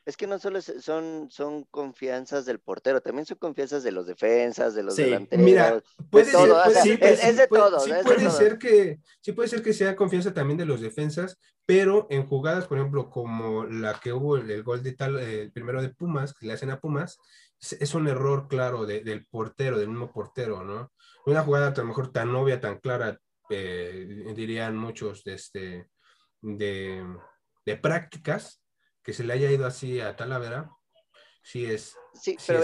Es 0.06 0.17
que 0.17 0.25
no 0.25 0.39
solo 0.39 0.60
son, 0.60 1.28
son 1.30 1.65
confianzas 1.65 2.47
del 2.47 2.60
portero, 2.60 2.99
también 2.99 3.28
son 3.28 3.38
confianzas 3.38 3.84
de 3.84 3.91
los 3.91 4.08
defensas, 4.08 4.73
de 4.73 4.82
los 4.82 4.95
delanteros. 4.95 5.45
Mira, 5.45 5.84
puede 6.10 6.25
ser, 6.25 7.04
es, 7.04 7.38
de 7.38 7.47
todo. 7.47 7.80
Sí, 7.80 7.91
puede 8.04 8.32
ser 8.32 8.58
que, 8.58 8.99
sí 9.21 9.34
puede 9.34 9.49
ser 9.49 9.62
que 9.62 9.71
sea 9.71 9.95
confianza 9.95 10.34
también 10.34 10.58
de 10.58 10.65
los 10.65 10.82
defensas, 10.82 11.38
pero 11.69 12.08
en 12.10 12.25
jugadas, 12.25 12.65
por 12.65 12.79
ejemplo, 12.79 13.12
como 13.12 13.63
la 13.63 13.99
que 13.99 14.12
hubo 14.12 14.38
el, 14.38 14.63
gol 14.63 14.82
de 14.82 14.93
tal, 14.93 15.19
el 15.19 15.51
primero 15.51 15.84
de 15.84 15.89
Pumas, 15.89 16.34
que 16.34 16.47
le 16.47 16.53
hacen 16.53 16.71
a 16.71 16.79
Pumas, 16.79 17.19
es 17.60 17.93
un 17.93 18.08
error 18.08 18.47
claro 18.47 18.88
del 18.88 19.27
portero, 19.27 19.77
del 19.77 19.89
mismo 19.89 20.12
portero, 20.12 20.63
¿no? 20.63 20.91
Una 21.27 21.43
jugada 21.43 21.67
a 21.67 21.77
lo 21.77 21.86
mejor 21.86 22.12
tan 22.12 22.34
obvia, 22.34 22.60
tan 22.60 22.79
clara, 22.79 23.19
eh, 23.51 24.34
dirían 24.36 24.77
muchos 24.77 25.23
de, 25.23 25.36
este, 25.36 25.88
de, 26.41 27.05
de 27.67 27.77
prácticas, 27.77 28.63
que 29.03 29.13
se 29.13 29.23
le 29.23 29.34
haya 29.34 29.51
ido 29.51 29.67
así 29.67 30.01
a 30.01 30.15
Talavera, 30.15 30.71
sí 31.43 31.67
es. 31.67 31.95
Sí, 32.15 32.36
pero, 32.47 32.62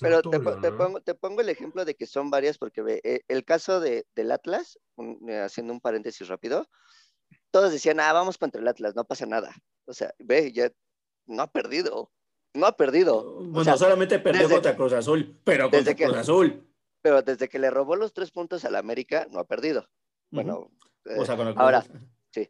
pero 0.00 0.20
te, 0.20 0.40
pongo, 0.72 1.00
te, 1.00 1.14
pongo, 1.14 1.42
el 1.42 1.48
ejemplo 1.48 1.84
de 1.84 1.94
que 1.94 2.06
son 2.06 2.28
varias, 2.28 2.58
porque 2.58 3.00
eh, 3.04 3.20
el 3.28 3.44
caso 3.44 3.78
de, 3.78 4.04
del 4.16 4.32
Atlas, 4.32 4.80
eh, 5.28 5.38
haciendo 5.38 5.72
un 5.72 5.80
paréntesis 5.80 6.26
rápido, 6.26 6.68
todos 7.50 7.72
decían, 7.72 8.00
ah, 8.00 8.12
vamos 8.12 8.38
contra 8.38 8.60
el 8.60 8.68
Atlas, 8.68 8.94
no 8.94 9.04
pasa 9.04 9.26
nada. 9.26 9.54
O 9.86 9.92
sea, 9.92 10.14
ve, 10.18 10.52
ya 10.52 10.70
no 11.26 11.42
ha 11.42 11.46
perdido, 11.46 12.10
no 12.54 12.66
ha 12.66 12.76
perdido. 12.76 13.40
Bueno, 13.42 13.76
solamente 13.76 14.18
perdió 14.18 14.48
contra 14.48 14.76
Cruz 14.76 14.92
Azul, 14.92 15.40
pero 15.44 15.70
contra 15.70 15.94
Cruz 15.94 16.16
Azul. 16.16 16.64
Pero 17.00 17.22
desde 17.22 17.48
que 17.48 17.58
le 17.58 17.70
robó 17.70 17.96
los 17.96 18.12
tres 18.12 18.30
puntos 18.30 18.64
al 18.64 18.76
América, 18.76 19.26
no 19.30 19.38
ha 19.38 19.44
perdido. 19.44 19.88
Bueno, 20.30 20.70
o 21.16 21.24
sea, 21.24 21.36
con 21.36 21.48
el 21.48 21.54
ahora, 21.56 21.84
sí. 22.30 22.48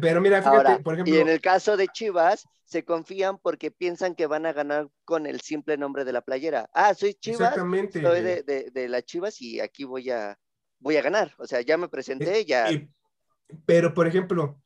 Pero 0.00 0.20
mira, 0.20 0.42
fíjate, 0.42 0.82
por 0.82 0.94
ejemplo. 0.94 1.14
Y 1.14 1.18
en 1.18 1.28
el 1.28 1.40
caso 1.40 1.76
de 1.76 1.86
Chivas, 1.88 2.44
se 2.64 2.84
confían 2.84 3.38
porque 3.38 3.70
piensan 3.70 4.16
que 4.16 4.26
van 4.26 4.46
a 4.46 4.52
ganar 4.52 4.88
con 5.04 5.26
el 5.26 5.40
simple 5.40 5.76
nombre 5.76 6.04
de 6.04 6.12
la 6.12 6.22
playera. 6.22 6.68
Ah, 6.72 6.92
soy 6.94 7.14
Chivas. 7.14 7.40
Exactamente. 7.40 8.02
Soy 8.02 8.20
de, 8.20 8.42
de, 8.42 8.70
de 8.72 8.88
las 8.88 9.04
Chivas 9.04 9.40
y 9.40 9.60
aquí 9.60 9.84
voy 9.84 10.10
a, 10.10 10.36
voy 10.80 10.96
a 10.96 11.02
ganar. 11.02 11.34
O 11.38 11.46
sea, 11.46 11.60
ya 11.60 11.76
me 11.76 11.88
presenté, 11.88 12.44
ya. 12.44 12.68
Pero, 13.66 13.94
por 13.94 14.06
ejemplo, 14.06 14.60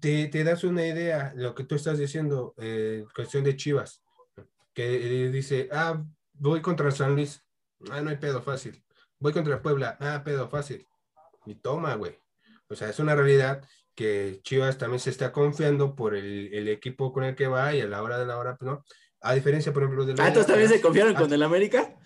te, 0.00 0.28
te, 0.28 0.44
das 0.44 0.64
una 0.64 0.86
idea, 0.86 1.32
lo 1.36 1.54
que 1.54 1.64
tú 1.64 1.74
estás 1.74 1.98
diciendo, 1.98 2.54
eh, 2.58 3.04
cuestión 3.14 3.44
de 3.44 3.56
Chivas, 3.56 4.02
que 4.74 5.26
eh, 5.26 5.30
dice, 5.30 5.68
ah, 5.72 6.04
voy 6.34 6.60
contra 6.60 6.90
San 6.90 7.14
Luis. 7.14 7.44
Ah, 7.90 8.00
no 8.00 8.10
hay 8.10 8.16
pedo 8.16 8.42
fácil. 8.42 8.82
Voy 9.18 9.32
contra 9.32 9.62
Puebla. 9.62 9.96
Ah, 10.00 10.22
pedo 10.24 10.48
fácil. 10.48 10.86
Y 11.46 11.56
toma, 11.56 11.94
güey. 11.94 12.18
O 12.68 12.74
sea, 12.74 12.88
es 12.88 12.98
una 12.98 13.14
realidad 13.14 13.66
que 13.94 14.40
Chivas 14.42 14.78
también 14.78 15.00
se 15.00 15.10
está 15.10 15.32
confiando 15.32 15.94
por 15.94 16.14
el, 16.14 16.68
equipo 16.68 17.12
con 17.12 17.24
el 17.24 17.34
que 17.34 17.48
va 17.48 17.74
y 17.74 17.80
a 17.80 17.86
la 17.86 18.02
hora 18.02 18.18
de 18.18 18.26
la 18.26 18.38
hora, 18.38 18.56
pues, 18.56 18.70
¿no? 18.70 18.84
A 19.20 19.34
diferencia, 19.34 19.72
por 19.72 19.82
ejemplo, 19.82 20.06
del... 20.06 20.18
Ah, 20.20 20.28
¿entonces 20.28 20.46
también 20.46 20.70
se 20.70 20.80
confiaron 20.80 21.14
con 21.14 21.32
el 21.32 21.42
América? 21.42 21.99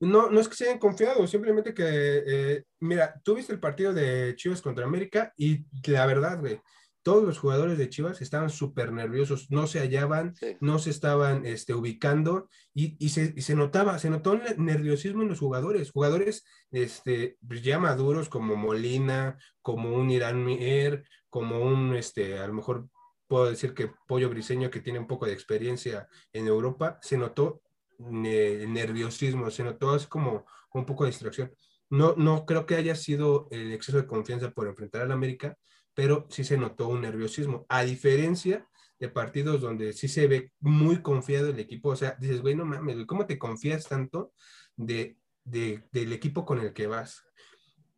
No, 0.00 0.30
no 0.30 0.40
es 0.40 0.48
que 0.48 0.54
se 0.54 0.64
hayan 0.64 0.78
confiado, 0.78 1.26
simplemente 1.26 1.74
que, 1.74 1.84
eh, 1.84 2.64
mira, 2.80 3.20
tú 3.24 3.34
viste 3.34 3.52
el 3.52 3.58
partido 3.58 3.92
de 3.92 4.34
Chivas 4.36 4.62
contra 4.62 4.84
América 4.84 5.32
y 5.36 5.66
la 5.90 6.06
verdad, 6.06 6.38
güey, 6.38 6.60
todos 7.02 7.24
los 7.24 7.38
jugadores 7.38 7.78
de 7.78 7.88
Chivas 7.88 8.20
estaban 8.20 8.50
súper 8.50 8.92
nerviosos, 8.92 9.50
no 9.50 9.66
se 9.66 9.80
hallaban, 9.80 10.34
no 10.60 10.78
se 10.78 10.90
estaban 10.90 11.46
este, 11.46 11.72
ubicando 11.72 12.48
y, 12.74 12.96
y, 13.04 13.08
se, 13.08 13.32
y, 13.34 13.42
se, 13.42 13.54
notaba, 13.54 13.98
se 13.98 14.10
notó 14.10 14.34
el 14.34 14.42
nerviosismo 14.62 15.22
en 15.22 15.30
los 15.30 15.38
jugadores, 15.38 15.90
jugadores 15.90 16.44
este, 16.70 17.38
ya 17.62 17.78
maduros 17.78 18.28
como 18.28 18.56
Molina, 18.56 19.38
como 19.62 19.96
un 19.96 20.10
Irán 20.10 20.44
Mier, 20.44 21.04
como 21.30 21.60
un, 21.60 21.96
este, 21.96 22.38
a 22.38 22.46
lo 22.46 22.52
mejor 22.52 22.88
puedo 23.26 23.48
decir 23.48 23.74
que 23.74 23.90
Pollo 24.06 24.28
Briseño, 24.28 24.70
que 24.70 24.80
tiene 24.80 24.98
un 24.98 25.06
poco 25.06 25.26
de 25.26 25.32
experiencia 25.32 26.08
en 26.32 26.46
Europa, 26.46 26.98
se 27.00 27.16
notó 27.16 27.62
el 27.98 28.72
nerviosismo, 28.72 29.50
se 29.50 29.64
notó 29.64 29.90
así 29.90 30.06
como 30.06 30.46
un 30.72 30.86
poco 30.86 31.04
de 31.04 31.10
distracción. 31.10 31.52
No, 31.90 32.14
no 32.16 32.44
creo 32.46 32.66
que 32.66 32.76
haya 32.76 32.94
sido 32.94 33.48
el 33.50 33.72
exceso 33.72 33.98
de 33.98 34.06
confianza 34.06 34.50
por 34.50 34.68
enfrentar 34.68 35.02
al 35.02 35.12
América, 35.12 35.56
pero 35.94 36.26
sí 36.30 36.44
se 36.44 36.56
notó 36.56 36.88
un 36.88 37.00
nerviosismo, 37.02 37.66
a 37.68 37.82
diferencia 37.82 38.68
de 38.98 39.08
partidos 39.08 39.60
donde 39.60 39.92
sí 39.92 40.08
se 40.08 40.26
ve 40.26 40.52
muy 40.60 41.02
confiado 41.02 41.50
el 41.50 41.58
equipo, 41.58 41.90
o 41.90 41.96
sea, 41.96 42.16
dices, 42.20 42.40
güey, 42.40 42.54
no 42.54 42.64
mames, 42.64 43.06
¿cómo 43.06 43.26
te 43.26 43.38
confías 43.38 43.88
tanto 43.88 44.32
de, 44.76 45.16
del 45.44 46.12
equipo 46.12 46.44
con 46.44 46.60
el 46.60 46.72
que 46.72 46.86
vas? 46.86 47.24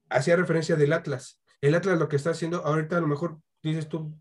Hacía 0.08 0.36
referencia 0.36 0.76
del 0.76 0.92
Atlas. 0.92 1.42
El 1.60 1.74
Atlas 1.74 1.98
lo 1.98 2.08
que 2.08 2.16
está 2.16 2.30
haciendo, 2.30 2.64
ahorita 2.64 2.96
a 2.96 3.00
lo 3.00 3.06
mejor 3.06 3.38
dices 3.62 3.88
tú, 3.88 4.14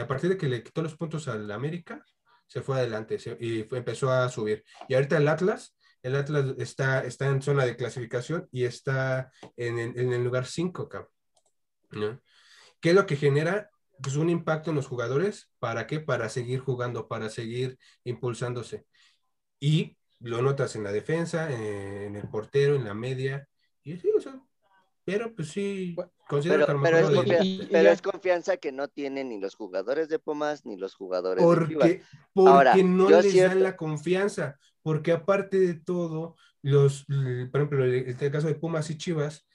a 0.00 0.06
partir 0.06 0.30
de 0.30 0.36
que 0.36 0.48
le 0.48 0.62
quitó 0.62 0.82
los 0.82 0.96
puntos 0.96 1.28
al 1.28 1.50
América, 1.50 2.04
se 2.46 2.62
fue 2.62 2.76
adelante 2.76 3.18
y 3.40 3.60
empezó 3.74 4.10
a 4.10 4.28
subir. 4.28 4.64
Y 4.88 4.94
ahorita 4.94 5.16
el 5.16 5.28
Atlas, 5.28 5.76
el 6.02 6.16
Atlas 6.16 6.54
está, 6.58 7.04
está 7.04 7.26
en 7.26 7.42
zona 7.42 7.64
de 7.64 7.76
clasificación 7.76 8.48
y 8.52 8.64
está 8.64 9.30
en, 9.56 9.78
en 9.78 10.12
el 10.12 10.24
lugar 10.24 10.46
5, 10.46 10.88
cabrón. 10.88 12.22
¿Qué 12.80 12.90
es 12.90 12.94
lo 12.94 13.06
que 13.06 13.16
genera? 13.16 13.70
pues, 14.02 14.16
un 14.16 14.30
impacto 14.30 14.70
en 14.70 14.76
los 14.76 14.86
jugadores. 14.86 15.50
¿Para 15.58 15.86
qué? 15.86 16.00
Para 16.00 16.28
seguir 16.28 16.60
jugando, 16.60 17.08
para 17.08 17.28
seguir 17.28 17.78
impulsándose. 18.04 18.86
Y 19.60 19.96
lo 20.20 20.42
notas 20.42 20.76
en 20.76 20.84
la 20.84 20.92
defensa, 20.92 21.50
eh, 21.50 22.06
en 22.06 22.16
el 22.16 22.28
portero, 22.28 22.76
en 22.76 22.84
la 22.84 22.94
media. 22.94 23.48
Y 23.82 23.96
sí, 23.96 24.10
o 24.16 24.20
sea, 24.20 24.40
pero 25.06 25.34
pues 25.34 25.48
sí, 25.48 25.96
considero 26.28 26.58
Pero, 26.58 26.66
que 26.66 26.70
a 26.72 26.74
lo 26.74 26.82
pero, 26.82 26.98
es 26.98 27.08
mejor 27.10 27.24
de- 27.24 27.36
confia- 27.38 27.44
y- 27.44 27.68
pero 27.72 27.88
es 27.90 28.02
confianza 28.02 28.56
que 28.58 28.72
no 28.72 28.88
tienen 28.88 29.30
ni 29.30 29.40
los 29.40 29.54
jugadores 29.54 30.08
de 30.10 30.18
Pumas 30.18 30.66
ni 30.66 30.76
los 30.76 30.94
jugadores 30.94 31.42
de 31.48 31.66
Chivas. 31.68 31.88
Porque, 31.88 32.02
porque 32.34 32.50
Ahora, 32.50 32.76
no 32.76 33.08
les 33.08 33.32
cierto- 33.32 33.54
dan 33.54 33.62
la 33.62 33.76
confianza, 33.76 34.58
porque 34.82 35.12
aparte 35.12 35.58
de 35.58 35.74
todo, 35.74 36.36
los, 36.60 37.06
por 37.06 37.60
ejemplo, 37.60 37.84
el, 37.84 37.94
el 38.20 38.30
caso 38.30 38.48
de 38.48 38.56
Pumas 38.56 38.90
y 38.90 38.98
Chivas, 38.98 39.46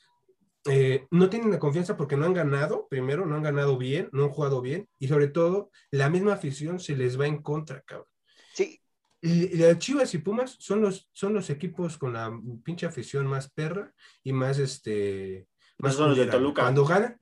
eh, 0.70 1.08
no 1.12 1.30
tienen 1.30 1.52
la 1.52 1.60
confianza 1.60 1.97
porque 1.97 2.16
no 2.18 2.26
han 2.26 2.34
ganado, 2.34 2.88
primero, 2.89 3.26
no 3.26 3.36
han 3.36 3.43
ganado 3.43 3.78
bien, 3.78 4.10
no 4.12 4.24
han 4.26 4.30
jugado 4.30 4.62
bien, 4.62 4.88
y 4.99 5.08
sobre 5.08 5.28
todo, 5.28 5.72
la 5.91 6.10
misma 6.10 6.34
afición 6.34 6.80
se 6.80 6.95
les 6.95 7.20
va 7.20 7.28
en 7.28 7.41
contra, 7.41 7.82
cabrón. 7.82 8.08
Sí, 8.54 8.81
las 9.22 9.78
Chivas 9.80 10.13
y 10.13 10.17
Pumas 10.19 10.55
son 10.59 10.82
los, 10.82 11.09
son 11.13 11.34
los 11.34 11.49
equipos 11.49 11.97
con 11.97 12.13
la 12.13 12.32
pinche 12.63 12.86
afición 12.86 13.28
más 13.28 13.51
perra 13.51 13.93
y 14.24 14.34
más 14.34 14.57
este 14.59 15.47
más 15.78 15.95
son 15.95 16.09
los 16.09 16.17
de. 16.17 16.26
Toluca. 16.28 16.61
Cuando 16.63 16.86
ganan, 16.86 17.19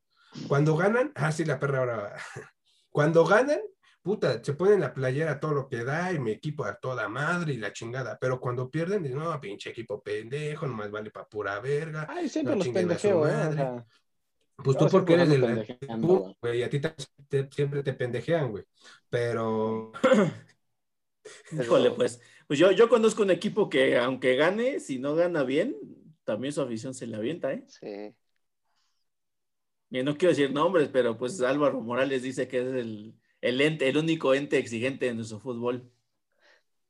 cuando 0.47 0.75
ganan, 0.77 1.11
ah 1.15 1.31
sí, 1.31 1.45
la 1.45 1.59
perra 1.59 1.79
ahora. 1.79 2.15
Cuando 2.91 3.23
ganan, 3.23 3.59
puta, 4.01 4.43
se 4.43 4.53
ponen 4.53 4.79
la 4.79 4.93
playera 4.93 5.39
todo 5.39 5.53
lo 5.53 5.67
que 5.69 5.83
da 5.83 6.11
y 6.11 6.19
mi 6.19 6.31
equipo 6.31 6.65
a 6.65 6.75
toda 6.79 7.07
madre 7.07 7.53
y 7.53 7.57
la 7.57 7.71
chingada. 7.71 8.17
Pero 8.19 8.39
cuando 8.39 8.69
pierden, 8.69 9.03
dicen, 9.03 9.19
no, 9.19 9.39
pinche 9.39 9.69
equipo 9.69 10.01
pendejo, 10.01 10.65
nomás 10.67 10.89
vale 10.89 11.11
para 11.11 11.27
pura 11.27 11.59
verga. 11.59 12.07
Ay, 12.09 12.27
siempre 12.27 12.55
No 12.55 12.63
los 12.63 12.73
pendejeo, 12.73 13.27
¿eh? 13.27 13.31
O 13.31 13.37
madre. 13.37 13.55
sea, 13.55 13.85
Pues 14.55 14.77
tú 14.77 14.87
porque 14.89 15.13
eres 15.13 15.29
del 15.29 15.41
güey, 16.41 16.63
a 16.63 16.69
ti 16.69 16.79
te- 16.79 16.95
te- 17.27 17.49
siempre 17.51 17.83
te 17.83 17.93
pendejean, 17.93 18.49
güey. 18.51 18.63
Pero 19.09 19.91
Híjole, 21.51 21.91
pues. 21.91 22.21
Pues 22.47 22.57
yo, 22.57 22.71
yo 22.71 22.89
conozco 22.89 23.21
un 23.21 23.31
equipo 23.31 23.69
que, 23.69 23.97
aunque 23.97 24.35
gane, 24.35 24.79
si 24.79 24.97
no 24.97 25.13
gana 25.13 25.43
bien, 25.43 25.75
también 26.23 26.51
su 26.51 26.61
afición 26.61 26.93
se 26.93 27.05
le 27.05 27.15
avienta, 27.15 27.53
¿eh? 27.53 27.63
sí. 27.67 28.15
Y 29.91 30.03
no 30.03 30.15
quiero 30.17 30.29
decir 30.29 30.51
nombres, 30.51 30.89
pero 30.91 31.17
pues 31.17 31.41
Álvaro 31.41 31.81
Morales 31.81 32.21
dice 32.21 32.47
que 32.47 32.59
es 32.59 32.67
el, 32.67 33.15
el 33.41 33.61
ente, 33.61 33.89
el 33.89 33.97
único 33.97 34.33
ente 34.33 34.57
exigente 34.57 35.07
de 35.07 35.15
nuestro 35.15 35.39
fútbol. 35.39 35.91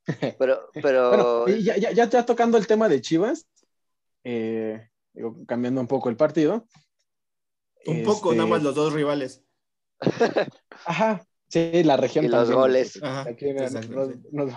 Pero, 0.38 0.70
pero 0.72 1.42
Bueno, 1.42 1.58
ya, 1.58 1.76
ya, 1.76 1.92
ya, 1.92 2.08
ya 2.08 2.26
tocando 2.26 2.58
el 2.58 2.66
tema 2.66 2.88
de 2.88 3.00
Chivas, 3.00 3.46
eh, 4.24 4.88
digo, 5.12 5.36
cambiando 5.46 5.80
un 5.80 5.86
poco 5.86 6.08
el 6.08 6.16
partido. 6.16 6.66
Un 7.86 8.02
poco, 8.02 8.30
este, 8.30 8.38
nada 8.38 8.48
más 8.48 8.62
los 8.62 8.74
dos 8.74 8.92
rivales. 8.92 9.44
Ajá, 10.84 11.24
sí, 11.50 11.82
la 11.84 11.98
región 11.98 12.24
Y 12.24 12.28
los 12.28 12.48
también, 12.48 12.58
goles. 12.58 12.98
Ajá, 13.02 13.28
aquí 13.28 13.52
nos- 13.52 13.74
exactamente. 13.74 14.28
nos- 14.32 14.52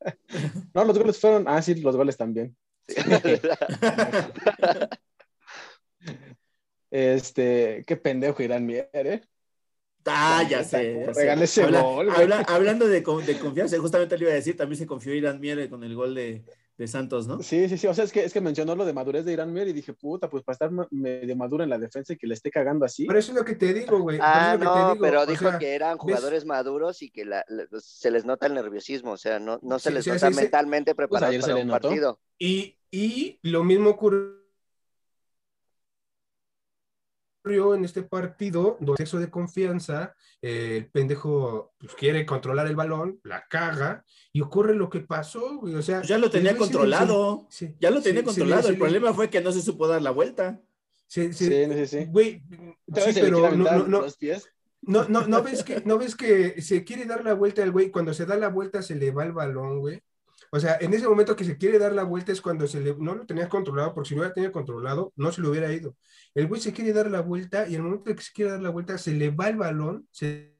no, 0.74 0.84
los 0.84 0.98
goles 0.98 1.18
fueron, 1.18 1.44
ah, 1.48 1.62
sí, 1.62 1.76
los 1.76 1.96
goles 1.96 2.18
también. 2.18 2.54
Este, 6.90 7.84
qué 7.86 7.96
pendejo 7.96 8.42
Irán 8.42 8.66
Mier, 8.66 8.88
¿eh? 8.92 9.22
Ah, 10.04 10.44
ya 10.48 10.62
sé. 10.64 11.04
ya 11.06 11.14
sé. 11.14 11.44
ese 11.44 11.62
Habla- 11.62 11.80
gol, 11.80 12.10
habla- 12.10 12.44
hablando 12.48 12.86
de, 12.86 13.00
de 13.00 13.38
confianza, 13.38 13.78
justamente 13.78 14.18
le 14.18 14.24
iba 14.24 14.32
a 14.32 14.34
decir, 14.34 14.56
también 14.56 14.78
se 14.78 14.86
confió 14.86 15.14
Irán 15.14 15.40
Mier 15.40 15.70
con 15.70 15.84
el 15.84 15.94
gol 15.94 16.14
de, 16.14 16.42
de 16.78 16.88
Santos, 16.88 17.26
¿no? 17.26 17.42
Sí, 17.42 17.68
sí, 17.68 17.78
sí, 17.78 17.86
o 17.86 17.94
sea, 17.94 18.04
es 18.04 18.12
que, 18.12 18.24
es 18.24 18.32
que 18.32 18.40
mencionó 18.40 18.74
lo 18.74 18.84
de 18.84 18.92
madurez 18.92 19.24
de 19.24 19.32
Irán 19.32 19.52
Mier 19.52 19.68
y 19.68 19.72
dije, 19.72 19.92
puta, 19.92 20.28
pues 20.30 20.42
para 20.42 20.54
estar 20.54 20.70
medio 20.90 21.36
maduro 21.36 21.62
en 21.62 21.70
la 21.70 21.78
defensa 21.78 22.12
y 22.12 22.16
que 22.16 22.26
le 22.26 22.34
esté 22.34 22.50
cagando 22.50 22.84
así. 22.84 23.04
Pero 23.06 23.18
eso 23.18 23.32
es 23.32 23.38
lo 23.38 23.44
que 23.44 23.54
te 23.54 23.72
digo, 23.74 23.98
güey. 24.00 24.18
por 24.18 24.26
Ah, 24.26 24.32
eso 24.32 24.40
es 24.40 24.52
lo 24.52 24.58
que 24.58 24.64
te 24.64 24.78
no, 24.78 24.92
digo, 24.94 25.02
pero 25.02 25.20
o 25.22 25.26
dijo 25.26 25.48
sea, 25.50 25.58
que 25.58 25.74
eran 25.74 25.98
jugadores 25.98 26.44
maduros 26.44 27.02
y 27.02 27.10
que 27.10 27.24
la- 27.24 27.44
la- 27.48 27.66
se 27.78 28.10
les 28.10 28.24
nota 28.24 28.46
el 28.46 28.54
nerviosismo, 28.54 29.12
o 29.12 29.16
sea, 29.16 29.38
no, 29.38 29.58
no 29.62 29.78
se 29.78 29.90
Sí, 29.90 29.94
les 29.94 30.04
sí, 30.04 30.10
nota 30.10 30.28
sí, 30.28 30.34
sí. 30.34 30.40
mentalmente 30.40 30.94
preparados 30.94 31.30
ayer 31.30 31.40
se 31.42 31.46
para 31.46 31.56
le 31.56 31.62
un 31.62 31.68
notó. 31.68 31.88
partido. 31.88 32.20
Y, 32.38 32.78
y 32.90 33.38
lo 33.42 33.64
mismo 33.64 33.90
ocurrió 33.90 34.41
en 37.44 37.84
este 37.84 38.02
partido, 38.02 38.76
donde 38.80 39.02
exceso 39.02 39.18
de 39.18 39.28
confianza, 39.30 40.14
eh, 40.40 40.76
el 40.78 40.86
pendejo 40.90 41.72
pues, 41.78 41.94
quiere 41.94 42.24
controlar 42.24 42.66
el 42.68 42.76
balón, 42.76 43.20
la 43.24 43.46
caga, 43.48 44.04
y 44.32 44.40
ocurre 44.40 44.74
lo 44.74 44.88
que 44.88 45.00
pasó, 45.00 45.58
güey. 45.58 45.74
O 45.74 45.82
sea, 45.82 45.98
Pues 45.98 46.08
ya 46.08 46.18
lo 46.18 46.30
tenía 46.30 46.52
se 46.52 46.58
controlado. 46.58 47.46
se- 47.50 47.74
Ya 47.80 47.90
lo 47.90 48.00
tenía 48.00 48.20
se 48.20 48.26
controlado. 48.26 48.62
se 48.62 48.68
El 48.68 48.74
le- 48.74 48.78
problema 48.80 49.12
fue 49.12 49.28
que 49.28 49.40
no 49.40 49.50
se 49.52 49.60
supo 49.62 49.88
dar 49.88 50.00
la 50.02 50.10
vuelta. 50.10 50.60
se- 51.08 51.32
Sí, 51.32 51.46
se- 51.46 51.86
sí, 51.86 51.98
sí. 51.98 52.04
Güey, 52.06 52.42
pero 53.14 53.50
no, 53.50 53.56
no, 53.56 53.86
no, 53.86 54.00
los 54.02 54.16
pies. 54.16 54.48
no, 54.80 55.06
no, 55.08 55.26
no 55.26 55.42
ves 55.42 55.62
que, 55.62 55.82
no 55.84 55.98
ves 55.98 56.16
que 56.16 56.62
se 56.62 56.84
quiere 56.84 57.04
dar 57.04 57.22
la 57.24 57.34
vuelta 57.34 57.62
al 57.62 57.70
güey, 57.72 57.90
cuando 57.90 58.14
se 58.14 58.24
da 58.24 58.36
la 58.36 58.48
vuelta 58.48 58.80
se 58.82 58.94
le 58.94 59.10
va 59.10 59.24
el 59.24 59.32
balón, 59.32 59.80
güey. 59.80 60.00
O 60.54 60.60
sea, 60.60 60.76
en 60.80 60.92
ese 60.92 61.08
momento 61.08 61.34
que 61.34 61.44
se 61.44 61.56
quiere 61.56 61.78
dar 61.78 61.92
la 61.94 62.04
vuelta 62.04 62.30
es 62.30 62.42
cuando 62.42 62.66
se 62.66 62.78
le, 62.80 62.94
no 62.98 63.14
lo 63.14 63.24
tenía 63.26 63.48
controlado, 63.48 63.94
porque 63.94 64.10
si 64.10 64.14
lo 64.14 64.20
hubiera 64.20 64.34
tenido 64.34 64.52
controlado, 64.52 65.12
no 65.16 65.32
se 65.32 65.40
le 65.40 65.48
hubiera 65.48 65.72
ido. 65.72 65.96
El 66.34 66.46
güey 66.46 66.60
se 66.60 66.72
quiere 66.74 66.92
dar 66.92 67.10
la 67.10 67.22
vuelta 67.22 67.66
y 67.66 67.70
en 67.74 67.80
el 67.80 67.82
momento 67.84 68.14
que 68.14 68.22
se 68.22 68.32
quiere 68.32 68.50
dar 68.52 68.60
la 68.60 68.68
vuelta, 68.70 68.98
se 68.98 69.12
le 69.12 69.30
va 69.30 69.48
el 69.48 69.56
balón, 69.56 70.06
se 70.10 70.52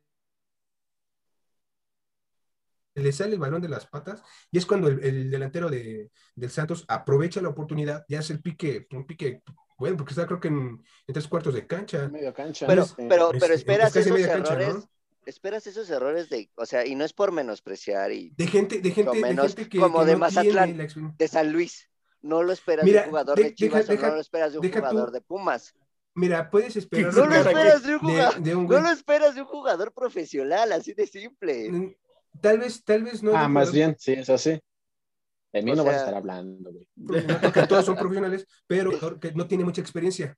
le 2.94 3.12
sale 3.12 3.34
el 3.34 3.38
balón 3.40 3.62
de 3.62 3.68
las 3.68 3.86
patas 3.86 4.22
y 4.50 4.58
es 4.58 4.66
cuando 4.66 4.88
el, 4.88 5.02
el 5.04 5.30
delantero 5.30 5.70
de, 5.70 6.10
del 6.34 6.50
Santos 6.50 6.84
aprovecha 6.88 7.40
la 7.40 7.48
oportunidad 7.48 8.04
y 8.08 8.14
hace 8.14 8.32
el 8.34 8.40
pique, 8.42 8.86
un 8.92 9.06
pique, 9.06 9.42
bueno, 9.78 9.96
porque 9.96 10.12
está 10.12 10.26
creo 10.26 10.40
que 10.40 10.48
en, 10.48 10.82
en 11.06 11.14
tres 11.14 11.26
cuartos 11.28 11.54
de 11.54 11.66
cancha. 11.66 12.08
Medio 12.08 12.32
cancha. 12.32 12.66
Pero, 12.66 12.86
pero, 12.96 13.32
Es- 13.32 13.40
pero 13.40 13.54
es 13.54 13.60
esperas 13.60 13.96
esos 13.96 14.26
cancha, 14.26 14.54
¿no? 14.58 14.90
Esperas 15.26 15.66
esos 15.66 15.88
errores 15.90 16.28
de, 16.30 16.50
o 16.56 16.66
sea, 16.66 16.86
y 16.86 16.94
no 16.94 17.04
es 17.04 17.12
por 17.12 17.32
menospreciar 17.32 18.12
y 18.12 18.30
De 18.36 18.46
gente, 18.46 18.80
de 18.80 18.90
gente, 18.90 19.16
de 19.16 19.24
gente 19.36 19.68
que, 19.68 19.78
como 19.78 20.00
que 20.00 20.06
de 20.06 20.12
no 20.12 20.18
Mazatlán. 20.18 20.64
tiene 20.66 20.78
la 20.78 20.84
experiencia. 20.84 21.16
de 21.18 21.28
San 21.28 21.52
Luis, 21.52 21.88
no 22.20 22.42
lo 22.42 22.52
esperas 22.52 22.84
Mira, 22.84 23.00
de 23.00 23.06
un 23.06 23.10
jugador 23.10 23.36
de- 23.38 23.44
de 23.44 23.54
Chivas 23.54 23.86
deja- 23.86 24.06
o 24.06 24.10
no 24.10 24.14
lo 24.16 24.20
esperas 24.20 24.52
de 24.52 24.58
un 24.58 24.70
tú- 24.70 24.78
jugador 24.78 25.10
de 25.12 25.20
Pumas. 25.20 25.74
Mira, 26.14 26.50
puedes 26.50 26.76
esperar. 26.76 27.14
No 27.14 27.26
lo 27.26 27.34
esperas 27.34 27.82
de 27.84 27.94
un 27.94 27.98
jugador, 28.00 28.40
de 28.42 28.54
un 28.56 28.66
no 28.66 28.80
lo 28.80 28.90
esperas 28.90 29.34
de 29.34 29.40
un 29.40 29.46
jugador 29.46 29.92
profesional, 29.94 30.70
así 30.72 30.92
de 30.92 31.06
simple. 31.06 31.70
Mm, 31.70 31.94
Tal 32.40 32.58
vez, 32.58 32.82
tal 32.84 33.02
vez 33.04 33.22
no. 33.22 33.30
ah, 33.36 33.48
más 33.48 33.68
jugador- 33.68 33.74
bien, 33.74 33.96
sí, 33.98 34.12
eso 34.12 34.36
sí. 34.38 34.60
De 35.52 35.62
mí 35.62 35.72
O 35.72 35.76
no 35.76 35.84
vas 35.84 35.94
a 35.94 35.98
sea- 35.98 36.04
estar 36.06 36.14
hablando, 36.16 36.70
güey. 36.72 36.88
no, 36.96 37.40
porque 37.42 37.66
todos 37.66 37.84
son 37.84 37.94
profesionales, 37.96 38.46
pero 38.66 39.18
que 39.20 39.32
no 39.32 39.46
tiene 39.46 39.64
mucha 39.64 39.80
experiencia. 39.82 40.36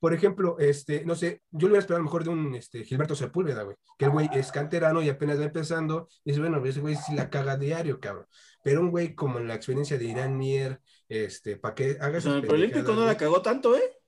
Por 0.00 0.12
ejemplo, 0.14 0.56
este, 0.58 1.04
no 1.04 1.14
sé, 1.14 1.42
yo 1.50 1.66
le 1.68 1.72
hubiera 1.72 1.80
esperado 1.80 1.96
a 1.96 2.00
lo 2.00 2.04
mejor 2.04 2.24
de 2.24 2.30
un 2.30 2.54
este, 2.54 2.84
Gilberto 2.84 3.14
Sepúlveda, 3.14 3.62
güey, 3.62 3.76
que 3.98 4.04
el 4.06 4.10
güey 4.10 4.28
es 4.32 4.50
canterano 4.52 5.02
y 5.02 5.08
apenas 5.08 5.38
va 5.40 5.44
empezando, 5.44 6.08
y 6.24 6.30
dice, 6.30 6.40
bueno, 6.40 6.64
ese 6.64 6.80
güey 6.80 6.96
sí 6.96 7.14
la 7.14 7.30
caga 7.30 7.56
diario, 7.56 8.00
cabrón. 8.00 8.26
Pero 8.62 8.80
un 8.80 8.90
güey 8.90 9.14
como 9.14 9.38
la 9.40 9.54
experiencia 9.54 9.98
de 9.98 10.04
Irán 10.04 10.36
Mier, 10.38 10.80
este, 11.08 11.56
para 11.56 11.74
que 11.74 11.92
haga 12.00 12.08
en 12.08 12.14
esas 12.16 12.42
el 12.44 12.50
Olímpico 12.50 12.92
no 12.92 13.04
la 13.06 13.16
cagó 13.16 13.40
tanto, 13.42 13.76
¿eh? 13.76 13.98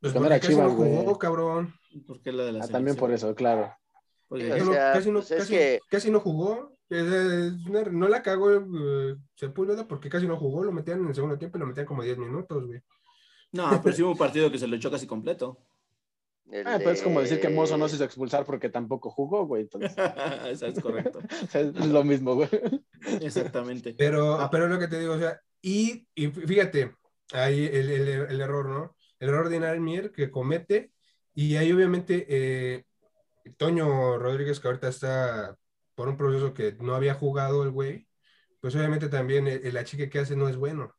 pues 0.00 0.12
Porque 0.12 0.26
era 0.28 0.38
casi 0.40 0.52
Chivas, 0.52 0.68
no 0.68 0.74
jugó, 0.76 1.02
güey. 1.02 1.18
cabrón. 1.18 1.74
Porque 2.06 2.30
la 2.32 2.44
de 2.44 2.52
la 2.52 2.64
Ah, 2.64 2.68
también 2.68 2.96
por 2.96 3.10
eso, 3.10 3.34
claro. 3.34 3.74
Porque- 4.28 4.44
Sí, 4.44 4.60
o 4.60 4.64
No, 4.66 4.72
sea, 4.72 4.92
casi, 4.92 5.08
no, 5.10 5.18
pues 5.20 5.30
es 5.32 5.38
casi, 5.38 5.52
que- 5.52 5.80
casi 5.90 6.10
no 6.10 6.20
jugó. 6.20 6.76
No 6.90 8.08
la 8.08 8.22
cagó 8.22 8.50
eh, 8.54 9.16
Sepúlveda 9.34 9.86
porque 9.88 10.08
casi 10.08 10.26
no 10.26 10.36
jugó. 10.36 10.64
Lo 10.64 10.72
metían 10.72 11.00
en 11.00 11.08
el 11.08 11.14
segundo 11.14 11.36
tiempo 11.38 11.58
y 11.58 11.60
lo 11.60 11.66
metían 11.66 11.86
como 11.86 12.02
10 12.02 12.16
minutos, 12.18 12.64
güey. 12.66 12.80
No, 13.52 13.80
pero 13.82 13.94
sí 13.96 14.02
hubo 14.02 14.12
un 14.12 14.18
partido 14.18 14.50
que 14.50 14.58
se 14.58 14.66
lo 14.66 14.76
echó 14.76 14.90
casi 14.90 15.06
completo. 15.06 15.58
Ah, 16.64 16.76
pero 16.78 16.92
es 16.92 17.02
como 17.02 17.20
decir 17.20 17.40
que 17.40 17.48
Mozo 17.50 17.76
no 17.76 17.88
se 17.88 17.96
hizo 17.96 18.04
expulsar 18.04 18.44
porque 18.46 18.70
tampoco 18.70 19.10
jugó, 19.10 19.46
güey. 19.46 19.62
Entonces, 19.62 19.94
Eso 20.46 20.66
es 20.66 20.80
correcto. 20.80 21.20
es 21.54 21.86
lo 21.86 22.04
mismo, 22.04 22.34
güey. 22.34 22.48
Exactamente. 23.20 23.94
Pero, 23.94 24.34
Ah. 24.40 24.48
pero 24.50 24.64
es 24.64 24.70
lo 24.70 24.78
que 24.78 24.88
te 24.88 24.98
digo, 24.98 25.14
o 25.14 25.18
sea, 25.18 25.38
y, 25.60 26.06
y 26.14 26.28
fíjate, 26.28 26.94
ahí 27.32 27.66
el, 27.66 27.90
el- 27.90 28.08
el 28.30 28.40
error, 28.40 28.66
¿no? 28.68 28.96
El 29.18 29.28
error 29.28 29.48
de 29.48 29.56
Inal 29.56 29.80
Mier 29.80 30.10
que 30.12 30.30
comete, 30.30 30.92
y 31.34 31.56
ahí 31.56 31.70
obviamente 31.72 32.24
eh, 32.28 32.84
Toño 33.56 34.18
Rodríguez, 34.18 34.60
que 34.60 34.68
ahorita 34.68 34.88
está 34.88 35.56
por 35.94 36.08
un 36.08 36.16
proceso 36.16 36.54
que 36.54 36.76
no 36.80 36.94
había 36.94 37.14
jugado 37.14 37.62
el 37.62 37.70
güey, 37.70 38.06
pues 38.60 38.74
obviamente 38.74 39.08
también 39.08 39.46
el, 39.48 39.66
el 39.66 39.76
achique 39.76 40.08
que 40.08 40.20
hace 40.20 40.34
no 40.36 40.48
es 40.48 40.56
bueno. 40.56 40.94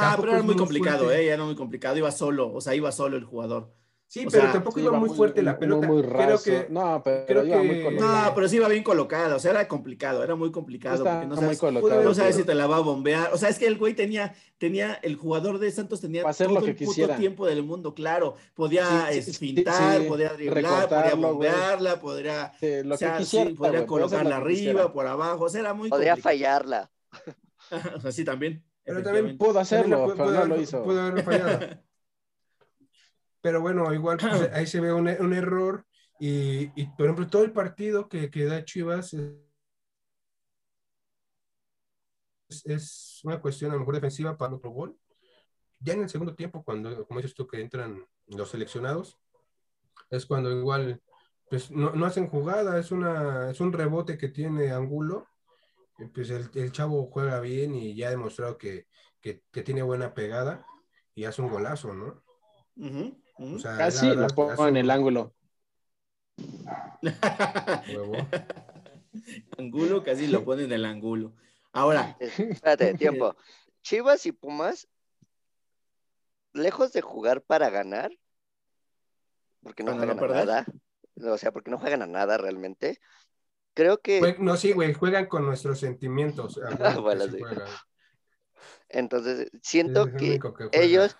No, 0.00 0.02
Tampoco 0.02 0.20
pero 0.22 0.32
era 0.32 0.38
es 0.40 0.44
muy 0.44 0.54
muy 0.54 0.60
complicado, 0.60 1.04
fuerte. 1.04 1.22
¿eh? 1.24 1.28
Era 1.32 1.44
muy 1.44 1.54
complicado. 1.56 1.96
Iba 1.96 2.12
solo, 2.12 2.52
o 2.52 2.60
sea, 2.60 2.74
iba 2.74 2.92
solo 2.92 3.16
el 3.16 3.24
jugador. 3.24 3.74
Sí, 4.08 4.24
O 4.24 4.30
pero 4.30 4.42
sea, 4.44 4.52
tampoco 4.52 4.78
iba 4.78 4.90
iba 4.90 5.00
muy 5.00 5.08
fuerte 5.10 5.42
la 5.42 5.58
pelota. 5.58 5.88
Muy, 5.88 6.00
creo 6.02 6.40
que 6.40 6.66
no, 6.70 7.02
pero 7.04 7.26
creo 7.26 7.44
iba 7.44 7.62
muy 7.64 7.82
colocado. 7.82 8.24
No, 8.26 8.34
pero 8.36 8.48
sí 8.48 8.56
iba 8.56 8.68
bien 8.68 8.84
colocado. 8.84 9.34
O 9.36 9.38
sea, 9.40 9.50
era 9.50 9.66
complicado, 9.66 10.22
era 10.22 10.36
muy 10.36 10.52
complicado. 10.52 10.96
Está 10.98 11.22
no 11.24 11.34
muy 11.34 11.36
sabes, 11.36 11.58
colocado. 11.58 12.02
no 12.04 12.14
sabes 12.14 12.36
pero- 12.36 12.42
si 12.44 12.46
te 12.46 12.54
la 12.54 12.66
va 12.68 12.76
a 12.76 12.80
bombear. 12.80 13.32
O 13.32 13.38
sea, 13.38 13.48
es 13.48 13.58
que 13.58 13.66
el 13.66 13.76
güey 13.78 13.94
tenía, 13.94 14.34
tenía, 14.58 14.94
el 15.02 15.16
jugador 15.16 15.58
de 15.58 15.72
Santos 15.72 16.00
tenía 16.00 16.22
hacer 16.28 16.46
todo 16.46 16.60
lo 16.60 16.64
que 16.64 16.70
el 16.70 16.76
puto 16.76 16.90
quisiera. 16.90 17.16
tiempo 17.16 17.46
del 17.46 17.64
mundo, 17.64 17.94
claro. 17.94 18.36
Podía 18.54 18.86
Sí, 19.12 19.14
sí, 19.14 19.18
es, 19.18 19.24
sí, 19.24 19.32
fintar, 19.32 20.02
sí, 20.02 20.08
podía 20.08 20.32
driblar, 20.34 20.88
podía 20.88 21.14
bombearla, 21.16 22.00
podría, 22.00 22.52
Sí, 22.60 22.82
lo 22.84 22.94
o 22.94 22.98
sea, 22.98 23.18
que 23.18 23.24
sí, 23.24 23.38
quisiera, 23.38 23.56
podría 23.56 23.86
colocarla 23.86 24.36
arriba, 24.36 24.56
quisiera. 24.56 24.92
por 24.92 25.06
abajo. 25.08 25.44
O 25.44 25.48
sea, 25.48 25.60
era 25.62 25.74
muy 25.74 25.88
Podría 25.88 26.12
complicado. 26.12 26.22
fallarla. 26.22 26.90
o 27.96 28.00
sea, 28.00 28.12
sí, 28.12 28.24
también. 28.24 28.64
Pero 28.86 29.02
también. 29.02 29.36
Pudo 29.36 29.48
También 29.48 29.62
hacerlo, 29.62 29.96
pudo- 30.04 30.06
pero 30.14 30.24
pudo 30.24 30.32
no 30.32 30.38
haber- 30.38 30.48
lo 30.48 30.60
hizo. 30.62 30.82
pudo 30.82 31.00
haber 31.02 31.24
fallado. 31.24 31.60
pero 33.42 33.60
bueno, 33.60 33.92
igual 33.92 34.16
pues, 34.18 34.50
ahí 34.54 34.66
se 34.66 34.80
ve 34.80 34.92
un, 34.92 35.08
un 35.08 35.32
error 35.32 35.84
y, 36.18 36.70
y, 36.80 36.86
por 36.96 37.06
ejemplo, 37.06 37.26
todo 37.28 37.44
el 37.44 37.52
partido 37.52 38.08
que, 38.08 38.30
que 38.30 38.44
da 38.44 38.64
Chivas 38.64 39.14
es, 42.48 42.64
es, 42.64 43.20
una 43.24 43.40
cuestión 43.40 43.70
a 43.70 43.74
lo 43.74 43.80
mejor 43.80 43.94
defensiva 43.96 44.36
para 44.36 44.54
otro 44.54 44.70
gol. 44.70 44.96
Ya 45.80 45.92
en 45.92 46.02
el 46.02 46.08
segundo 46.08 46.34
tiempo, 46.34 46.64
cuando, 46.64 47.06
como 47.06 47.20
dices 47.20 47.34
tú, 47.34 47.46
que 47.46 47.60
entran 47.60 48.06
los 48.28 48.50
seleccionados, 48.50 49.18
es 50.10 50.24
cuando 50.26 50.50
igual 50.50 51.02
pues 51.48 51.70
no, 51.70 51.90
no 51.92 52.06
hacen 52.06 52.28
jugada, 52.28 52.78
es, 52.78 52.90
una, 52.90 53.50
es 53.50 53.60
un 53.60 53.72
rebote 53.72 54.18
que 54.18 54.28
tiene 54.28 54.72
Angulo. 54.72 55.26
Pues 56.14 56.30
el, 56.30 56.50
el 56.54 56.72
chavo 56.72 57.08
juega 57.10 57.40
bien 57.40 57.74
y 57.74 57.94
ya 57.94 58.08
ha 58.08 58.10
demostrado 58.10 58.58
que, 58.58 58.86
que, 59.20 59.42
que, 59.50 59.62
tiene 59.62 59.82
buena 59.82 60.12
pegada 60.12 60.66
y 61.14 61.24
hace 61.24 61.40
un 61.40 61.48
golazo, 61.48 61.94
¿no? 61.94 62.22
Uh 62.76 62.84
-huh, 62.84 63.22
uh 63.38 63.44
-huh. 63.44 63.56
O 63.56 63.58
sea, 63.58 63.78
Casi 63.78 64.14
lo 64.14 64.26
pongo 64.28 64.68
en 64.68 64.76
el 64.76 64.90
ángulo. 64.90 65.34
Angulo 69.58 70.02
casi 70.02 70.26
lo 70.26 70.44
pone 70.44 70.64
en 70.64 70.72
el 70.72 70.84
ángulo. 70.84 71.34
Ahora. 71.72 72.16
Espérate, 72.20 72.94
tiempo. 72.94 73.36
Chivas 73.82 74.26
y 74.26 74.32
Pumas, 74.32 74.88
lejos 76.52 76.92
de 76.92 77.02
jugar 77.02 77.42
para 77.42 77.70
ganar, 77.70 78.10
porque 79.62 79.84
no 79.84 79.94
juegan 79.94 80.16
no 80.16 80.24
a 80.24 80.28
nada, 80.28 80.66
o 81.22 81.38
sea, 81.38 81.52
porque 81.52 81.70
no 81.70 81.78
juegan 81.78 82.02
a 82.02 82.06
nada 82.06 82.36
realmente, 82.36 83.00
creo 83.76 83.98
que... 83.98 84.36
No, 84.38 84.56
sí, 84.56 84.72
güey, 84.72 84.94
juegan 84.94 85.26
con 85.26 85.44
nuestros 85.44 85.78
sentimientos. 85.78 86.58
bueno, 87.02 87.24
sí. 87.28 87.38
Entonces, 88.88 89.50
siento 89.62 90.10
que, 90.12 90.40
que 90.40 90.68
ellos 90.72 91.16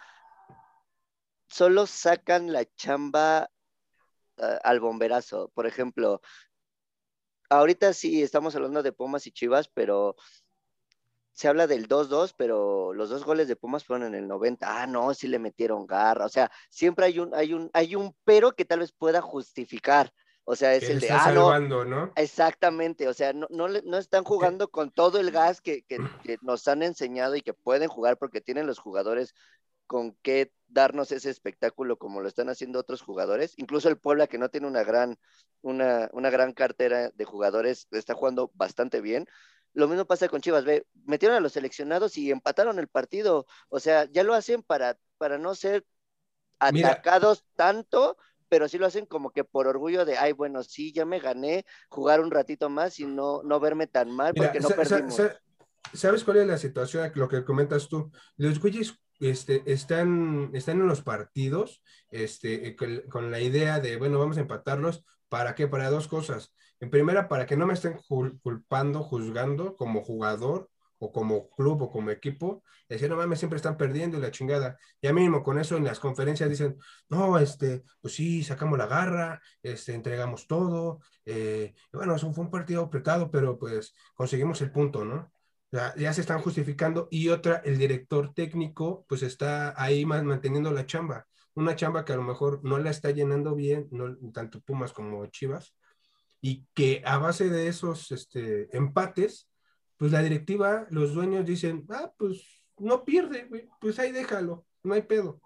solo 1.46 1.86
sacan 1.86 2.52
la 2.52 2.64
chamba 2.74 3.50
uh, 4.38 4.58
al 4.64 4.80
bomberazo. 4.80 5.50
Por 5.54 5.66
ejemplo, 5.66 6.22
ahorita 7.50 7.92
sí 7.92 8.22
estamos 8.22 8.56
hablando 8.56 8.82
de 8.82 8.92
Pumas 8.92 9.26
y 9.26 9.32
Chivas, 9.32 9.68
pero 9.68 10.16
se 11.32 11.48
habla 11.48 11.66
del 11.66 11.88
2-2, 11.88 12.34
pero 12.38 12.94
los 12.94 13.10
dos 13.10 13.24
goles 13.24 13.48
de 13.48 13.56
Pumas 13.56 13.84
fueron 13.84 14.06
en 14.06 14.14
el 14.14 14.26
90. 14.26 14.82
Ah, 14.82 14.86
no, 14.86 15.12
sí 15.12 15.28
le 15.28 15.38
metieron 15.38 15.86
garra. 15.86 16.24
O 16.24 16.30
sea, 16.30 16.50
siempre 16.70 17.04
hay 17.04 17.18
un, 17.18 17.34
hay 17.34 17.52
un, 17.52 17.70
hay 17.74 17.94
un 17.94 18.16
pero 18.24 18.52
que 18.52 18.64
tal 18.64 18.78
vez 18.78 18.92
pueda 18.92 19.20
justificar. 19.20 20.10
O 20.48 20.54
sea, 20.54 20.74
es 20.74 20.88
el 20.88 21.00
de, 21.00 21.10
ah, 21.10 21.24
salvando, 21.24 21.84
no, 21.84 22.06
no, 22.06 22.12
Exactamente, 22.14 23.08
o 23.08 23.14
sea, 23.14 23.32
no, 23.32 23.48
no, 23.50 23.66
no 23.66 23.98
están 23.98 24.22
jugando 24.22 24.68
con 24.68 24.92
todo 24.92 25.18
el 25.18 25.32
gas 25.32 25.60
que, 25.60 25.82
que, 25.82 25.98
que, 26.22 26.38
nos 26.40 26.68
han 26.68 26.84
enseñado 26.84 27.34
y 27.34 27.42
que 27.42 27.52
pueden 27.52 27.88
jugar 27.88 28.16
porque 28.16 28.40
tienen 28.40 28.64
los 28.64 28.78
jugadores 28.78 29.34
con 29.88 30.16
qué 30.22 30.52
darnos 30.68 31.10
ese 31.10 31.30
espectáculo 31.30 31.98
como 31.98 32.20
lo 32.20 32.28
están 32.28 32.48
haciendo 32.48 32.78
otros 32.78 33.02
jugadores. 33.02 33.54
Incluso 33.56 33.88
el 33.88 33.98
Puebla, 33.98 34.28
que 34.28 34.38
no 34.38 34.48
tiene 34.48 34.68
una 34.68 34.84
gran, 34.84 35.18
una, 35.62 36.08
una 36.12 36.30
gran 36.30 36.52
cartera 36.52 37.10
de 37.10 37.24
jugadores, 37.24 37.88
está 37.90 38.14
jugando 38.14 38.52
bastante 38.54 39.00
bien. 39.00 39.26
Lo 39.72 39.88
mismo 39.88 40.04
pasa 40.04 40.28
con 40.28 40.42
Chivas, 40.42 40.64
ve, 40.64 40.86
metieron 41.04 41.36
a 41.36 41.40
los 41.40 41.54
seleccionados 41.54 42.16
y 42.18 42.30
empataron 42.30 42.78
el 42.78 42.86
partido. 42.86 43.46
O 43.68 43.80
sea, 43.80 44.04
ya 44.12 44.22
lo 44.22 44.34
hacen 44.34 44.62
para, 44.62 44.96
para 45.18 45.38
no 45.38 45.56
ser 45.56 45.84
atacados 46.60 47.42
Mira. 47.42 47.56
tanto, 47.56 48.16
pero 48.48 48.68
sí 48.68 48.78
lo 48.78 48.86
hacen 48.86 49.06
como 49.06 49.30
que 49.30 49.44
por 49.44 49.66
orgullo 49.66 50.04
de, 50.04 50.16
ay, 50.16 50.32
bueno, 50.32 50.62
sí, 50.62 50.92
ya 50.92 51.04
me 51.04 51.20
gané, 51.20 51.64
jugar 51.88 52.20
un 52.20 52.30
ratito 52.30 52.68
más 52.68 52.98
y 53.00 53.06
no, 53.06 53.42
no 53.42 53.60
verme 53.60 53.86
tan 53.86 54.10
mal 54.10 54.32
Mira, 54.34 54.46
porque 54.46 54.60
no 54.60 54.68
perdimos. 54.68 55.14
Sa 55.14 55.40
¿Sabes 55.92 56.24
cuál 56.24 56.38
es 56.38 56.46
la 56.46 56.58
situación? 56.58 57.10
Lo 57.14 57.28
que 57.28 57.44
comentas 57.44 57.88
tú. 57.88 58.10
Los 58.36 58.58
güeyes 58.60 58.98
este, 59.20 59.62
están, 59.66 60.50
están 60.52 60.80
en 60.80 60.88
los 60.88 61.02
partidos 61.02 61.82
este, 62.10 62.74
con, 62.76 63.02
con, 63.08 63.30
la 63.30 63.40
idea 63.40 63.78
de, 63.80 63.96
bueno, 63.96 64.18
vamos 64.18 64.36
a 64.36 64.40
empatarlos. 64.40 65.04
¿Para 65.28 65.54
qué? 65.54 65.68
Para 65.68 65.90
dos 65.90 66.08
cosas. 66.08 66.52
En 66.80 66.90
primera, 66.90 67.28
para 67.28 67.46
que 67.46 67.56
no 67.56 67.66
me 67.66 67.74
estén 67.74 67.98
culpando, 68.42 69.02
juzgando 69.02 69.76
como 69.76 70.02
jugador 70.02 70.68
o 70.98 71.12
como 71.12 71.50
club 71.50 71.82
o 71.82 71.90
como 71.90 72.10
equipo, 72.10 72.62
decir, 72.88 73.10
no 73.10 73.16
mames, 73.16 73.38
siempre 73.38 73.56
están 73.56 73.76
perdiendo 73.76 74.18
y 74.18 74.20
la 74.20 74.30
chingada. 74.30 74.78
Ya 75.02 75.12
mínimo 75.12 75.42
con 75.42 75.58
eso 75.58 75.76
en 75.76 75.84
las 75.84 76.00
conferencias 76.00 76.48
dicen, 76.48 76.76
no, 77.08 77.38
este, 77.38 77.82
pues 78.00 78.14
sí, 78.14 78.42
sacamos 78.42 78.78
la 78.78 78.86
garra, 78.86 79.40
este, 79.62 79.94
entregamos 79.94 80.46
todo. 80.46 81.00
Eh, 81.24 81.74
bueno, 81.92 82.14
eso 82.14 82.32
fue 82.32 82.44
un 82.44 82.50
partido 82.50 82.82
apretado, 82.82 83.30
pero 83.30 83.58
pues 83.58 83.94
conseguimos 84.14 84.60
el 84.62 84.70
punto, 84.72 85.04
¿no? 85.04 85.32
Ya, 85.72 85.94
ya, 85.96 86.12
se 86.12 86.20
están 86.20 86.40
justificando. 86.40 87.08
Y 87.10 87.28
otra, 87.28 87.56
el 87.64 87.78
director 87.78 88.32
técnico, 88.34 89.04
pues 89.08 89.22
está 89.22 89.74
ahí 89.80 90.06
más 90.06 90.22
manteniendo 90.22 90.70
la 90.70 90.86
chamba. 90.86 91.26
Una 91.54 91.74
chamba 91.74 92.04
que 92.04 92.12
a 92.12 92.16
lo 92.16 92.22
mejor 92.22 92.60
no 92.64 92.78
la 92.78 92.90
está 92.90 93.10
llenando 93.10 93.54
bien, 93.54 93.88
no, 93.90 94.16
tanto 94.32 94.60
Pumas 94.60 94.92
como 94.92 95.26
Chivas, 95.26 95.74
y 96.40 96.66
que 96.74 97.02
a 97.04 97.18
base 97.18 97.48
de 97.50 97.68
esos 97.68 98.12
este, 98.12 98.74
empates, 98.76 99.45
pues 99.96 100.12
la 100.12 100.22
directiva, 100.22 100.86
los 100.90 101.14
dueños 101.14 101.44
dicen, 101.44 101.86
ah, 101.90 102.12
pues 102.16 102.42
no 102.78 103.04
pierde, 103.04 103.44
güey, 103.44 103.68
pues 103.80 103.98
ahí 103.98 104.12
déjalo, 104.12 104.66
no 104.82 104.94
hay 104.94 105.02
pedo. 105.02 105.40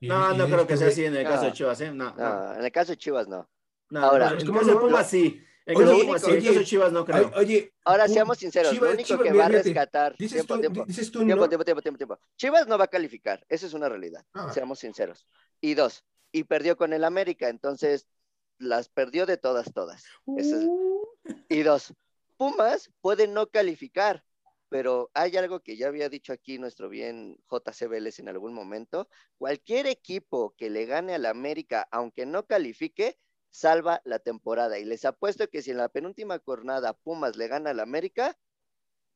Y, 0.00 0.08
no, 0.08 0.34
y 0.34 0.36
no 0.36 0.46
creo 0.46 0.66
que 0.66 0.76
sea 0.76 0.88
así 0.88 1.04
en 1.04 1.16
el 1.16 1.24
caso 1.24 1.46
de 1.46 1.52
Chivas, 1.52 1.80
¿eh? 1.80 1.92
No, 1.92 2.14
no, 2.14 2.54
en 2.54 2.64
el 2.64 2.72
caso 2.72 2.92
de 2.92 2.98
Chivas 2.98 3.28
no. 3.28 3.48
no 3.90 4.00
Ahora, 4.00 4.30
en 4.30 4.40
el 4.40 4.52
caso 4.52 4.66
de 4.66 4.76
Pumas 4.76 5.08
sí. 5.08 5.42
En 5.64 5.76
el 5.76 5.88
oye, 5.88 6.12
caso 6.12 6.28
de 6.28 6.40
Pumas, 6.40 6.64
Chivas 6.64 6.92
no 6.92 7.04
creo. 7.04 7.32
Oye, 7.36 7.72
Ahora 7.84 8.06
seamos 8.08 8.38
sinceros, 8.38 8.72
Chivas, 8.72 8.90
lo 8.90 8.94
único 8.94 9.08
Chivas, 9.08 9.22
que 9.22 9.32
va 9.32 9.46
a 9.46 9.48
rescatar. 9.48 10.16
Dices 10.18 10.46
tiempo, 10.46 10.54
tú, 10.54 10.60
tiempo, 10.60 10.84
dices 10.86 11.10
tú, 11.10 11.24
tiempo, 11.24 11.44
¿no? 11.44 11.48
tiempo, 11.48 11.64
tiempo, 11.64 11.82
tiempo, 11.82 11.98
tiempo. 11.98 12.18
Chivas 12.36 12.66
no 12.66 12.76
va 12.76 12.84
a 12.84 12.88
calificar, 12.88 13.44
esa 13.48 13.66
es 13.66 13.74
una 13.74 13.88
realidad. 13.88 14.24
Ah. 14.34 14.50
Seamos 14.52 14.80
sinceros. 14.80 15.26
Y 15.60 15.74
dos, 15.74 16.04
y 16.30 16.44
perdió 16.44 16.76
con 16.76 16.92
el 16.92 17.04
América, 17.04 17.48
entonces 17.48 18.06
las 18.58 18.88
perdió 18.88 19.26
de 19.26 19.36
todas, 19.36 19.72
todas. 19.72 20.04
Eso 20.36 20.56
es... 20.56 20.64
Uh. 20.64 21.08
Y 21.48 21.62
dos, 21.62 21.94
Pumas 22.36 22.90
puede 23.00 23.26
no 23.28 23.48
calificar, 23.48 24.22
pero 24.68 25.10
hay 25.14 25.36
algo 25.36 25.60
que 25.60 25.76
ya 25.76 25.88
había 25.88 26.08
dicho 26.08 26.32
aquí 26.32 26.58
nuestro 26.58 26.88
bien 26.88 27.36
JC 27.50 27.88
Vélez 27.88 28.18
en 28.18 28.28
algún 28.28 28.52
momento. 28.54 29.08
Cualquier 29.38 29.86
equipo 29.86 30.54
que 30.56 30.70
le 30.70 30.86
gane 30.86 31.14
al 31.14 31.26
América, 31.26 31.86
aunque 31.90 32.26
no 32.26 32.44
califique, 32.46 33.18
salva 33.50 34.02
la 34.04 34.18
temporada. 34.18 34.78
Y 34.78 34.84
les 34.84 35.04
apuesto 35.04 35.48
que 35.48 35.62
si 35.62 35.70
en 35.70 35.78
la 35.78 35.88
penúltima 35.88 36.38
jornada 36.44 36.92
Pumas 36.92 37.36
le 37.36 37.48
gana 37.48 37.70
al 37.70 37.80
América, 37.80 38.36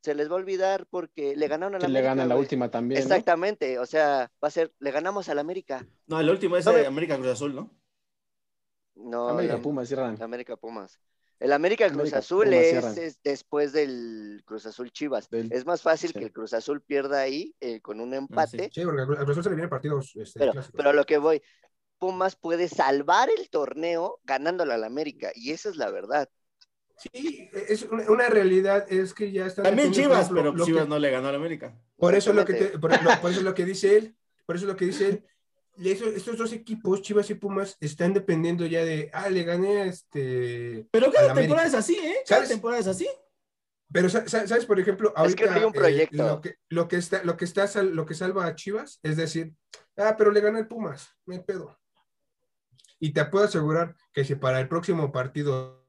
se 0.03 0.15
les 0.15 0.29
va 0.31 0.35
a 0.35 0.37
olvidar 0.37 0.87
porque 0.87 1.37
le 1.37 1.47
ganaron 1.49 1.75
al 1.75 1.85
América. 1.85 2.01
le 2.01 2.07
ganan 2.07 2.29
la 2.29 2.37
última 2.37 2.71
también. 2.71 3.03
Exactamente, 3.03 3.79
o 3.79 3.85
sea, 3.87 4.31
va 4.43 4.49
a 4.49 4.51
ser, 4.51 4.73
le 4.79 4.91
ganamos 4.91 5.29
al 5.29 5.39
América. 5.39 5.87
No, 6.07 6.19
el 6.21 6.31
último 6.31 6.57
es 6.57 6.65
No, 6.65 6.73
de 6.73 6.81
me- 6.83 6.87
América 6.87 7.17
Cruz 7.17 7.29
Azul, 7.29 7.55
¿no? 7.55 7.71
No, 8.95 9.11
¿no? 9.27 9.29
América 9.31 9.57
la- 9.57 9.63
Pumas 9.63 9.89
cierran. 9.89 10.21
América 10.23 10.57
Pumas. 10.57 10.99
El 11.41 11.53
América 11.53 11.87
Cruz 11.89 11.99
América 12.01 12.19
Azul 12.19 12.53
es, 12.53 13.19
después 13.25 13.73
del 13.73 14.43
Cruz 14.45 14.67
Azul 14.67 14.93
Chivas. 14.93 15.29
Del- 15.31 15.51
Es 15.53 15.65
más 15.67 15.81
fácil 15.83 16.11
sí. 16.13 16.19
que 16.19 16.27
el 16.27 16.33
Cruz 16.33 16.53
Azul 16.53 16.83
pierda 16.83 17.21
ahí 17.21 17.55
eh, 17.61 17.81
con 17.81 17.99
un 18.01 18.13
empate, 18.15 18.71
Sí, 18.73 18.83
porque 18.85 19.03
a 19.03 19.07
Cruz 19.07 19.19
Azul 19.19 19.43
se 19.43 19.49
le 19.51 19.57
vienen 19.57 19.71
partidos 19.71 20.15
este, 20.17 20.39
pero, 20.39 20.53
clásicos. 20.53 20.77
pero 20.77 20.91
a 20.91 20.93
lo 20.93 21.05
que 21.05 21.17
voy, 21.19 21.43
Pumas 21.99 22.37
puede 22.37 22.69
salvar 22.69 23.29
el 23.37 23.49
torneo 23.51 24.21
ganándole 24.25 24.75
al 24.75 24.85
América, 24.85 25.33
y 25.35 25.51
esa 25.51 25.71
es 25.71 25.77
la 25.77 25.91
verdad. 25.91 26.29
Sí, 26.99 27.49
es 27.53 27.83
una, 27.85 28.11
una 28.11 28.29
realidad 28.29 28.85
es 28.93 29.15
que 29.15 29.33
ya 29.33 29.47
están. 29.47 29.65
También 29.65 29.91
Chivas, 29.93 30.29
pero 30.29 30.53
lo 30.53 30.65
Chivas 30.67 30.85
que- 30.85 30.89
no 30.91 30.99
le 30.99 31.11
ganó 31.11 31.29
al 31.29 31.35
América. 31.37 31.75
Por 31.97 32.15
eso, 32.15 32.31
es 32.31 32.37
lo 32.37 32.45
que 32.45 32.53
te- 32.53 32.65
Exactamente. 32.67 32.99
por, 32.99 33.15
no, 33.15 33.21
por 33.23 33.31
eso 33.31 33.41
es 33.41 33.45
lo 33.45 33.55
que 33.55 33.65
dice 33.65 33.97
él. 33.97 34.17
Por 34.45 34.57
eso 34.57 34.67
es 34.67 34.69
lo 34.71 34.77
que 34.77 34.85
dice 34.85 35.09
él. 35.09 35.25
Y 35.83 35.91
eso- 35.91 36.07
estos 36.09 36.37
dos 36.37 36.53
equipos, 36.53 37.01
Chivas 37.01 37.31
y 37.31 37.35
Pumas, 37.35 37.77
están 37.81 38.13
dependiendo 38.13 38.67
ya 38.67 38.85
de, 38.85 39.11
ah, 39.15 39.31
le 39.31 39.45
gané 39.45 39.81
a 39.81 39.85
este. 39.87 40.87
Pero 40.91 41.11
cada 41.11 41.33
temporada 41.35 41.67
América. 41.67 41.67
es 41.69 41.75
así, 41.75 41.95
¿eh? 41.97 42.17
Cada 42.27 42.41
¿Sabes? 42.43 42.49
temporada 42.51 42.81
es 42.81 42.87
así. 42.87 43.09
Pero, 43.93 44.09
sa- 44.11 44.29
sa- 44.29 44.47
¿sabes? 44.47 44.67
Por 44.67 44.79
ejemplo, 44.79 45.09
Es 45.09 45.35
que 45.35 45.45
ahorita 45.45 45.55
hay 45.55 45.65
un 45.65 45.75
eh, 45.75 45.79
proyecto. 45.79 46.17
lo, 46.27 46.41
que, 46.43 46.57
lo 46.69 46.87
que 46.87 46.97
está, 46.97 47.25
lo 47.25 47.37
que 47.39 47.45
está 47.47 47.67
sal- 47.67 47.95
lo 47.97 48.05
que 48.05 48.15
salva 48.15 48.45
a 48.47 48.55
Chivas 48.55 49.01
es 49.03 49.17
decir, 49.17 49.55
ah, 49.97 50.15
pero 50.19 50.31
le 50.31 50.41
gana 50.43 50.59
el 50.59 50.69
Pumas, 50.69 51.09
no 51.25 51.33
hay 51.35 51.41
pedo. 51.41 51.77
Y 52.99 53.13
te 53.15 53.25
puedo 53.25 53.47
asegurar 53.47 53.97
que 54.13 54.25
si 54.25 54.35
para 54.35 54.61
el 54.61 54.69
próximo 54.69 55.11
partido 55.11 55.89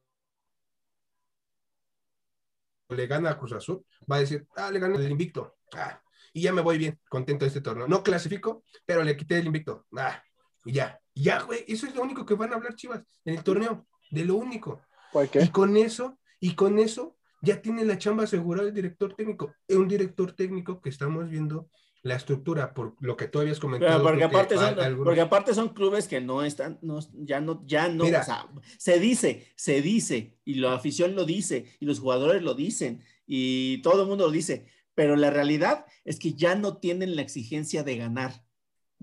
le 2.89 3.08
gana 3.08 3.32
a 3.32 3.38
Cruz 3.38 3.54
Azul, 3.54 3.86
va 4.10 4.16
a 4.18 4.20
decir, 4.20 4.48
ah, 4.56 4.72
le 4.72 4.80
gané 4.80 4.96
el 4.98 5.12
invicto. 5.12 5.58
Ah, 5.74 6.02
y 6.34 6.42
ya 6.42 6.54
me 6.54 6.62
voy 6.62 6.78
bien, 6.78 7.00
contento 7.10 7.46
de 7.46 7.50
este 7.50 7.62
torneo. 7.62 7.88
No 7.88 8.04
clasifico, 8.04 8.64
pero 8.86 9.04
le 9.04 9.16
quité 9.18 9.38
el 9.40 9.48
invicto. 9.48 9.86
Ah, 9.98 10.22
y 10.66 10.74
ya, 10.74 11.00
y 11.14 11.24
ya, 11.24 11.42
güey, 11.42 11.66
eso 11.68 11.88
es 11.88 11.96
lo 11.96 12.02
único 12.04 12.26
que 12.26 12.36
van 12.36 12.54
a 12.54 12.56
hablar 12.56 12.76
Chivas 12.76 13.02
en 13.26 13.36
el 13.36 13.44
torneo, 13.44 13.88
de 14.12 14.26
lo 14.26 14.36
único. 14.36 14.82
¿Por 15.12 15.26
Y 15.26 15.30
qué? 15.30 15.52
con 15.52 15.76
eso, 15.78 16.18
y 16.40 16.56
con 16.56 16.80
eso, 16.80 17.18
ya 17.42 17.62
tiene 17.62 17.84
la 17.86 17.98
chamba 17.98 18.24
asegurada 18.26 18.68
el 18.68 18.74
director 18.74 19.14
técnico. 19.16 19.54
Es 19.68 19.76
un 19.76 19.88
director 19.88 20.32
técnico 20.34 20.80
que 20.82 20.90
estamos 20.90 21.28
viendo 21.30 21.70
la 22.04 22.16
estructura, 22.16 22.74
por 22.74 22.96
lo 23.00 23.16
que 23.16 23.28
tú 23.28 23.40
habías 23.40 23.60
comentado. 23.60 24.00
Pero 24.00 24.04
porque 24.10 24.24
aparte, 24.24 24.56
son, 24.56 24.66
al- 24.66 24.80
algunos- 24.80 25.06
porque 25.06 25.22
aparte 25.22 25.54
son 25.54 25.70
clubes 25.70 26.08
que 26.08 26.20
no 26.22 26.44
están, 26.44 26.80
no, 26.82 27.00
ya 27.14 27.40
no, 27.42 27.62
ya 27.68 27.90
no, 27.90 28.06
Mira. 28.06 28.22
o 28.22 28.24
sea, 28.24 28.48
se 28.80 29.00
dice, 29.00 29.48
se 29.56 29.82
dice, 29.84 30.40
y 30.46 30.56
la 30.56 30.74
afición 30.74 31.16
lo 31.16 31.26
dice, 31.26 31.66
y 31.80 31.86
los 31.86 32.00
jugadores 32.00 32.42
lo 32.42 32.54
dicen, 32.56 33.04
y 33.28 33.82
todo 33.84 34.02
el 34.04 34.08
mundo 34.08 34.26
lo 34.26 34.32
dice, 34.32 34.66
pero 34.96 35.16
la 35.16 35.30
realidad 35.30 35.86
es 36.06 36.20
que 36.20 36.34
ya 36.34 36.56
no 36.56 36.78
tienen 36.78 37.16
la 37.16 37.22
exigencia 37.22 37.84
de 37.84 37.98
ganar. 37.98 38.44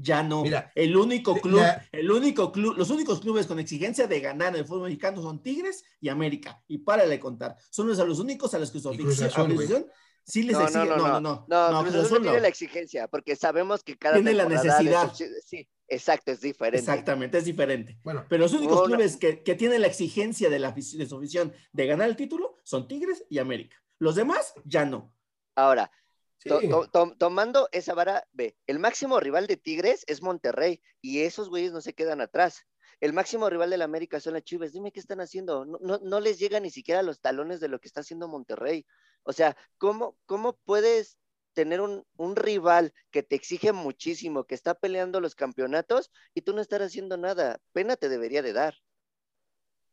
ya 0.01 0.23
no. 0.23 0.43
Mira, 0.45 0.71
el 0.77 0.97
único 0.97 1.35
club, 1.41 1.59
la- 1.61 1.85
el 1.91 2.09
único 2.09 2.53
club, 2.53 2.77
los 2.79 2.89
únicos 2.91 3.21
clubes 3.21 3.49
con 3.49 3.59
exigencia 3.59 4.07
de 4.07 4.21
ganar 4.21 4.55
en 4.55 4.61
el 4.61 4.65
fútbol 4.65 4.85
mexicano 4.85 5.21
son 5.21 5.43
Tigres 5.43 5.83
y 6.01 6.09
América. 6.09 6.63
Y 6.69 6.79
párale 6.79 7.11
de 7.11 7.19
contar. 7.19 7.57
Son 7.69 7.89
los, 7.89 7.99
a 7.99 8.05
los 8.05 8.21
únicos 8.21 8.55
a 8.55 8.61
los 8.61 8.71
que 8.71 8.79
su 8.79 8.91
afición, 8.91 9.87
sí 10.25 10.45
les 10.45 10.53
No, 10.57 10.63
exige. 10.63 10.87
no, 10.87 10.97
no, 10.97 11.21
no, 11.21 11.47
no, 11.49 11.73
no, 11.73 11.81
Cruz 11.81 11.95
Cruz 11.95 11.95
Azul 11.95 12.05
Azul 12.07 12.19
no 12.19 12.23
tiene 12.23 12.37
no. 12.37 12.43
la 12.43 12.49
exigencia, 12.49 13.09
porque 13.09 13.35
sabemos 13.35 13.83
que 13.83 13.97
cada 13.97 14.15
Tiene 14.15 14.35
la 14.35 14.45
necesidad. 14.45 15.13
Sí, 15.45 15.69
exacto, 15.89 16.31
es 16.31 16.43
diferente. 16.43 16.79
Exactamente, 16.79 17.39
es 17.39 17.45
diferente. 17.45 17.99
Bueno, 18.05 18.25
Pero 18.29 18.43
los 18.45 18.53
únicos 18.53 18.83
clubes 18.85 19.17
que, 19.17 19.43
que 19.43 19.57
tienen 19.57 19.81
la 19.81 19.89
exigencia 19.89 20.49
de, 20.49 20.61
la, 20.61 20.71
de 20.71 21.07
su 21.09 21.17
afición 21.17 21.53
de 21.73 21.87
ganar 21.87 22.09
el 22.09 22.15
título 22.15 22.55
son 22.63 22.87
Tigres 22.87 23.25
y 23.29 23.39
América. 23.39 23.77
Los 23.99 24.15
demás 24.15 24.55
ya 24.65 24.85
no. 24.85 25.13
Ahora, 25.59 25.91
sí. 26.39 26.49
to- 26.49 26.61
to- 26.61 26.89
to- 26.89 27.17
tomando 27.19 27.69
esa 27.73 27.93
vara, 27.95 28.25
ve, 28.33 28.57
el 28.69 28.79
máximo 28.79 29.19
rival 29.19 29.49
de 29.49 29.57
Tigres 29.57 30.05
es 30.07 30.23
Monterrey 30.23 30.81
y 31.01 31.23
esos 31.23 31.49
güeyes 31.49 31.73
no 31.73 31.81
se 31.81 31.95
quedan 31.95 32.21
atrás. 32.21 32.65
El 33.01 33.13
máximo 33.13 33.51
rival 33.51 33.71
de 33.71 33.77
la 33.77 33.85
América 33.85 34.21
son 34.21 34.35
las 34.35 34.45
Chivas. 34.45 34.73
Dime 34.73 34.93
qué 34.93 35.01
están 35.01 35.21
haciendo. 35.21 35.65
No, 35.65 35.79
no, 35.81 35.99
no 35.99 36.21
les 36.21 36.39
llega 36.39 36.61
ni 36.61 36.71
siquiera 36.71 37.01
a 37.01 37.03
los 37.03 37.21
talones 37.21 37.59
de 37.59 37.67
lo 37.69 37.81
que 37.81 37.89
está 37.89 38.03
haciendo 38.03 38.29
Monterrey. 38.29 38.87
O 39.25 39.33
sea, 39.33 39.57
¿cómo, 39.79 40.17
cómo 40.27 40.59
puedes 40.65 41.19
tener 41.55 41.81
un, 41.81 42.05
un 42.17 42.37
rival 42.37 42.93
que 43.11 43.25
te 43.25 43.35
exige 43.35 43.73
muchísimo, 43.73 44.45
que 44.45 44.55
está 44.55 44.75
peleando 44.75 45.21
los 45.21 45.35
campeonatos 45.35 46.13
y 46.35 46.43
tú 46.43 46.55
no 46.55 46.61
estar 46.61 46.83
haciendo 46.83 47.17
nada? 47.17 47.61
Pena 47.73 47.97
te 47.97 48.09
debería 48.09 48.43
de 48.43 48.53
dar 48.53 48.77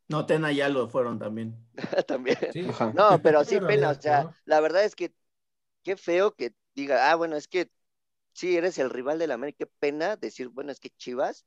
No, 0.07 0.25
Tena 0.27 0.51
ya 0.51 0.69
lo 0.69 0.87
fueron 0.87 1.17
también. 1.17 1.55
también. 2.07 2.37
Sí. 2.53 2.67
No, 2.93 3.19
pero 3.21 3.43
sí 3.43 3.59
pena, 3.59 3.89
o 3.89 3.95
sea, 3.95 4.23
¿no? 4.25 4.35
la 4.45 4.59
verdad 4.59 4.83
es 4.83 4.95
que 4.95 5.13
qué 5.85 5.95
feo 5.95 6.35
que 6.35 6.53
diga, 6.75 7.09
ah, 7.11 7.15
bueno, 7.15 7.37
es 7.37 7.47
que 7.47 7.69
sí, 8.33 8.57
eres 8.57 8.77
el 8.79 8.89
rival 8.89 9.19
de 9.19 9.27
la 9.27 9.35
América, 9.35 9.59
qué 9.59 9.71
pena 9.79 10.17
decir, 10.17 10.49
bueno, 10.49 10.73
es 10.73 10.81
que 10.81 10.89
Chivas 10.89 11.45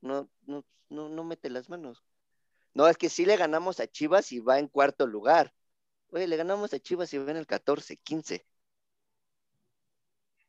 no, 0.00 0.30
no, 0.46 0.64
no, 0.88 1.10
no 1.10 1.24
mete 1.24 1.50
las 1.50 1.68
manos. 1.68 2.02
No, 2.72 2.88
es 2.88 2.96
que 2.96 3.10
sí 3.10 3.26
le 3.26 3.36
ganamos 3.36 3.80
a 3.80 3.88
Chivas 3.88 4.32
y 4.32 4.38
va 4.40 4.58
en 4.60 4.68
cuarto 4.68 5.06
lugar. 5.06 5.52
Oye, 6.12 6.26
le 6.28 6.36
ganamos 6.36 6.72
a 6.72 6.78
Chivas 6.78 7.12
y 7.12 7.18
va 7.18 7.30
en 7.30 7.36
el 7.36 7.46
14, 7.46 7.96
15. 7.98 8.46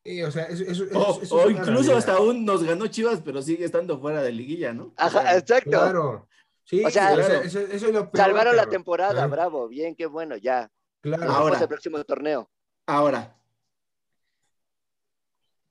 Sí, 0.04 0.24
o 0.24 0.32
sea, 0.32 0.46
eso, 0.46 0.64
eso- 0.64 0.84
eso- 0.86 1.00
O, 1.00 1.12
eso 1.12 1.22
es 1.24 1.32
o 1.32 1.36
una 1.36 1.52
incluso 1.52 1.72
realidad. 1.74 1.98
hasta 1.98 2.14
aún 2.14 2.46
nos 2.46 2.64
ganó 2.64 2.88
Chivas, 2.88 3.22
pero 3.24 3.42
sigue 3.42 3.66
estando 3.66 4.00
fuera 4.00 4.22
de 4.24 4.32
liguilla, 4.32 4.74
¿no? 4.74 4.86
O 4.86 4.94
Ajá, 4.98 5.22
sea, 5.22 5.38
exacto. 5.38 5.70
Claro. 5.72 6.28
Sí, 6.64 6.84
O 6.86 6.90
sea, 6.90 7.14
eso, 7.14 7.60
eso 7.60 7.60
es 7.88 7.94
lo 7.94 8.10
peor. 8.10 8.26
Salvaron 8.26 8.56
la 8.56 8.68
temporada, 8.68 9.28
bravo, 9.28 9.68
bien, 9.68 9.96
qué 9.96 10.06
bueno, 10.06 10.38
ya. 10.38 10.72
Claro. 11.02 11.24
Ahora. 11.32 11.60
el 11.60 11.68
próximo 11.68 12.04
torneo. 12.04 12.50
Ahora, 12.86 13.36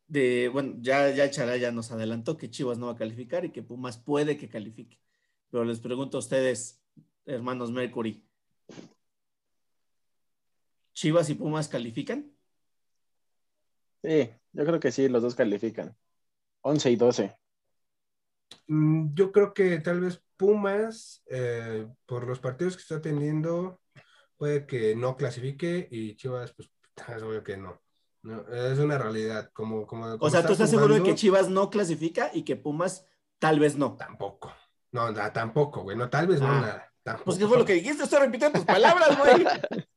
de, 0.08 0.48
bueno, 0.48 0.74
ya, 0.80 1.10
ya 1.10 1.30
Chará 1.30 1.56
ya 1.56 1.70
nos 1.72 1.92
adelantó 1.92 2.36
que 2.36 2.50
Chivas 2.50 2.78
no 2.78 2.86
va 2.86 2.92
a 2.92 2.96
calificar 2.96 3.44
y 3.44 3.52
que 3.52 3.62
Pumas 3.62 3.98
puede 3.98 4.36
que 4.36 4.48
califique. 4.48 4.98
Pero 5.50 5.64
les 5.64 5.80
pregunto 5.80 6.16
a 6.18 6.20
ustedes, 6.20 6.82
hermanos 7.26 7.70
Mercury, 7.72 8.24
¿Chivas 10.94 11.30
y 11.30 11.34
Pumas 11.34 11.68
califican? 11.68 12.32
Sí, 14.02 14.30
yo 14.52 14.64
creo 14.64 14.80
que 14.80 14.92
sí, 14.92 15.08
los 15.08 15.22
dos 15.22 15.34
califican. 15.34 15.96
11 16.62 16.90
y 16.90 16.96
12. 16.96 17.36
Mm, 18.66 19.14
Yo 19.14 19.32
creo 19.32 19.52
que 19.54 19.78
tal 19.80 20.00
vez 20.00 20.22
Pumas, 20.36 21.22
eh, 21.26 21.86
por 22.06 22.26
los 22.26 22.40
partidos 22.40 22.76
que 22.76 22.82
está 22.82 23.00
teniendo, 23.02 23.80
puede 24.36 24.66
que 24.66 24.96
no 24.96 25.16
clasifique 25.16 25.88
y 25.90 26.16
Chivas, 26.16 26.52
pues 26.54 26.70
es 27.16 27.22
obvio 27.22 27.42
que 27.42 27.56
no. 27.56 27.80
No, 28.22 28.46
es 28.48 28.78
una 28.78 28.98
realidad. 28.98 29.50
Como, 29.52 29.86
como, 29.86 30.06
O 30.20 30.30
sea, 30.30 30.44
¿tú 30.44 30.52
estás 30.52 30.68
seguro 30.70 30.94
de 30.94 31.02
que 31.02 31.14
Chivas 31.14 31.48
no 31.48 31.70
clasifica 31.70 32.30
y 32.34 32.42
que 32.42 32.54
Pumas 32.56 33.06
tal 33.38 33.58
vez 33.58 33.76
no? 33.76 33.96
Tampoco. 33.96 34.52
No, 34.92 35.10
na- 35.10 35.32
tampoco, 35.32 35.82
güey. 35.82 35.96
No, 35.96 36.10
tal 36.10 36.26
vez 36.26 36.40
no, 36.40 36.48
Ah. 36.48 36.60
nada. 36.60 36.92
Tampoco. 37.02 37.24
Pues, 37.26 37.38
¿qué 37.38 37.46
fue 37.46 37.56
lo 37.58 37.64
que 37.64 37.72
dijiste? 37.74 38.02
Estoy 38.04 38.18
repitiendo 38.20 38.58
tus 38.58 38.66
palabras, 38.66 39.16
güey. 39.18 39.44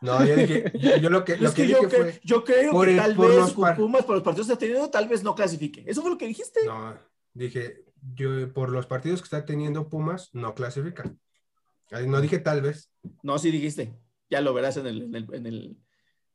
No, 0.00 0.24
yo 0.24 0.36
dije, 0.36 0.70
yo, 0.78 0.96
yo 0.98 1.10
lo 1.10 1.24
que, 1.24 1.36
lo 1.38 1.48
Es 1.48 1.54
que 1.56 1.62
que 1.62 1.68
yo, 1.70 1.80
dije 1.80 1.88
cre- 1.90 2.02
fue. 2.12 2.20
yo 2.22 2.44
creo 2.44 2.70
por 2.70 2.86
que 2.86 2.92
el- 2.92 2.98
tal 2.98 3.16
por 3.16 3.34
vez 3.34 3.52
Pumas, 3.76 4.04
por 4.04 4.14
los 4.14 4.22
partidos 4.22 4.46
que 4.46 4.52
está 4.52 4.64
teniendo, 4.64 4.90
tal 4.90 5.08
vez 5.08 5.24
no 5.24 5.34
clasifique. 5.34 5.82
¿Eso 5.88 6.02
fue 6.02 6.10
lo 6.12 6.16
que 6.18 6.28
dijiste? 6.28 6.60
No, 6.66 6.96
dije, 7.34 7.84
yo 8.14 8.52
por 8.52 8.70
los 8.70 8.86
partidos 8.86 9.20
que 9.20 9.24
está 9.24 9.44
teniendo 9.44 9.88
Pumas, 9.88 10.30
no 10.34 10.54
clasifica. 10.54 11.02
No 12.06 12.20
dije 12.20 12.38
tal 12.38 12.62
vez. 12.62 12.92
No, 13.24 13.40
sí 13.40 13.50
dijiste. 13.50 13.98
Ya 14.30 14.40
lo 14.40 14.54
verás 14.54 14.76
en 14.76 14.86
el, 14.86 15.02
en 15.02 15.14
el, 15.16 15.34
en 15.34 15.46
el, 15.46 15.76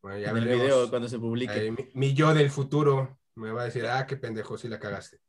Bueno, 0.04 0.20
ya 0.20 0.30
en 0.30 0.38
el 0.38 0.43
video 0.47 0.89
cuando 0.89 1.08
se 1.10 1.18
publique. 1.18 1.51
Ahí 1.54 1.72
mi, 1.72 1.88
mi 1.93 2.14
yo 2.14 2.34
del 2.34 2.51
futuro 2.51 3.18
me 3.36 3.51
va 3.51 3.62
a 3.64 3.66
decir, 3.66 3.88
ah, 3.88 4.06
qué 4.06 4.18
pendejo, 4.18 4.58
sí 4.58 4.68
la 4.68 4.80
cagaste. 4.80 5.20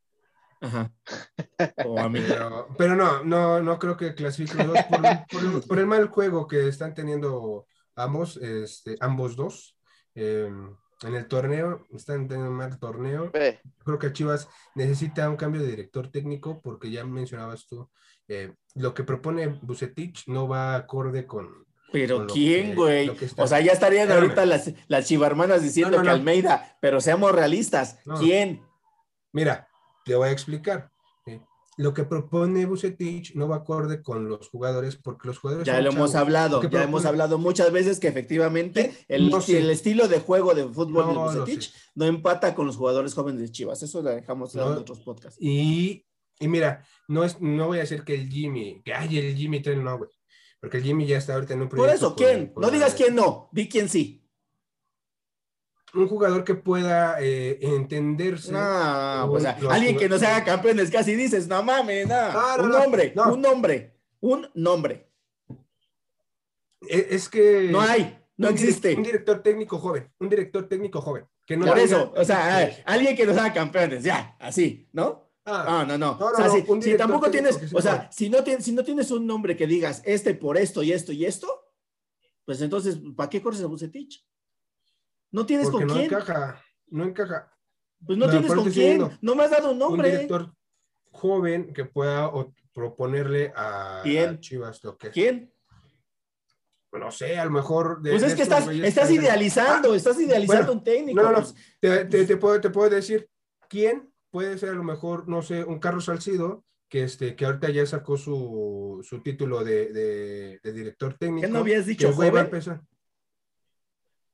Ajá. 0.61 0.93
O 1.87 1.99
a 1.99 2.09
mí. 2.09 2.21
Pero, 2.27 2.69
pero 2.77 2.97
no, 2.97 3.23
no, 3.25 3.63
no 3.63 3.79
creo 3.79 3.97
que 3.97 4.15
clasifiquen 4.15 4.67
los 4.67 4.75
dos 4.77 4.85
por, 4.87 5.01
por- 5.53 5.67
por 5.69 5.79
el 5.79 5.87
mal 5.87 6.09
juego 6.09 6.47
que 6.49 6.67
están 6.69 6.93
teniendo 6.95 7.67
ambos, 7.95 8.37
este, 8.39 8.97
ambos 9.01 9.37
dos. 9.37 9.79
Eh, 10.15 10.51
en 11.03 11.15
el 11.15 11.29
torneo, 11.29 11.87
están 11.93 12.27
teniendo 12.29 12.51
un 12.51 12.57
mal 12.57 12.79
torneo. 12.79 13.31
Creo 13.85 13.99
que 13.99 14.13
Chivas 14.13 14.49
necesita 14.75 15.29
un 15.29 15.37
cambio 15.37 15.61
de 15.63 15.69
director 15.69 16.09
técnico 16.11 16.61
porque 16.63 16.91
ya 16.91 17.05
mencionabas 17.05 17.67
tú, 17.67 17.91
eh, 18.29 18.55
lo 18.75 18.95
que 18.95 19.05
propone 19.05 19.49
Bucetich 19.63 20.27
no 20.29 20.49
va 20.49 20.75
acorde 20.77 21.27
con... 21.27 21.67
Pero 21.95 22.27
¿quién, 22.27 22.71
que- 22.71 22.75
güey? 22.75 23.11
O 23.37 23.47
sea, 23.47 23.61
ya 23.61 23.73
estarían 23.73 24.03
Espérame. 24.09 24.23
ahorita 24.25 24.47
las, 24.47 24.73
las 24.89 25.07
chivarmanas 25.07 25.63
diciendo 25.63 25.93
No, 25.93 25.99
no, 25.99 26.03
que. 26.05 26.11
Almeida, 26.11 26.77
pero 26.81 27.01
seamos 27.01 27.33
realistas. 27.33 27.99
¿Quién? 28.19 28.63
Mira, 29.33 29.69
te 30.05 30.15
voy 30.15 30.29
a 30.29 30.33
explicar. 30.33 30.91
Lo 31.77 31.93
que 31.93 32.05
propone 32.05 32.67
Bucetich 32.67 33.35
no 33.35 33.49
va 33.49 33.57
acorde 33.57 34.01
con 34.01 34.29
los 34.29 34.49
jugadores 34.49 34.95
porque 34.95 35.27
los 35.27 35.39
jugadores... 35.41 35.67
Ya 35.67 35.81
lo 35.81 35.91
hemos 35.91 36.15
hablado, 36.15 36.63
ya 36.63 36.69
propone- 36.71 36.85
hemos 36.85 37.05
hablado 37.05 37.37
muchas 37.37 37.73
veces 37.73 37.99
que 37.99 38.07
efectivamente 38.07 38.95
el, 39.09 39.29
No 39.29 39.41
sé. 39.41 39.59
el 39.59 39.69
estilo 39.71 40.07
de 40.07 40.21
juego 40.21 40.55
de 40.55 40.69
fútbol 40.69 41.13
No, 41.13 41.33
de 41.33 41.41
Bucetich 41.41 41.73
sé. 41.73 41.79
no 41.97 42.05
empata 42.05 42.55
con 42.55 42.69
los 42.69 42.77
jugadores 42.77 43.13
jóvenes 43.15 43.41
de 43.41 43.51
Chivas. 43.51 43.83
Eso 43.83 44.03
lo 44.03 44.11
dejamos 44.11 44.55
en 44.55 44.61
otros 44.61 45.01
podcasts. 45.01 45.37
Y, 45.43 46.07
y 46.39 46.47
mira, 46.47 46.85
no, 47.09 47.25
es, 47.25 47.41
no 47.41 47.67
voy 47.67 47.79
a 47.79 47.81
decir 47.81 48.05
que 48.05 48.15
el 48.15 48.29
Jimmy, 48.31 48.81
que 48.85 48.95
ay, 48.95 49.19
el 49.19 49.35
Jimmy 49.35 49.59
trae 49.61 49.75
no, 49.75 49.99
güey. 49.99 50.11
Porque 50.65 50.79
el 50.79 50.83
Jimmy 50.83 51.05
ya 51.07 51.19
está 51.19 51.35
ahorita 51.35 51.53
en 51.53 51.61
un 51.61 51.69
Por 51.69 51.81
proyecto. 51.81 51.95
eso, 52.07 52.17
con- 52.17 52.25
¿quién? 52.25 52.53
No 52.57 52.63
la- 52.63 52.71
digas 52.71 52.95
quién 52.95 53.15
no, 53.15 53.51
di 53.53 53.69
quién 53.69 53.91
sí. 53.91 54.27
Un 55.93 56.09
jugador 56.09 56.43
que 56.43 56.55
pueda 56.55 57.17
eh, 57.21 57.59
entenderse. 57.61 58.51
No, 58.51 59.27
pues, 59.29 59.45
los 59.61 59.71
alguien 59.71 59.99
que 59.99 60.09
no 60.09 60.19
se 60.19 60.27
haga 60.27 60.43
campeones, 60.43 60.91
casi 60.91 61.15
dices, 61.17 61.47
no 61.49 61.63
mames, 61.63 62.09
no. 62.09 62.15
Un 62.63 62.71
no, 62.71 62.79
nombre, 62.79 63.13
no. 63.15 63.35
un 63.35 63.43
nombre, 63.43 63.95
un 64.21 64.49
nombre. 64.55 65.07
Es, 66.89 67.07
es 67.11 67.29
que. 67.29 67.69
No 67.71 67.83
hay, 67.83 68.19
no 68.39 68.49
un 68.49 68.55
existe. 68.55 68.95
Un 68.95 69.03
director 69.03 69.43
técnico 69.43 69.79
joven. 69.79 70.11
Un 70.19 70.31
director 70.31 70.67
técnico 70.67 71.03
joven. 71.03 71.27
Que 71.45 71.59
no 71.59 71.67
Por 71.67 71.79
eso, 71.79 72.11
o 72.17 72.25
sea, 72.25 72.75
alguien 72.87 73.15
que 73.15 73.27
nos 73.27 73.37
haga 73.37 73.53
campeones, 73.53 74.03
ya, 74.03 74.35
así, 74.41 74.89
¿no? 74.93 75.24
Ah, 75.47 75.85
No, 75.87 75.99
no, 75.99 75.99
no. 75.99 76.19
No, 76.19 76.19
no, 76.19 76.27
o 76.33 76.37
sea, 76.37 76.47
no, 76.47 76.81
si, 76.83 76.93
un 76.93 76.97
tampoco 76.97 77.31
tienes, 77.31 77.59
o 77.75 77.81
sea, 77.83 78.11
si 78.11 78.31
no, 78.31 78.43
tienes, 78.43 78.65
si 78.65 78.73
no 78.73 78.83
tienes 78.83 79.11
un 79.11 79.27
nombre 79.27 79.57
que 79.57 79.67
digas 79.67 80.01
este 80.05 80.35
por 80.35 80.57
esto 80.57 80.83
y 80.83 80.93
esto 80.93 81.13
y 81.13 81.25
esto, 81.27 81.47
pues 82.47 82.61
entonces, 82.63 82.99
¿para 83.17 83.29
qué 83.29 83.43
corres 83.43 83.63
a 83.63 83.67
Bucetich? 83.67 84.25
No 85.33 85.45
tienes 85.45 85.69
porque 85.69 85.87
con 85.87 85.89
no 85.89 86.01
quién. 86.01 86.07
encaja. 86.07 86.63
No 86.89 87.05
encaja. 87.05 87.53
Pues 88.07 88.19
no 88.19 88.27
No, 88.27 88.31
tienes 88.33 88.49
con 88.49 88.59
quién. 88.65 88.69
diciendo, 88.99 89.11
No 89.21 89.35
me 89.35 89.45
has 89.45 89.51
dado 89.51 89.69
un 89.69 89.73
Un 89.75 89.79
nombre. 89.81 90.11
director 90.11 90.55
joven 91.11 91.73
que 91.75 91.85
pueda 91.85 92.31
proponerle 92.73 93.53
a, 93.55 94.01
¿Quién? 94.03 94.31
a 94.31 94.41
Chivas 94.41 94.83
lo 94.83 94.97
que. 94.97 95.11
¿Quién? 95.11 95.53
No 96.93 97.11
sé, 97.11 97.37
a 97.39 97.45
lo 97.45 97.51
mejor. 97.51 98.01
de- 98.03 98.11
Pues 98.11 98.23
de 98.23 98.29
es 98.29 98.35
que 98.35 98.43
estás, 98.43 98.65
güeyes 98.65 98.87
estás 98.87 99.11
idealizando, 99.11 99.95
estás 99.95 100.19
idealizando 100.21 100.67
bueno, 100.67 100.79
un 100.79 100.85
técnico. 100.85 101.21
no, 101.23 101.33
no, 101.33 101.39
no. 101.39 101.43
pues, 101.43 101.55
Te, 101.81 102.05
te- 102.05 102.25
te 102.25 102.37
puedo, 102.37 102.61
te 102.61 102.71
puedo 102.71 102.89
decir 102.89 103.29
quién 103.69 104.14
puede 104.35 104.59
ser 104.59 104.71
a 104.71 104.73
lo 104.75 104.83
mejor, 104.83 105.29
no 105.29 105.43
sé, 105.43 105.63
un 105.63 105.79
Carlos 105.79 106.07
Salcido, 106.07 106.65
que, 106.89 107.05
este, 107.05 107.37
que 107.37 107.45
ahorita 107.45 107.71
ya 107.71 107.87
sacó 107.87 108.17
su, 108.17 109.01
su 109.09 109.23
título 109.23 109.63
de, 109.63 109.93
de- 109.93 110.61
de 110.61 110.73
director 110.73 111.15
técnico. 111.17 111.47
¿Qué 111.47 111.53
no 111.53 111.61
habías 111.61 111.87
dicho, 111.87 112.13
joven? 112.13 112.37
empezar. 112.39 112.83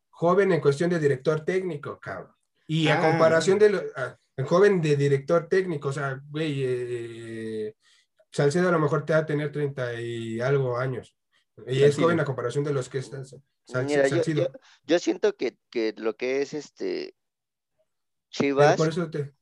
Joven 0.09 0.53
en 0.53 0.61
cuestión 0.63 0.89
de 0.89 0.99
director 0.99 1.45
técnico, 1.45 2.01
cabrón. 2.01 2.33
Y 2.67 2.89
a 2.89 2.99
Ah. 2.99 3.11
comparación 3.11 3.59
de 3.59 3.69
lo- 3.71 3.83
a- 3.95 4.17
joven 4.47 4.81
de 4.81 4.97
director 4.97 5.49
técnico, 5.49 5.89
o 5.89 5.93
sea, 5.93 6.19
güey, 6.31 6.63
eh, 6.65 7.75
Salcedo 8.33 8.71
a 8.71 8.73
lo 8.73 8.79
mejor 8.79 9.05
te 9.05 9.13
va 9.13 9.19
a 9.19 9.27
tener 9.27 9.53
30 9.53 10.01
y 10.01 10.41
algo 10.41 10.79
años. 10.79 11.15
Y 11.67 11.83
es 11.83 11.97
joven 11.99 12.21
a 12.21 12.25
comparación 12.25 12.65
de 12.65 12.73
los 12.73 12.89
que 12.89 12.99
están. 12.99 13.27
Sal- 13.27 13.85
Mira, 13.85 14.05
yo, 14.09 14.17
Salcido. 14.17 14.45
yo- 14.45 14.59
yo 14.87 14.99
siento 14.99 15.37
que, 15.37 15.59
que 15.71 15.93
lo 15.99 16.17
que 16.17 16.41
es 16.41 16.55
este 16.55 17.15
Pero 18.39 18.49
Chivas, 18.49 18.77
por 18.77 18.89
eso 18.89 19.11
te, 19.11 19.35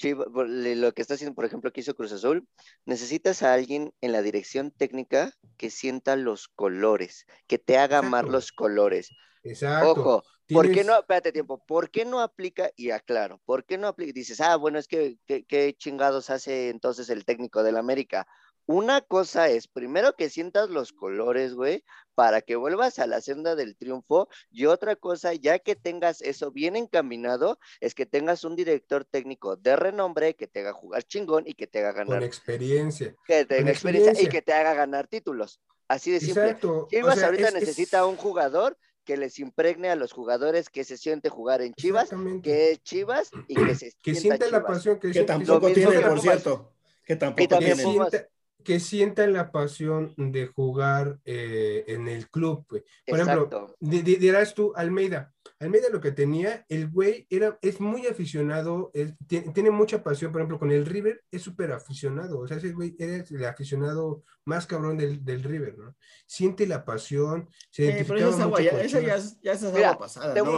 Chiva- 0.00 0.24
por 0.32 0.48
le- 0.48 0.76
lo 0.76 0.92
que 0.92 1.02
está 1.02 1.14
haciendo, 1.14 1.34
por 1.34 1.44
ejemplo, 1.44 1.72
que 1.72 1.80
hizo 1.82 1.94
Cruz 1.94 2.12
Azul, 2.12 2.48
necesitas 2.86 3.42
a 3.42 3.52
alguien 3.52 3.92
en 4.00 4.12
la 4.12 4.22
dirección 4.22 4.70
técnica 4.70 5.32
que 5.58 5.70
sienta 5.70 6.16
los 6.16 6.48
colores, 6.48 7.26
que 7.46 7.58
te 7.58 7.76
haga 7.76 7.98
amar 7.98 8.28
los 8.28 8.50
colores. 8.52 9.10
exacto. 9.42 9.90
Ojo, 9.90 10.24
¿Por 10.52 10.72
qué 10.72 10.82
no, 10.82 10.98
espérate 10.98 11.30
tiempo, 11.32 11.64
¿por 11.64 11.90
qué 11.90 12.04
no 12.04 12.20
aplica? 12.20 12.70
Y 12.76 12.90
aclaro, 12.90 13.40
¿por 13.44 13.64
qué 13.64 13.78
no 13.78 13.86
aplica? 13.86 14.12
Dices, 14.12 14.40
ah, 14.40 14.56
bueno, 14.56 14.80
es 14.80 14.88
que, 14.88 15.16
que- 15.26 15.44
¿qué 15.44 15.74
chingados 15.78 16.28
hace 16.30 16.70
entonces 16.70 17.08
el 17.08 17.24
técnico 17.24 17.62
del 17.62 17.76
América? 17.76 18.26
Una 18.70 19.00
cosa 19.00 19.48
es, 19.48 19.66
primero 19.66 20.14
que 20.14 20.30
sientas 20.30 20.70
los 20.70 20.92
colores, 20.92 21.54
güey, 21.54 21.82
para 22.14 22.40
que 22.40 22.54
vuelvas 22.54 23.00
a 23.00 23.08
la 23.08 23.20
senda 23.20 23.56
del 23.56 23.74
triunfo, 23.76 24.28
y 24.48 24.66
otra 24.66 24.94
cosa, 24.94 25.34
ya 25.34 25.58
que 25.58 25.74
tengas 25.74 26.22
eso 26.22 26.52
bien 26.52 26.76
encaminado, 26.76 27.58
es 27.80 27.96
que 27.96 28.06
tengas 28.06 28.44
un 28.44 28.54
director 28.54 29.04
técnico 29.04 29.56
de 29.56 29.74
renombre 29.74 30.36
que 30.36 30.46
te 30.46 30.60
haga 30.60 30.72
jugar 30.72 31.02
chingón 31.02 31.48
y 31.48 31.54
que 31.54 31.66
te 31.66 31.80
haga 31.80 31.94
con 31.94 32.10
ganar, 32.10 32.22
experiencia. 32.22 33.16
que 33.26 33.44
tenga 33.44 33.62
con 33.62 33.68
experiencia 33.70 34.10
y 34.12 34.12
experiencia. 34.12 34.30
que 34.30 34.42
te 34.42 34.52
haga 34.52 34.74
ganar 34.74 35.08
títulos. 35.08 35.60
Así 35.88 36.12
de 36.12 36.20
simple. 36.20 36.44
Exacto. 36.44 36.82
o 36.84 36.88
Chivas 36.88 37.18
sea, 37.18 37.26
ahorita 37.26 37.48
es- 37.48 37.54
es- 37.54 37.60
necesita 37.62 38.06
un 38.06 38.14
jugador 38.16 38.78
que 39.04 39.16
les 39.16 39.40
impregne 39.40 39.90
a 39.90 39.96
los 39.96 40.12
jugadores 40.12 40.70
que 40.70 40.84
se 40.84 40.96
siente 40.96 41.28
jugar 41.28 41.60
en 41.60 41.74
Chivas, 41.74 42.10
que 42.44 42.70
es 42.70 42.82
Chivas 42.84 43.30
y 43.48 43.56
que 43.56 43.74
se 43.74 43.92
que 44.00 44.14
sienta 44.14 44.36
sienta 44.46 44.58
la 44.60 44.64
pasión 44.64 45.00
que, 45.00 45.10
Que 45.10 45.24
tampoco 45.24 45.72
tiene, 45.72 46.00
por 46.02 46.20
cierto. 46.20 46.72
Que 47.04 47.16
tampoco 47.16 47.58
tiene. 47.58 47.74
Sienta, 47.74 48.28
que 48.62 48.80
sienta 48.80 49.26
la 49.26 49.50
pasión 49.52 50.14
de 50.16 50.46
jugar 50.46 51.18
eh, 51.24 51.84
en 51.88 52.08
el 52.08 52.28
club, 52.28 52.66
güey. 52.68 52.82
Por 53.06 53.20
ejemplo, 53.20 53.44
Exacto. 53.44 53.76
dirás 53.80 54.54
tú, 54.54 54.72
Almeida. 54.76 55.32
Almeida 55.58 55.88
lo 55.90 56.00
que 56.00 56.12
tenía, 56.12 56.64
el 56.68 56.88
güey 56.88 57.26
era, 57.30 57.58
es 57.62 57.80
muy 57.80 58.06
aficionado, 58.06 58.90
es- 58.94 59.14
ti- 59.26 59.42
tiene 59.52 59.70
mucha 59.70 60.02
pasión, 60.02 60.32
por 60.32 60.40
ejemplo, 60.40 60.58
con 60.58 60.70
el 60.70 60.86
River, 60.86 61.22
es 61.30 61.42
súper 61.42 61.72
aficionado, 61.72 62.38
o 62.40 62.46
sea, 62.48 62.56
ese 62.58 62.72
güey 62.72 62.94
era 62.98 63.16
el 63.28 63.44
aficionado 63.44 64.22
más 64.46 64.66
cabrón 64.66 64.96
del, 64.96 65.22
del 65.24 65.42
River, 65.44 65.78
¿no? 65.78 65.94
Siente 66.26 66.66
la 66.66 66.84
pasión, 66.84 67.48
se 67.70 68.00
Eh, 68.00 68.04
pero 68.06 68.18
esa 68.20 68.28
es 68.30 68.40
agua, 68.40 68.60
ya, 68.62 68.70
esa 68.80 69.00
ya 69.00 69.16
es, 69.16 69.40
ya 69.42 69.52
es 69.52 69.62
Mira, 69.62 69.88
agua 69.90 69.98
pasada. 70.06 70.34
te- 70.34 70.40
no 70.40 70.44
te- 70.44 70.50
voy 70.50 70.56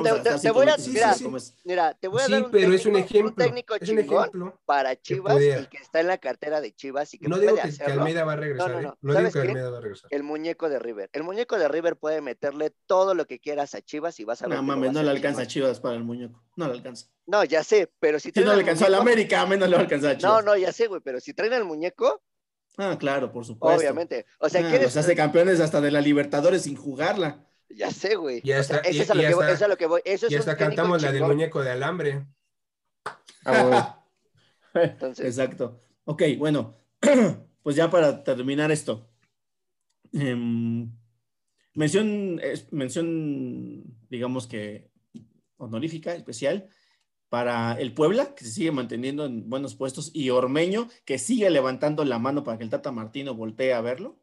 a- 0.69 0.77
minutos 0.77 0.87
mira, 1.65 1.91
es. 1.91 1.97
Te 2.01 2.09
voy 2.09 2.23
a 2.23 2.27
Sí, 2.27 2.33
dar 2.33 2.45
un 2.45 2.51
pero 2.51 2.73
es 2.73 2.87
un 2.87 2.93
técnico, 2.93 3.15
ejemplo, 3.19 3.45
técnico 3.45 3.75
es 3.75 3.89
un 3.89 3.99
ejemplo. 3.99 4.61
para 4.65 4.97
Chivas 5.01 5.35
pudiera. 5.35 5.61
y 5.63 5.67
que 5.67 5.77
está 5.79 6.01
en 6.01 6.07
la 6.07 6.19
cartera 6.19 6.61
de 6.61 6.73
Chivas 6.73 7.13
y 7.15 7.19
que 7.19 7.29
No 7.29 7.37
puede 7.37 7.49
digo 7.53 7.63
que, 7.63 7.77
que. 7.77 7.85
Almeida 7.93 8.25
va 8.25 8.33
a 8.33 8.37
regresar, 8.37 8.69
No, 8.71 8.75
no, 8.75 8.81
¿eh? 8.81 8.83
no. 8.83 8.99
No 9.03 9.13
digo 9.13 9.13
¿Sabes 9.19 9.33
que 9.35 9.41
qué? 9.43 9.49
Almeida 9.49 9.71
va 9.71 9.79
a 9.79 9.81
regresar. 9.81 10.09
El 10.13 10.23
muñeco 10.23 10.69
de 10.69 10.79
River. 10.79 11.11
El 11.13 11.23
muñeco 11.25 11.59
de 11.59 11.69
River 11.69 11.97
puede 11.97 12.21
meterle 12.21 12.73
todo 12.87 13.15
lo 13.15 13.27
que 13.27 13.41
quieras 13.41 13.75
a 13.75 13.83
Chivas 13.83 14.19
y 14.21 14.25
vas 14.25 14.43
a 14.43 14.47
ver. 14.49 14.59
Mames, 14.77 14.91
a 14.91 14.93
no 14.93 15.03
le 15.03 15.11
alcanza 15.11 15.43
a. 15.43 15.47
Chivas 15.47 15.81
para 15.81 15.97
el 15.97 16.05
muñeco. 16.05 16.43
No 16.57 16.67
le 16.67 16.73
alcanza. 16.75 17.07
No, 17.27 17.45
ya 17.45 17.63
sé, 17.65 17.91
pero 18.01 18.19
si 18.19 18.29
Si 18.29 18.33
traen 18.33 18.47
no 18.47 18.51
al 18.53 18.59
le 18.59 18.63
alcanzó 18.63 18.87
a 18.87 18.89
la 18.89 18.99
muñeco- 18.99 19.03
América, 19.03 19.47
menos 19.47 19.69
le 19.69 19.75
va 19.77 19.81
a 19.81 19.85
alcanzar 19.85 20.11
a 20.13 20.19
Chivas. 20.19 20.33
No, 20.33 20.43
no, 20.43 20.57
ya 20.57 20.73
sé, 20.73 20.87
güey, 20.89 21.01
pero 21.03 21.21
si 21.21 21.33
traen 21.35 21.53
al 21.53 21.65
muñeco, 21.65 22.23
Ah, 22.79 22.97
claro, 22.99 23.31
por 23.33 23.45
supuesto. 23.45 23.79
obviamente. 23.79 24.27
O 24.39 24.49
sea, 24.49 24.61
Ah, 24.67 24.71
¿quieres? 24.71 24.87
los 24.87 24.97
hace 24.97 25.15
campeones 25.15 25.61
hasta 25.61 25.81
de 25.81 25.91
la 25.91 26.01
Libertadores 26.01 26.63
sin 26.63 26.77
jugarla. 26.77 27.45
Ya 27.69 27.91
sé, 27.91 28.17
güey. 28.17 28.41
Ya 28.45 28.61
o 28.61 28.63
sea, 28.63 28.77
está, 28.79 28.89
eso 28.89 29.03
es 29.03 29.11
a 29.11 29.15
lo 29.15 29.23
que 29.23 29.35
voy. 29.35 29.45
Eso 29.47 29.55
es 29.55 29.63
a 29.63 29.69
lo 29.69 29.77
que 29.77 29.87
voy. 29.87 30.01
Eso 30.05 30.27
es 30.27 30.33
Y 30.33 30.35
un 30.35 30.41
hasta 30.41 30.57
técnico 30.57 30.77
cantamos 30.77 31.03
la 31.03 31.13
del 31.13 31.23
muñeco 31.25 31.63
de 31.63 31.71
alambre. 31.71 32.27
Ah, 33.45 34.05
Entonces- 34.75 35.27
Exacto. 35.27 35.81
Ok, 36.05 36.23
bueno, 36.39 36.75
pues 37.63 37.77
ya 37.77 37.89
para 37.91 38.25
terminar 38.25 38.71
esto. 38.73 39.09
em, 40.13 40.91
mención, 41.75 42.41
es- 42.43 42.73
mención, 42.73 43.85
digamos 44.11 44.47
que 44.47 44.91
honorífica, 45.57 46.15
especial, 46.15 46.69
para 47.29 47.73
el 47.81 47.95
Puebla, 47.95 48.35
que 48.35 48.45
se 48.45 48.51
sigue 48.51 48.73
manteniendo 48.73 49.25
en 49.25 49.49
buenos 49.49 49.75
puestos, 49.75 50.11
y 50.13 50.31
Ormeño, 50.31 50.89
que 51.05 51.19
sigue 51.19 51.49
levantando 51.51 52.05
la 52.05 52.19
mano 52.19 52.45
para 52.45 52.59
que 52.59 52.65
el 52.65 52.71
Tata 52.71 52.93
Martino 52.93 53.35
voltee 53.35 53.73
a 53.73 53.81
verlo. 53.81 54.19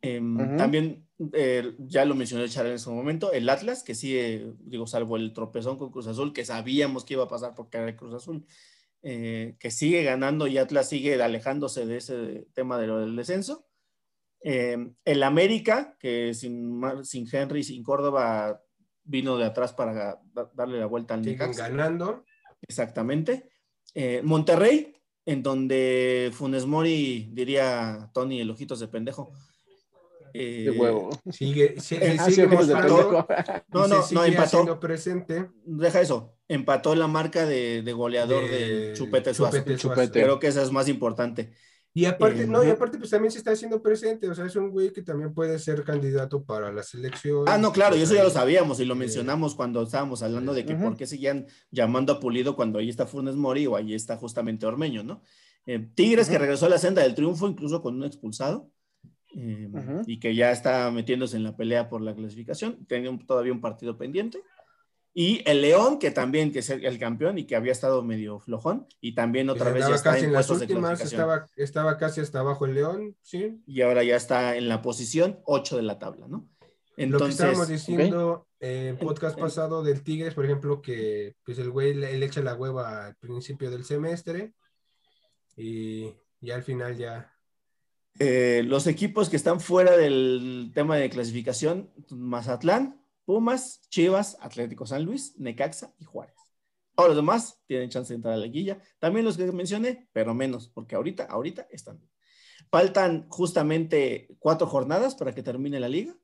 Em. 0.00 0.56
También, 0.56 1.06
eh, 1.32 1.74
ya 1.78 2.04
lo 2.04 2.14
mencionó 2.14 2.46
Char 2.46 2.66
en 2.66 2.78
su 2.78 2.92
momento, 2.92 3.32
el 3.32 3.48
Atlas, 3.48 3.82
que 3.82 3.94
sigue, 3.94 4.52
digo, 4.60 4.86
salvo 4.86 5.16
el 5.16 5.32
tropezón 5.32 5.78
con 5.78 5.90
Cruz 5.90 6.06
Azul, 6.06 6.32
que 6.32 6.44
sabíamos 6.44 7.04
que 7.04 7.14
iba 7.14 7.24
a 7.24 7.28
pasar 7.28 7.54
porque 7.54 7.78
era 7.78 7.88
el 7.88 7.96
Cruz 7.96 8.14
Azul, 8.14 8.44
eh, 9.02 9.56
que 9.58 9.70
sigue 9.70 10.02
ganando 10.02 10.46
y 10.46 10.58
Atlas 10.58 10.88
sigue 10.88 11.22
alejándose 11.22 11.86
de 11.86 11.96
ese 11.96 12.46
tema 12.52 12.78
de 12.78 12.86
lo 12.86 13.00
del 13.00 13.16
descenso. 13.16 13.66
Eh, 14.46 14.76
el 15.06 15.22
América, 15.22 15.96
que 15.98 16.34
sin, 16.34 16.80
sin 17.02 17.26
Henry, 17.32 17.64
sin 17.64 17.82
Córdoba, 17.82 18.60
vino 19.02 19.38
de 19.38 19.46
atrás 19.46 19.72
para 19.72 20.20
da- 20.34 20.50
darle 20.54 20.78
la 20.78 20.86
vuelta 20.86 21.14
al 21.14 21.20
Siguen 21.24 21.38
Necaxa. 21.38 21.68
ganando. 21.70 22.24
Exactamente. 22.60 23.48
Eh, 23.94 24.20
Monterrey, 24.22 24.94
en 25.24 25.42
donde 25.42 26.30
Funes 26.34 26.66
Mori, 26.66 27.30
diría 27.32 28.10
Tony, 28.12 28.40
el 28.40 28.50
ojitos 28.50 28.80
de 28.80 28.88
pendejo. 28.88 29.32
Eh, 30.34 30.64
de 30.64 30.70
huevo. 30.72 31.10
Sigue, 31.30 31.80
se 31.80 31.96
Ah, 32.18 32.24
sigue 32.28 32.46
de 32.48 32.56
pendejo. 32.56 33.26
No, 33.72 33.86
no, 33.86 33.88
no, 33.88 34.02
sigue 34.02 34.26
empató. 34.26 34.80
presente. 34.80 35.48
Deja 35.64 36.00
eso. 36.00 36.34
Empató 36.48 36.94
la 36.96 37.06
marca 37.06 37.46
de, 37.46 37.82
de 37.82 37.92
goleador 37.92 38.42
de 38.50 38.68
del 38.88 38.96
Chupete 38.96 39.32
Suazo. 39.32 39.58
Chupete 39.58 39.78
Suazo. 39.78 40.00
Chupete. 40.02 40.22
Creo 40.22 40.38
que 40.40 40.48
esa 40.48 40.62
es 40.62 40.70
más 40.72 40.88
importante. 40.88 41.52
Y 41.96 42.06
aparte, 42.06 42.42
Eh, 42.42 42.46
no, 42.48 42.64
y 42.64 42.70
aparte, 42.70 42.98
pues 42.98 43.10
también 43.10 43.30
se 43.30 43.38
está 43.38 43.52
haciendo 43.52 43.80
presente. 43.80 44.28
O 44.28 44.34
sea, 44.34 44.46
es 44.46 44.56
un 44.56 44.70
güey 44.70 44.92
que 44.92 45.02
también 45.02 45.32
puede 45.32 45.60
ser 45.60 45.84
candidato 45.84 46.42
para 46.42 46.72
la 46.72 46.82
selección. 46.82 47.44
Ah, 47.46 47.56
no, 47.56 47.72
claro, 47.72 47.94
y 47.96 48.02
eso 48.02 48.14
ya 48.14 48.24
lo 48.24 48.30
sabíamos 48.30 48.80
y 48.80 48.84
lo 48.84 48.94
eh, 48.94 48.98
mencionamos 48.98 49.54
cuando 49.54 49.80
estábamos 49.84 50.20
hablando 50.24 50.52
de 50.54 50.64
que 50.66 50.74
por 50.74 50.96
qué 50.96 51.06
seguían 51.06 51.46
llamando 51.70 52.12
a 52.12 52.18
Pulido 52.20 52.56
cuando 52.56 52.80
ahí 52.80 52.88
está 52.88 53.06
Funes 53.06 53.36
Mori 53.36 53.68
o 53.68 53.76
ahí 53.76 53.94
está 53.94 54.16
justamente 54.16 54.66
Ormeño, 54.66 55.04
¿no? 55.04 55.22
Eh, 55.66 55.88
Tigres 55.94 56.28
que 56.28 56.36
regresó 56.36 56.66
a 56.66 56.70
la 56.70 56.78
senda 56.78 57.00
del 57.02 57.14
triunfo 57.14 57.46
incluso 57.48 57.80
con 57.80 57.94
un 57.94 58.04
expulsado 58.04 58.70
eh, 59.36 59.70
y 60.06 60.18
que 60.18 60.34
ya 60.34 60.50
está 60.50 60.90
metiéndose 60.90 61.36
en 61.36 61.44
la 61.44 61.56
pelea 61.56 61.88
por 61.88 62.02
la 62.02 62.14
clasificación, 62.14 62.84
tenía 62.86 63.08
un- 63.10 63.24
todavía 63.24 63.52
un 63.52 63.60
partido 63.60 63.96
pendiente. 63.96 64.42
Y 65.16 65.48
el 65.48 65.62
León, 65.62 66.00
que 66.00 66.10
también 66.10 66.52
que 66.52 66.58
es 66.58 66.70
el, 66.70 66.84
el 66.84 66.98
campeón 66.98 67.38
y 67.38 67.44
que 67.46 67.54
había 67.54 67.70
estado 67.70 68.02
medio 68.02 68.40
flojón 68.40 68.88
y 69.00 69.14
también 69.14 69.48
otra 69.48 69.70
vez 69.70 69.86
ya 69.88 69.94
está 69.94 70.10
casi 70.10 70.24
en 70.24 70.30
en 70.30 70.32
las 70.32 70.48
de 70.48 70.54
últimas, 70.54 71.00
estaba, 71.00 71.46
estaba 71.54 71.96
casi 71.98 72.20
hasta 72.20 72.40
abajo 72.40 72.66
el 72.66 72.74
León, 72.74 73.16
sí. 73.22 73.62
Y 73.64 73.82
ahora 73.82 74.02
ya 74.02 74.16
está 74.16 74.56
en 74.56 74.68
la 74.68 74.82
posición 74.82 75.38
8 75.44 75.76
de 75.76 75.82
la 75.82 76.00
tabla, 76.00 76.26
¿no? 76.26 76.48
Lo 76.58 76.66
que 76.96 77.02
Entonces, 77.04 77.34
estábamos 77.40 77.68
diciendo 77.68 78.48
eh, 78.58 78.88
en 78.88 78.98
En- 78.98 78.98
podcast 78.98 79.38
pasado 79.38 79.84
del 79.84 80.02
Tigres, 80.02 80.34
por 80.34 80.44
ejemplo, 80.46 80.82
que 80.82 81.36
pues 81.44 81.58
el 81.60 81.70
güey 81.70 81.94
le, 81.94 82.18
le 82.18 82.26
echa 82.26 82.40
la 82.42 82.54
hueva 82.56 83.06
al 83.06 83.14
principio 83.16 83.70
del 83.70 83.84
semestre 83.84 84.52
y, 85.56 86.12
y 86.40 86.50
al 86.50 86.62
final 86.64 86.96
ya 86.96 87.30
Eh, 88.18 88.62
los 88.66 88.86
equipos 88.88 89.28
que 89.28 89.36
están 89.36 89.60
fuera 89.60 89.96
del 89.96 90.72
tema 90.74 90.96
de 90.96 91.10
clasificación, 91.10 91.90
Mazatlán, 92.10 93.00
Pumas, 93.24 93.80
Chivas, 93.88 94.36
Atlético 94.40 94.86
San 94.86 95.04
Luis, 95.04 95.38
Necaxa 95.38 95.94
y 95.98 96.04
Juárez. 96.04 96.34
Todos 96.94 97.10
los 97.10 97.16
demás 97.16 97.60
tienen 97.66 97.90
chance 97.90 98.12
de 98.12 98.16
entrar 98.16 98.34
a 98.34 98.36
la 98.36 98.44
liguilla. 98.44 98.80
También 98.98 99.24
los 99.24 99.36
que 99.36 99.50
mencioné, 99.50 100.08
pero 100.12 100.34
menos, 100.34 100.68
porque 100.68 100.94
ahorita, 100.94 101.24
ahorita 101.24 101.66
están. 101.70 102.00
Faltan 102.70 103.28
justamente 103.28 104.28
cuatro 104.38 104.66
jornadas 104.66 105.14
para 105.14 105.34
que 105.34 105.42
termine 105.42 105.80
la 105.80 105.88
liga. 105.88 106.14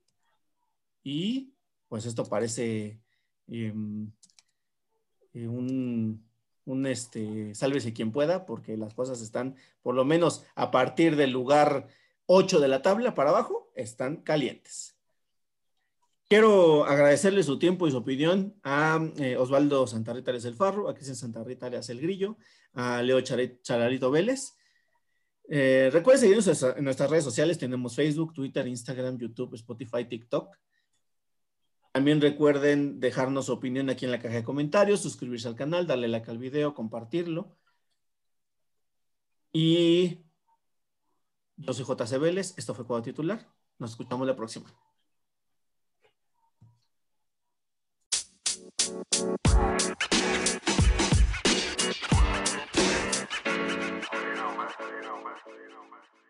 Y 1.03 1.55
pues 1.89 2.07
esto 2.07 2.25
parece 2.25 3.01
em, 3.49 4.13
eh, 5.33 5.49
un, 5.49 6.25
un 6.65 6.87
este, 6.87 7.55
sálvese 7.55 7.93
quien 7.93 8.13
pueda, 8.13 8.47
porque 8.47 8.77
las 8.77 8.95
cosas 8.95 9.21
están, 9.21 9.57
por 9.83 9.95
lo 9.95 10.05
menos 10.05 10.45
a 10.55 10.71
partir 10.71 11.17
del 11.17 11.31
lugar 11.31 11.89
8 12.27 12.61
de 12.61 12.69
la 12.69 12.83
tabla 12.83 13.15
para 13.15 13.31
abajo, 13.31 13.73
están 13.75 14.19
calientes. 14.19 15.00
Quiero 16.31 16.85
agradecerle 16.85 17.43
su 17.43 17.59
tiempo 17.59 17.89
y 17.89 17.91
su 17.91 17.97
opinión 17.97 18.55
a 18.63 19.01
eh, 19.17 19.37
Osvaldo 19.37 19.85
Santarrita 19.89 20.31
Arias 20.31 20.45
El 20.45 20.55
Farro, 20.55 20.89
a 20.89 20.95
Cristian 20.95 21.17
Santarrita 21.17 21.67
Arias 21.67 21.91
El 21.91 22.01
Grillo, 22.01 22.39
a 22.73 23.03
Leo 23.03 23.21
Chalarito 23.21 24.13
Vélez. 24.13 24.57
Eh, 25.49 25.91
recuerden 25.93 26.21
seguirnos 26.21 26.63
en 26.63 26.85
nuestras 26.85 27.11
redes 27.11 27.25
sociales, 27.25 27.59
tenemos 27.59 27.97
Facebook, 27.97 28.33
Twitter, 28.33 28.65
Instagram, 28.69 29.19
YouTube, 29.19 29.57
Spotify, 29.57 30.05
TikTok. 30.05 30.57
También 31.91 32.21
recuerden 32.21 33.01
dejarnos 33.01 33.47
su 33.47 33.53
opinión 33.53 33.91
aquí 33.91 34.05
en 34.05 34.13
la 34.13 34.21
caja 34.21 34.37
de 34.37 34.45
comentarios, 34.45 35.01
suscribirse 35.01 35.49
al 35.49 35.57
canal, 35.57 35.89
darle 35.89 36.07
like 36.07 36.31
al 36.31 36.39
video, 36.39 36.75
compartirlo. 36.75 37.57
Y 39.53 40.21
yo 41.57 41.73
soy 41.73 41.85
JC 41.85 42.21
Vélez, 42.21 42.55
esto 42.57 42.73
fue 42.73 42.87
Cuadro 42.87 43.03
Titular. 43.03 43.53
Nos 43.81 43.91
escuchamos 43.91 44.29
la 44.29 44.37
próxima. 44.37 44.73
You 49.31 49.37
know, 54.37 54.53
man. 54.57 54.69
You. 56.25 56.30